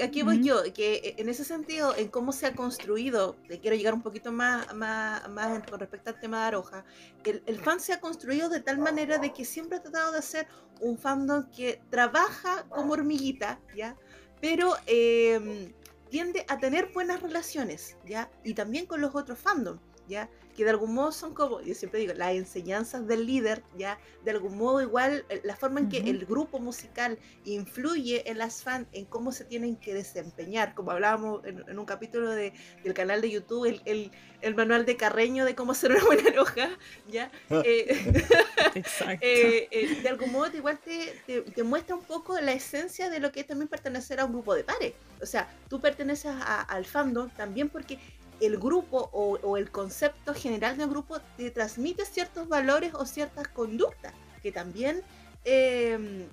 aquí 0.04 0.24
voy 0.24 0.44
yo, 0.44 0.62
que 0.74 1.16
en 1.18 1.30
ese 1.30 1.44
sentido, 1.44 1.96
en 1.96 2.08
cómo 2.08 2.32
se 2.32 2.46
ha 2.46 2.54
construido, 2.54 3.36
te 3.48 3.60
quiero 3.60 3.76
llegar 3.76 3.94
un 3.94 4.02
poquito 4.02 4.32
más, 4.32 4.74
más, 4.74 5.28
más 5.30 5.64
con 5.70 5.80
respecto 5.80 6.10
al 6.10 6.20
tema 6.20 6.42
de 6.42 6.48
Aroja, 6.48 6.86
el, 7.24 7.44
el, 7.46 7.60
fan 7.60 7.80
se 7.80 7.94
ha 7.94 8.00
construido 8.00 8.50
de 8.50 8.60
tal 8.60 8.78
manera 8.78 9.18
de 9.18 9.32
que 9.34 9.46
siempre 9.46 9.78
ha 9.78 9.82
tratado 9.82 10.12
de 10.12 10.20
hacer 10.20 10.48
un 10.82 10.98
fandom 10.98 11.50
que 11.50 11.82
trabaja 11.90 12.66
como 12.70 12.94
hormiguita, 12.94 13.60
¿ya? 13.76 13.96
Pero 14.42 14.76
eh, 14.86 15.74
tiende 16.10 16.46
a 16.48 16.58
tener 16.58 16.92
buenas 16.94 17.22
relaciones, 17.22 17.98
¿ya? 18.06 18.30
Y 18.44 18.54
también 18.54 18.86
con 18.86 19.02
los 19.02 19.16
otros 19.16 19.40
fandom, 19.40 19.80
¿ya? 20.08 20.30
Que 20.60 20.66
de 20.66 20.72
algún 20.72 20.94
modo 20.94 21.14
son 21.14 21.34
como, 21.34 21.62
yo 21.62 21.74
siempre 21.74 22.02
digo, 22.02 22.14
las 22.16 22.34
enseñanzas 22.34 23.08
del 23.08 23.26
líder, 23.26 23.64
¿ya? 23.78 23.98
De 24.26 24.32
algún 24.32 24.58
modo 24.58 24.82
igual, 24.82 25.24
eh, 25.30 25.40
la 25.46 25.56
forma 25.56 25.80
en 25.80 25.88
que 25.88 26.00
el 26.00 26.26
grupo 26.26 26.60
musical 26.60 27.18
influye 27.46 28.30
en 28.30 28.40
las 28.40 28.62
fans, 28.62 28.86
en 28.92 29.06
cómo 29.06 29.32
se 29.32 29.46
tienen 29.46 29.78
que 29.78 29.94
desempeñar, 29.94 30.76
como 30.76 30.92
hablábamos 30.92 31.46
en, 31.46 31.80
un 31.80 31.86
capítulo 31.86 32.30
de, 32.32 32.52
del 32.84 32.94
canal 32.94 33.22
de 33.22 33.32
YouTube, 33.32 33.70
el, 33.70 33.82
el, 33.86 34.12
el, 34.42 34.54
manual 34.54 34.86
de 34.86 34.98
Carreño 34.98 35.46
de 35.46 35.56
cómo 35.56 35.74
ser 35.74 35.92
una 35.94 36.04
buena 36.04 36.30
roja, 36.32 36.70
¿ya? 37.08 37.32
Ah. 37.50 37.62
Eh, 37.64 38.28
Exacto. 38.76 39.26
Eh, 39.26 40.00
de 40.04 40.10
algún 40.10 40.34
modo 40.34 40.54
igual 40.58 40.78
te, 40.80 41.22
te, 41.26 41.42
te, 41.42 41.64
muestra 41.64 41.96
un 41.96 42.04
poco 42.04 42.38
la 42.42 42.52
esencia 42.52 43.10
de 43.10 43.22
lo 43.22 43.32
que 43.32 43.40
es 43.40 43.48
también 43.48 43.70
pertenecer 43.70 44.20
a 44.20 44.26
un 44.26 44.34
grupo 44.34 44.54
de 44.56 44.66
pares. 44.66 44.92
O 45.22 45.26
sea, 45.26 45.50
tú 45.70 45.80
perteneces 45.80 46.34
al 46.68 46.86
fandom 46.86 47.30
también 47.30 47.70
porque 47.70 47.98
el 48.42 48.58
grupo 48.58 49.10
o, 49.12 49.58
el 49.58 49.72
concepto 49.72 50.34
general 50.34 50.78
del 50.78 50.90
grupo 50.90 51.20
te 51.38 51.52
transmite 51.52 52.06
ciertos 52.06 52.48
valores 52.48 52.94
o 52.94 53.06
ciertas 53.06 53.48
conductas 53.48 54.14
que 54.42 54.52
también 54.52 55.02
em, 55.44 56.26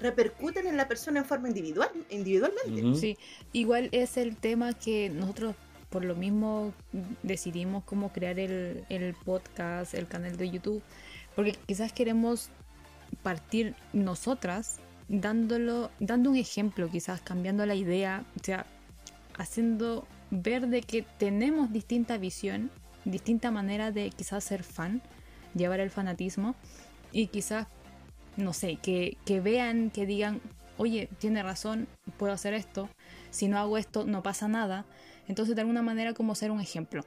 repercuten 0.00 0.66
en 0.66 0.76
la 0.76 0.88
persona 0.88 1.20
en 1.20 1.26
forma 1.26 1.48
individual, 1.48 1.90
individualmente. 2.10 2.98
Sí, 2.98 3.16
igual 3.52 3.88
es 3.92 4.16
el 4.16 4.36
tema 4.36 4.72
que 4.72 5.10
nosotros 5.10 5.54
por 5.90 6.04
lo 6.04 6.14
mismo 6.14 6.72
decidimos 7.22 7.84
cómo 7.84 8.12
crear 8.12 8.38
el, 8.38 8.84
el 8.88 9.14
podcast, 9.14 9.92
el 9.94 10.08
canal 10.08 10.36
de 10.36 10.50
YouTube, 10.50 10.82
porque 11.36 11.52
quizás 11.66 11.92
queremos 11.92 12.48
partir 13.22 13.74
nosotras 13.92 14.80
dándolo, 15.08 15.90
dando 16.00 16.30
un 16.30 16.36
ejemplo, 16.36 16.88
quizás 16.90 17.20
cambiando 17.20 17.66
la 17.66 17.74
idea, 17.74 18.24
o 18.40 18.42
sea, 18.42 18.66
haciendo 19.36 20.06
ver 20.32 20.66
de 20.68 20.80
que 20.80 21.02
tenemos 21.18 21.70
distinta 21.72 22.16
visión, 22.16 22.70
distinta 23.04 23.50
manera 23.50 23.92
de 23.92 24.10
quizás 24.10 24.42
ser 24.42 24.64
fan, 24.64 25.02
llevar 25.54 25.78
el 25.78 25.90
fanatismo 25.90 26.56
y 27.12 27.26
quizás, 27.26 27.66
no 28.38 28.54
sé, 28.54 28.76
que, 28.76 29.40
vean, 29.44 29.90
que 29.90 30.06
digan, 30.06 30.40
oye, 30.78 31.10
tiene 31.18 31.42
razón, 31.42 31.86
puedo 32.16 32.32
hacer 32.32 32.54
esto, 32.54 32.88
si 33.30 33.46
no 33.46 33.58
hago 33.58 33.76
esto 33.76 34.06
no 34.06 34.22
pasa 34.22 34.48
nada, 34.48 34.86
entonces 35.28 35.54
de 35.54 35.60
alguna 35.60 35.82
manera 35.82 36.14
como 36.14 36.34
ser 36.34 36.50
un 36.50 36.60
ejemplo. 36.60 37.04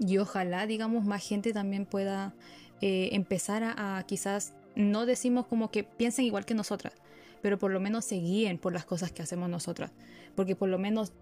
Y 0.00 0.18
ojalá, 0.18 0.66
digamos, 0.66 1.04
más 1.04 1.26
gente 1.26 1.52
también 1.52 1.86
pueda 1.86 2.34
eh, 2.80 3.10
empezar 3.12 3.62
a, 3.62 3.98
a, 3.98 4.02
quizás, 4.02 4.52
no 4.74 5.06
decimos 5.06 5.46
como 5.46 5.70
que 5.70 5.84
piensen 5.84 6.24
igual 6.24 6.44
que 6.44 6.54
nosotras, 6.54 6.94
pero 7.40 7.56
por 7.56 7.70
lo 7.70 7.78
menos 7.78 8.04
se 8.04 8.16
guíen 8.16 8.58
por 8.58 8.72
las 8.72 8.84
cosas 8.84 9.12
que 9.12 9.22
hacemos 9.22 9.48
nosotras, 9.48 9.92
porque 10.34 10.56
por 10.56 10.68
lo 10.68 10.78
menos 10.78 11.12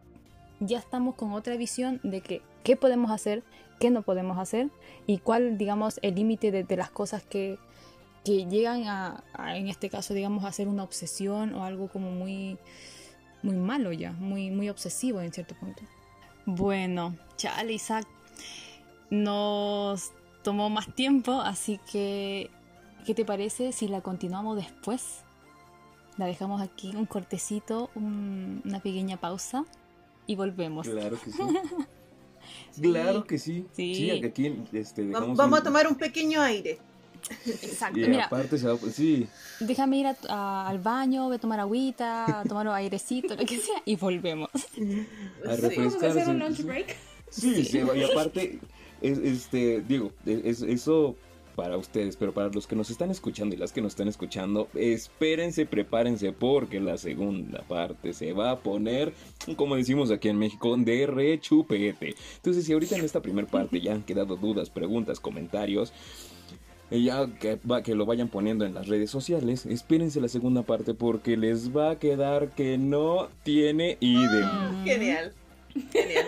ya 0.61 0.79
estamos 0.79 1.15
con 1.15 1.33
otra 1.33 1.57
visión 1.57 2.01
de 2.03 2.21
que 2.21 2.43
qué 2.63 2.77
podemos 2.77 3.11
hacer, 3.11 3.43
qué 3.79 3.91
no 3.91 4.03
podemos 4.03 4.39
hacer 4.39 4.69
y 5.07 5.19
cuál, 5.19 5.59
digamos, 5.59 5.99
el 6.03 6.15
límite 6.15 6.53
de, 6.53 6.77
las 6.77 6.91
cosas 6.91 7.23
que, 7.23 7.59
que 8.25 8.47
llegan 8.47 8.87
a, 8.87 9.25
en 9.57 9.69
este 9.69 9.89
caso, 9.89 10.15
digamos, 10.15 10.45
a 10.45 10.53
ser 10.53 10.69
una 10.69 10.85
obsesión 10.85 11.55
o 11.55 11.65
algo 11.65 11.89
como 11.89 12.11
muy, 12.11 12.59
muy 13.43 13.57
malo 13.57 13.93
ya, 13.93 14.13
muy, 14.13 14.51
muy 14.51 14.69
obsesivo 14.69 15.21
en 15.23 15.33
cierto 15.33 15.55
punto. 15.57 15.83
Bueno, 16.45 17.17
chale, 17.37 17.73
Isaac, 17.73 18.07
nos 19.09 20.13
tomó 20.43 20.69
más 20.69 20.95
tiempo, 20.95 21.33
así 21.33 21.81
que, 21.91 22.51
¿qué 23.07 23.15
te 23.15 23.25
parece 23.25 23.73
si 23.73 23.89
la 23.89 24.03
continuamos 24.03 24.57
después? 24.57 25.23
La 26.19 26.27
dejamos 26.27 26.61
aquí 26.61 26.95
un 26.95 27.07
cortecito, 27.07 27.91
un, 27.95 28.61
una 28.65 28.81
pequeña 28.81 29.17
pausa 29.17 29.65
y 30.31 30.37
volvemos. 30.37 30.87
Claro 30.89 31.19
que 31.23 31.31
sí. 31.33 32.81
Claro 32.81 33.25
que 33.27 33.39
sí. 33.39 33.67
Sí. 33.73 33.95
Sí, 33.95 34.11
aquí 34.25 34.55
este, 34.73 35.03
dejamos 35.05 35.37
Vamos 35.37 35.59
un- 35.59 35.61
a 35.61 35.65
tomar 35.65 35.87
un 35.89 35.97
pequeño 35.97 36.41
aire. 36.41 36.79
Exacto. 37.47 37.99
Y 37.99 38.07
Mira, 38.09 38.25
aparte 38.27 38.57
se 38.59 38.67
va, 38.67 38.79
sí, 38.93 39.27
déjame 39.59 39.99
ir 39.99 40.07
a- 40.07 40.17
a- 40.29 40.69
al 40.69 40.79
baño, 40.79 41.27
voy 41.27 41.37
a 41.37 41.39
tomar 41.39 41.61
agüita, 41.61 42.41
a 42.41 42.45
tomar 42.45 42.67
un 42.67 42.73
airecito, 42.75 43.35
lo 43.35 43.45
que 43.45 43.59
sea, 43.59 43.83
y 43.85 43.97
volvemos. 43.97 44.49
a 44.55 44.59
Sí. 44.59 45.07
Vamos 45.77 46.03
a 46.03 46.07
hacer 46.07 46.29
un 46.29 46.39
lunch 46.39 46.63
break. 46.63 46.97
Sí, 47.29 47.65
sí, 47.65 47.79
y 47.95 48.03
aparte, 48.05 48.59
es- 49.03 49.19
este, 49.19 49.81
digo, 49.83 50.13
es, 50.25 50.63
eso 50.63 51.17
para 51.61 51.77
ustedes, 51.77 52.17
pero 52.17 52.33
para 52.33 52.49
los 52.49 52.67
que 52.67 52.75
nos 52.75 52.89
están 52.89 53.11
escuchando 53.11 53.55
y 53.55 53.59
las 53.59 53.71
que 53.73 53.83
nos 53.83 53.93
están 53.93 54.09
escuchando, 54.09 54.69
espérense, 54.75 55.67
prepárense, 55.67 56.33
porque 56.33 56.81
la 56.81 56.97
segunda 56.97 57.61
parte 57.69 58.15
se 58.15 58.33
va 58.33 58.51
a 58.53 58.61
poner, 58.61 59.13
como 59.57 59.77
decimos 59.77 60.11
aquí 60.11 60.31
en 60.31 60.39
México, 60.39 60.75
de 60.79 61.07
rechupete. 61.07 62.15
Entonces, 62.37 62.65
si 62.65 62.73
ahorita 62.73 62.97
en 62.97 63.05
esta 63.05 63.21
primera 63.21 63.47
parte 63.47 63.79
ya 63.79 63.93
han 63.93 64.05
quedado 64.05 64.37
dudas, 64.37 64.71
preguntas, 64.71 65.21
comentarios, 65.21 65.93
ya 66.91 67.27
que, 67.39 67.59
va- 67.71 67.83
que 67.83 67.95
lo 67.95 68.07
vayan 68.07 68.29
poniendo 68.29 68.65
en 68.65 68.73
las 68.73 68.89
redes 68.89 69.11
sociales, 69.11 69.67
espérense 69.67 70.19
la 70.23 70.29
segunda 70.29 70.63
parte 70.63 70.95
porque 70.95 71.37
les 71.37 71.77
va 71.77 71.91
a 71.91 71.99
quedar 71.99 72.49
que 72.55 72.79
no 72.79 73.29
tiene 73.43 73.99
idea. 74.01 74.73
Genial. 74.83 75.35
Genial. 75.93 76.25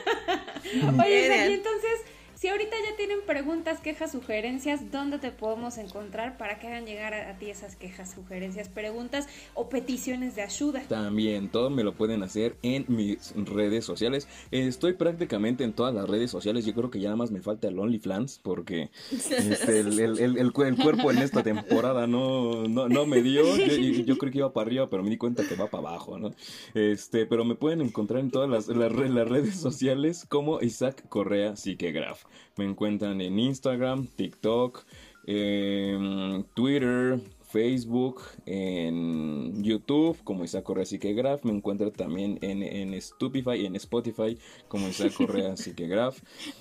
Oye, 1.01 1.23
Genial. 1.23 1.53
Entonces, 1.53 2.01
si 2.43 2.49
ahorita 2.49 2.75
ya 2.91 2.97
tienen 2.97 3.19
preguntas, 3.25 3.79
quejas, 3.79 4.11
sugerencias, 4.11 4.91
¿dónde 4.91 5.21
te 5.21 5.31
podemos 5.31 5.79
encontrar 5.79 6.37
para 6.39 6.59
que 6.59 6.67
hagan 6.67 6.87
llegar 6.87 7.15
a, 7.15 7.31
a 7.31 7.39
ti 7.39 7.49
esas 7.49 7.77
quejas, 7.77 8.11
sugerencias, 8.11 8.69
preguntas 8.69 9.29
o 9.55 9.69
peticiones 9.69 10.35
de 10.35 10.43
ayuda? 10.43 10.83
También 10.89 11.51
todo 11.51 11.71
me 11.71 11.85
lo 11.85 11.95
pueden 11.95 12.25
hacer 12.25 12.57
en 12.63 12.85
mis 12.89 13.33
redes 13.37 13.85
sociales. 13.85 14.27
Estoy 14.51 14.95
prácticamente 14.95 15.63
en 15.63 15.73
todas 15.73 15.95
las 15.95 16.09
redes 16.11 16.33
sociales. 16.33 16.67
Yo 16.67 16.75
creo 16.75 16.91
que 16.91 16.99
ya 16.99 17.11
nada 17.11 17.17
más 17.19 17.31
me 17.31 17.41
falta 17.41 17.69
el 17.69 17.79
OnlyFans 17.79 18.41
porque 18.43 18.91
este, 19.13 19.79
el, 19.79 20.01
el- 20.01 20.19
el- 20.19 20.37
el 20.39 20.53
cu- 20.53 20.65
el 20.65 20.75
cuerpo 20.77 21.13
en 21.13 21.19
esta 21.19 21.45
temporada 21.45 22.09
no, 22.09 22.67
no, 22.67 22.89
no 22.89 23.07
me 23.07 23.23
dio. 23.23 23.45
Yo, 23.57 24.03
yo 24.05 24.19
creo 24.19 24.33
que 24.33 24.39
iba 24.39 24.53
para 24.53 24.67
arriba, 24.67 24.91
pero 24.91 25.05
me 25.05 25.11
di 25.11 25.17
cuenta 25.17 25.47
que 25.47 25.55
va 25.55 25.69
para 25.69 25.91
abajo, 25.91 26.19
¿no? 26.19 26.35
Este, 26.75 27.25
pero 27.25 27.45
me 27.45 27.55
pueden 27.55 27.83
encontrar 27.83 28.19
en 28.19 28.33
todas 28.33 28.51
las, 28.51 28.67
las, 28.67 28.91
las 28.93 29.29
redes 29.29 29.55
sociales 29.61 30.27
como 30.29 30.61
Isaac 30.61 31.05
Correa 31.09 31.55
Psiquegraph. 31.55 32.25
Me 32.57 32.65
encuentran 32.65 33.21
en 33.21 33.39
Instagram, 33.39 34.07
TikTok, 34.07 34.85
em, 35.27 36.43
Twitter, 36.55 37.21
Facebook, 37.53 38.23
en 38.47 39.63
YouTube 39.63 40.17
como 40.25 40.45
Isaac 40.45 40.65
Correa 40.65 40.87
Psiquegraph. 40.87 41.45
Me 41.45 41.53
encuentro 41.53 41.93
también 41.93 42.39
en, 42.41 42.63
en 42.63 43.01
Stupify 43.01 43.67
en 43.67 43.77
Spotify 43.77 44.39
como 44.69 44.89
Isaac 44.89 45.13
Correa 45.13 45.57
Psiquegraph. 45.57 46.19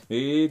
Y 0.10 0.50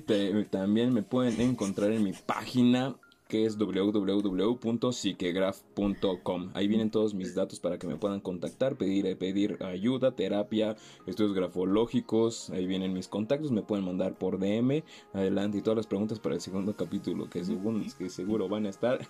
también 0.51 0.95
me 0.95 1.03
pueden 1.03 1.41
encontrar 1.41 1.93
en 1.93 2.05
mi 2.05 2.13
página 2.13 2.97
que 3.31 3.47
es 3.47 3.57
www.psiquegraph.com. 3.57 6.51
Ahí 6.53 6.69
vienen 6.69 6.91
todos 6.91 7.15
mis 7.15 7.35
datos 7.35 7.61
para 7.61 7.79
que 7.79 7.87
me 7.87 7.97
puedan 7.97 8.21
contactar, 8.21 8.77
pedir, 8.77 9.17
pedir 9.17 9.57
ayuda, 9.63 10.11
terapia, 10.11 10.77
estudios 11.07 11.33
grafológicos. 11.33 12.51
Ahí 12.51 12.67
vienen 12.67 12.93
mis 12.93 13.09
contactos, 13.09 13.51
me 13.53 13.63
pueden 13.63 13.87
mandar 13.87 14.13
por 14.15 14.39
DM. 14.39 14.83
Adelante 15.15 15.57
y 15.59 15.63
todas 15.63 15.77
las 15.77 15.87
preguntas 15.87 16.19
para 16.19 16.35
el 16.35 16.41
segundo 16.41 16.75
capítulo 16.77 17.31
que, 17.31 17.45
según, 17.45 17.87
que 17.97 18.11
seguro 18.11 18.49
van 18.49 18.67
a 18.67 18.71
estar. 18.71 18.99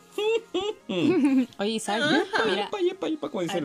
Oye, 1.59 1.71
Isaac, 1.71 2.03
mira, 2.47 2.69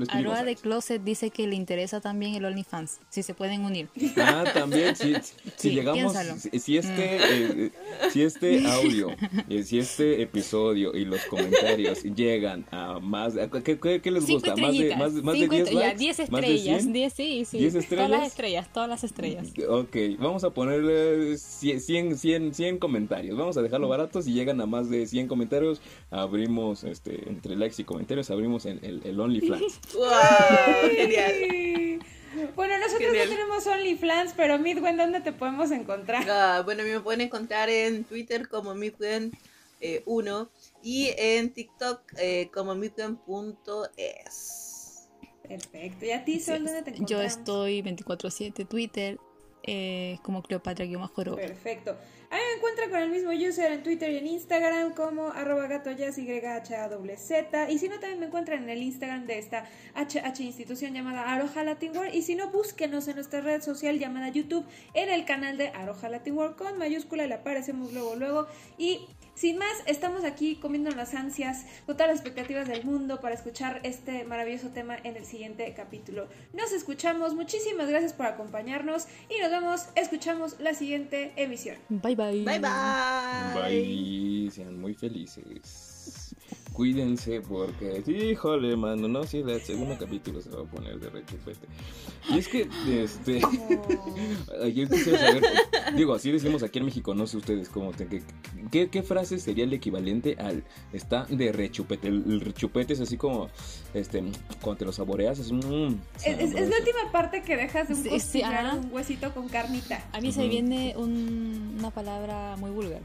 Aroa 0.09 0.43
de. 0.43 0.55
Closet 0.55 1.03
dice 1.03 1.31
que 1.31 1.47
le 1.47 1.55
interesa 1.55 1.99
también 1.99 2.35
el 2.35 2.45
OnlyFans, 2.45 2.99
si 3.09 3.23
se 3.23 3.33
pueden 3.33 3.65
unir. 3.65 3.89
Ah, 4.17 4.43
también, 4.53 4.95
si, 4.95 5.15
si 5.57 5.57
Sí, 5.57 5.71
llegamos, 5.71 6.15
si, 6.37 6.59
si 6.59 6.77
este, 6.77 7.65
eh, 7.65 7.71
si 8.11 8.21
este 8.21 8.67
audio, 8.71 9.09
eh, 9.49 9.63
si 9.63 9.79
este 9.79 10.21
episodio 10.21 10.44
y 10.53 11.05
los 11.05 11.21
comentarios 11.25 12.03
llegan 12.15 12.65
a 12.71 12.99
más, 12.99 13.35
a- 13.37 13.49
¿qué, 13.49 13.79
qué- 13.79 14.01
qué 14.01 14.11
les 14.11 14.25
Cinco 14.25 14.47
gusta? 14.47 14.55
¿Más 14.61 14.77
de, 14.77 14.95
más, 14.95 15.11
más 15.13 15.33
de 15.33 15.39
cinco 15.41 15.55
10 15.55 15.67
estre- 15.67 15.73
ya, 15.73 15.79
likes? 15.79 15.97
10 15.99 16.19
¿Más 16.31 16.41
de 16.41 16.47
estrellas. 16.55 16.81
100? 16.81 16.93
10, 16.93 17.13
sí, 17.13 17.45
sí. 17.45 17.57
¿Diez 17.57 17.73
Todas 17.73 17.83
estrellas? 17.83 18.09
las 18.09 18.27
estrellas, 18.27 18.73
todas 18.73 18.89
las 18.89 19.03
estrellas. 19.03 19.47
Ok, 19.69 19.95
vamos 20.19 20.43
a 20.43 20.49
ponerle 20.51 21.37
100, 21.37 21.79
100, 21.81 22.17
100, 22.17 22.53
100 22.53 22.77
comentarios. 22.79 23.37
Vamos 23.37 23.57
a 23.57 23.61
dejarlo 23.61 23.87
barato. 23.87 24.21
Si 24.21 24.33
llegan 24.33 24.61
a 24.61 24.65
más 24.65 24.89
de 24.89 25.05
100 25.07 25.27
comentarios, 25.27 25.81
abrimos, 26.11 26.83
este, 26.83 27.27
entre 27.29 27.55
likes 27.55 27.81
y 27.81 27.85
comentarios, 27.85 28.29
abrimos 28.31 28.65
el, 28.65 28.79
el, 28.83 29.01
el 29.03 29.19
OnlyFans. 29.19 29.79
¡Wow! 29.93 30.89
Genial. 30.95 31.33
Bueno, 32.53 32.77
nosotros 32.77 33.07
Genial. 33.11 33.29
no 33.29 33.35
tenemos 33.35 33.65
OnlyFans, 33.65 34.33
pero 34.35 34.59
Midwen, 34.59 34.97
¿dónde 34.97 35.21
te 35.21 35.31
podemos 35.31 35.71
encontrar? 35.71 36.29
Ah, 36.29 36.61
bueno, 36.65 36.83
me 36.83 36.99
pueden 36.99 37.21
encontrar 37.21 37.69
en 37.69 38.03
Twitter 38.03 38.49
como 38.49 38.75
Midwen1 39.81 40.49
y 40.81 41.11
en 41.17 41.53
TikTok 41.53 42.13
eh, 42.17 42.49
como 42.53 42.75
Midwen.es. 42.75 44.55
Perfecto. 45.47 46.05
¿Y 46.05 46.11
a 46.11 46.25
ti, 46.25 46.39
Sol, 46.39 46.65
dónde 46.65 46.81
te? 46.81 46.95
Yo 47.05 47.21
estoy 47.21 47.81
24-7 47.83 48.67
Twitter, 48.67 49.19
eh, 49.63 50.17
como 50.23 50.41
Cleopatra-Joro. 50.41 51.35
Perfecto. 51.35 51.95
A 52.31 52.35
mí 52.37 52.41
me 52.49 52.57
encuentran 52.57 52.89
con 52.89 52.99
el 52.99 53.09
mismo 53.09 53.31
user 53.31 53.71
en 53.71 53.83
Twitter 53.83 54.09
y 54.11 54.17
en 54.17 54.27
Instagram 54.27 54.93
como 54.93 55.27
arroba 55.27 55.67
gato 55.67 55.91
jazz, 55.91 56.17
y 56.17 56.25
z 56.25 57.71
Y 57.71 57.77
si 57.77 57.87
no, 57.87 57.99
también 57.99 58.19
me 58.19 58.25
encuentran 58.25 58.63
en 58.63 58.69
el 58.69 58.81
Instagram 58.81 59.25
de 59.25 59.37
esta 59.37 59.69
HH 59.95 60.41
institución 60.41 60.93
llamada 60.93 61.31
Aroja 61.31 61.63
Latin 61.63 61.95
World. 61.95 62.13
Y 62.13 62.23
si 62.23 62.35
no, 62.35 62.51
búsquenos 62.51 63.07
en 63.07 63.15
nuestra 63.15 63.41
red 63.41 63.61
social 63.61 63.99
llamada 63.99 64.29
YouTube 64.29 64.65
en 64.93 65.09
el 65.09 65.25
canal 65.25 65.57
de 65.57 65.69
Aroja 65.69 66.09
Latin 66.09 66.35
World 66.35 66.55
con 66.55 66.77
mayúscula. 66.77 67.25
Le 67.25 67.35
aparecemos 67.35 67.93
luego, 67.93 68.15
luego. 68.15 68.47
Y 68.77 69.07
sin 69.35 69.57
más, 69.57 69.83
estamos 69.85 70.23
aquí 70.23 70.55
comiendo 70.55 70.89
las 70.91 71.13
ansias, 71.13 71.65
con 71.85 71.95
todas 71.95 72.07
las 72.09 72.19
expectativas 72.19 72.67
del 72.67 72.83
mundo 72.83 73.19
para 73.19 73.35
escuchar 73.35 73.81
este 73.83 74.23
maravilloso 74.23 74.69
tema 74.69 74.97
en 75.03 75.17
el 75.17 75.25
siguiente 75.25 75.73
capítulo. 75.75 76.27
Nos 76.53 76.71
escuchamos, 76.71 77.35
muchísimas 77.35 77.89
gracias 77.89 78.13
por 78.13 78.25
acompañarnos 78.25 79.07
y 79.29 79.39
nos 79.41 79.51
vemos, 79.51 79.89
escuchamos 79.95 80.59
la 80.59 80.73
siguiente 80.73 81.33
emisión. 81.35 81.77
Bye 81.89 82.15
bye. 82.15 82.43
Bye 82.43 82.59
bye. 82.59 83.61
Bye, 83.61 84.51
sean 84.51 84.79
muy 84.79 84.93
felices. 84.93 85.94
Cuídense 86.75 87.39
porque, 87.39 88.03
híjole, 88.05 88.75
mano, 88.75 89.07
no, 89.07 89.23
sí, 89.23 89.37
el 89.37 89.61
segundo 89.61 89.97
capítulo 89.97 90.41
se 90.41 90.49
va 90.49 90.61
a 90.61 90.65
poner 90.65 90.99
de 90.99 91.09
rechupete. 91.09 91.65
Y 92.29 92.37
es 92.37 92.49
que, 92.49 92.67
este, 93.01 93.39
yo 93.39 94.89
quisiera 94.89 95.19
saber, 95.19 95.43
digo, 95.95 96.13
así 96.13 96.33
decimos 96.33 96.63
aquí 96.63 96.79
en 96.79 96.85
México, 96.85 97.15
no 97.15 97.27
sé 97.27 97.37
ustedes 97.37 97.69
cómo, 97.69 97.93
qué, 97.93 98.21
qué, 98.71 98.89
qué 98.89 99.03
frase 99.03 99.39
sería 99.39 99.63
el 99.63 99.71
equivalente 99.71 100.35
al 100.37 100.65
está 100.91 101.23
de 101.29 101.53
rechupete? 101.53 102.09
El, 102.09 102.23
el 102.27 102.41
rechupete 102.41 102.91
es 102.91 102.99
así 102.99 103.15
como, 103.15 103.47
este, 103.93 104.21
cuando 104.61 104.79
te 104.79 104.83
lo 104.85 104.91
saboreas, 104.91 105.39
es 105.39 105.51
un... 105.51 106.01
Es, 106.17 106.27
es- 106.27 106.55
es 106.55 106.69
la 106.69 106.77
última 106.77 107.09
parte 107.13 107.41
que 107.41 107.55
dejas 107.55 107.87
de 107.87 107.93
un 107.93 108.03
Sí, 108.03 108.09
costillar, 108.09 108.77
un 108.79 108.91
huesito 108.91 109.33
con 109.33 109.47
carnita. 109.47 110.03
A 110.11 110.19
mí 110.19 110.33
se 110.33 110.45
viene 110.49 110.93
un- 110.97 111.77
una 111.79 111.91
palabra 111.91 112.57
muy 112.57 112.71
vulgar. 112.71 113.01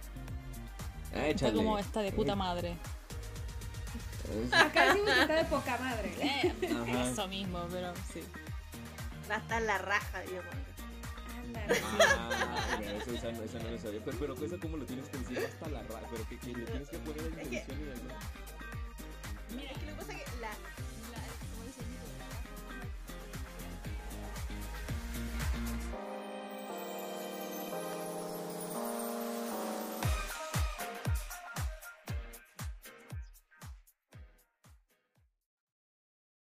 Ah, 1.15 1.29
Está 1.29 1.53
como 1.53 1.79
esta 1.79 2.03
de 2.03 2.11
puta 2.11 2.35
madre. 2.35 2.75
Es- 4.31 4.53
Acá 4.53 4.87
decimos 4.87 5.11
que 5.15 5.21
está 5.21 5.35
de 5.35 5.45
poca 5.45 5.77
madre. 5.79 6.15
Eh, 6.21 6.55
Ajá. 6.73 7.11
eso 7.11 7.29
mismo, 7.29 7.67
pero 7.71 7.93
sí. 8.13 8.23
Va 9.31 9.37
a 9.37 9.39
estar 9.39 9.63
la 9.63 9.79
raja, 9.79 10.21
digamos. 10.23 10.55
Ah, 12.17 12.77
mira, 12.79 12.93
esa, 12.97 13.11
esa 13.11 13.33
no, 13.33 13.43
esa 13.43 13.59
no 13.59 13.71
la 13.71 13.79
sabía. 13.79 14.01
Pero, 14.05 14.17
pero 14.19 14.45
esa 14.45 14.57
cómo 14.59 14.77
lo 14.77 14.85
tienes 14.87 15.09
que 15.09 15.19
decir 15.19 15.39
hasta 15.39 15.69
la 15.69 15.83
ra, 15.83 16.01
pero 16.11 16.29
que, 16.29 16.39
que 16.39 16.47
le 16.55 16.65
tienes 16.65 16.89
que 16.89 16.99
poner 16.99 17.23
la 17.23 17.43
intención 17.43 17.79
y 17.81 17.85
la- 17.85 18.21
Mira, 19.57 19.73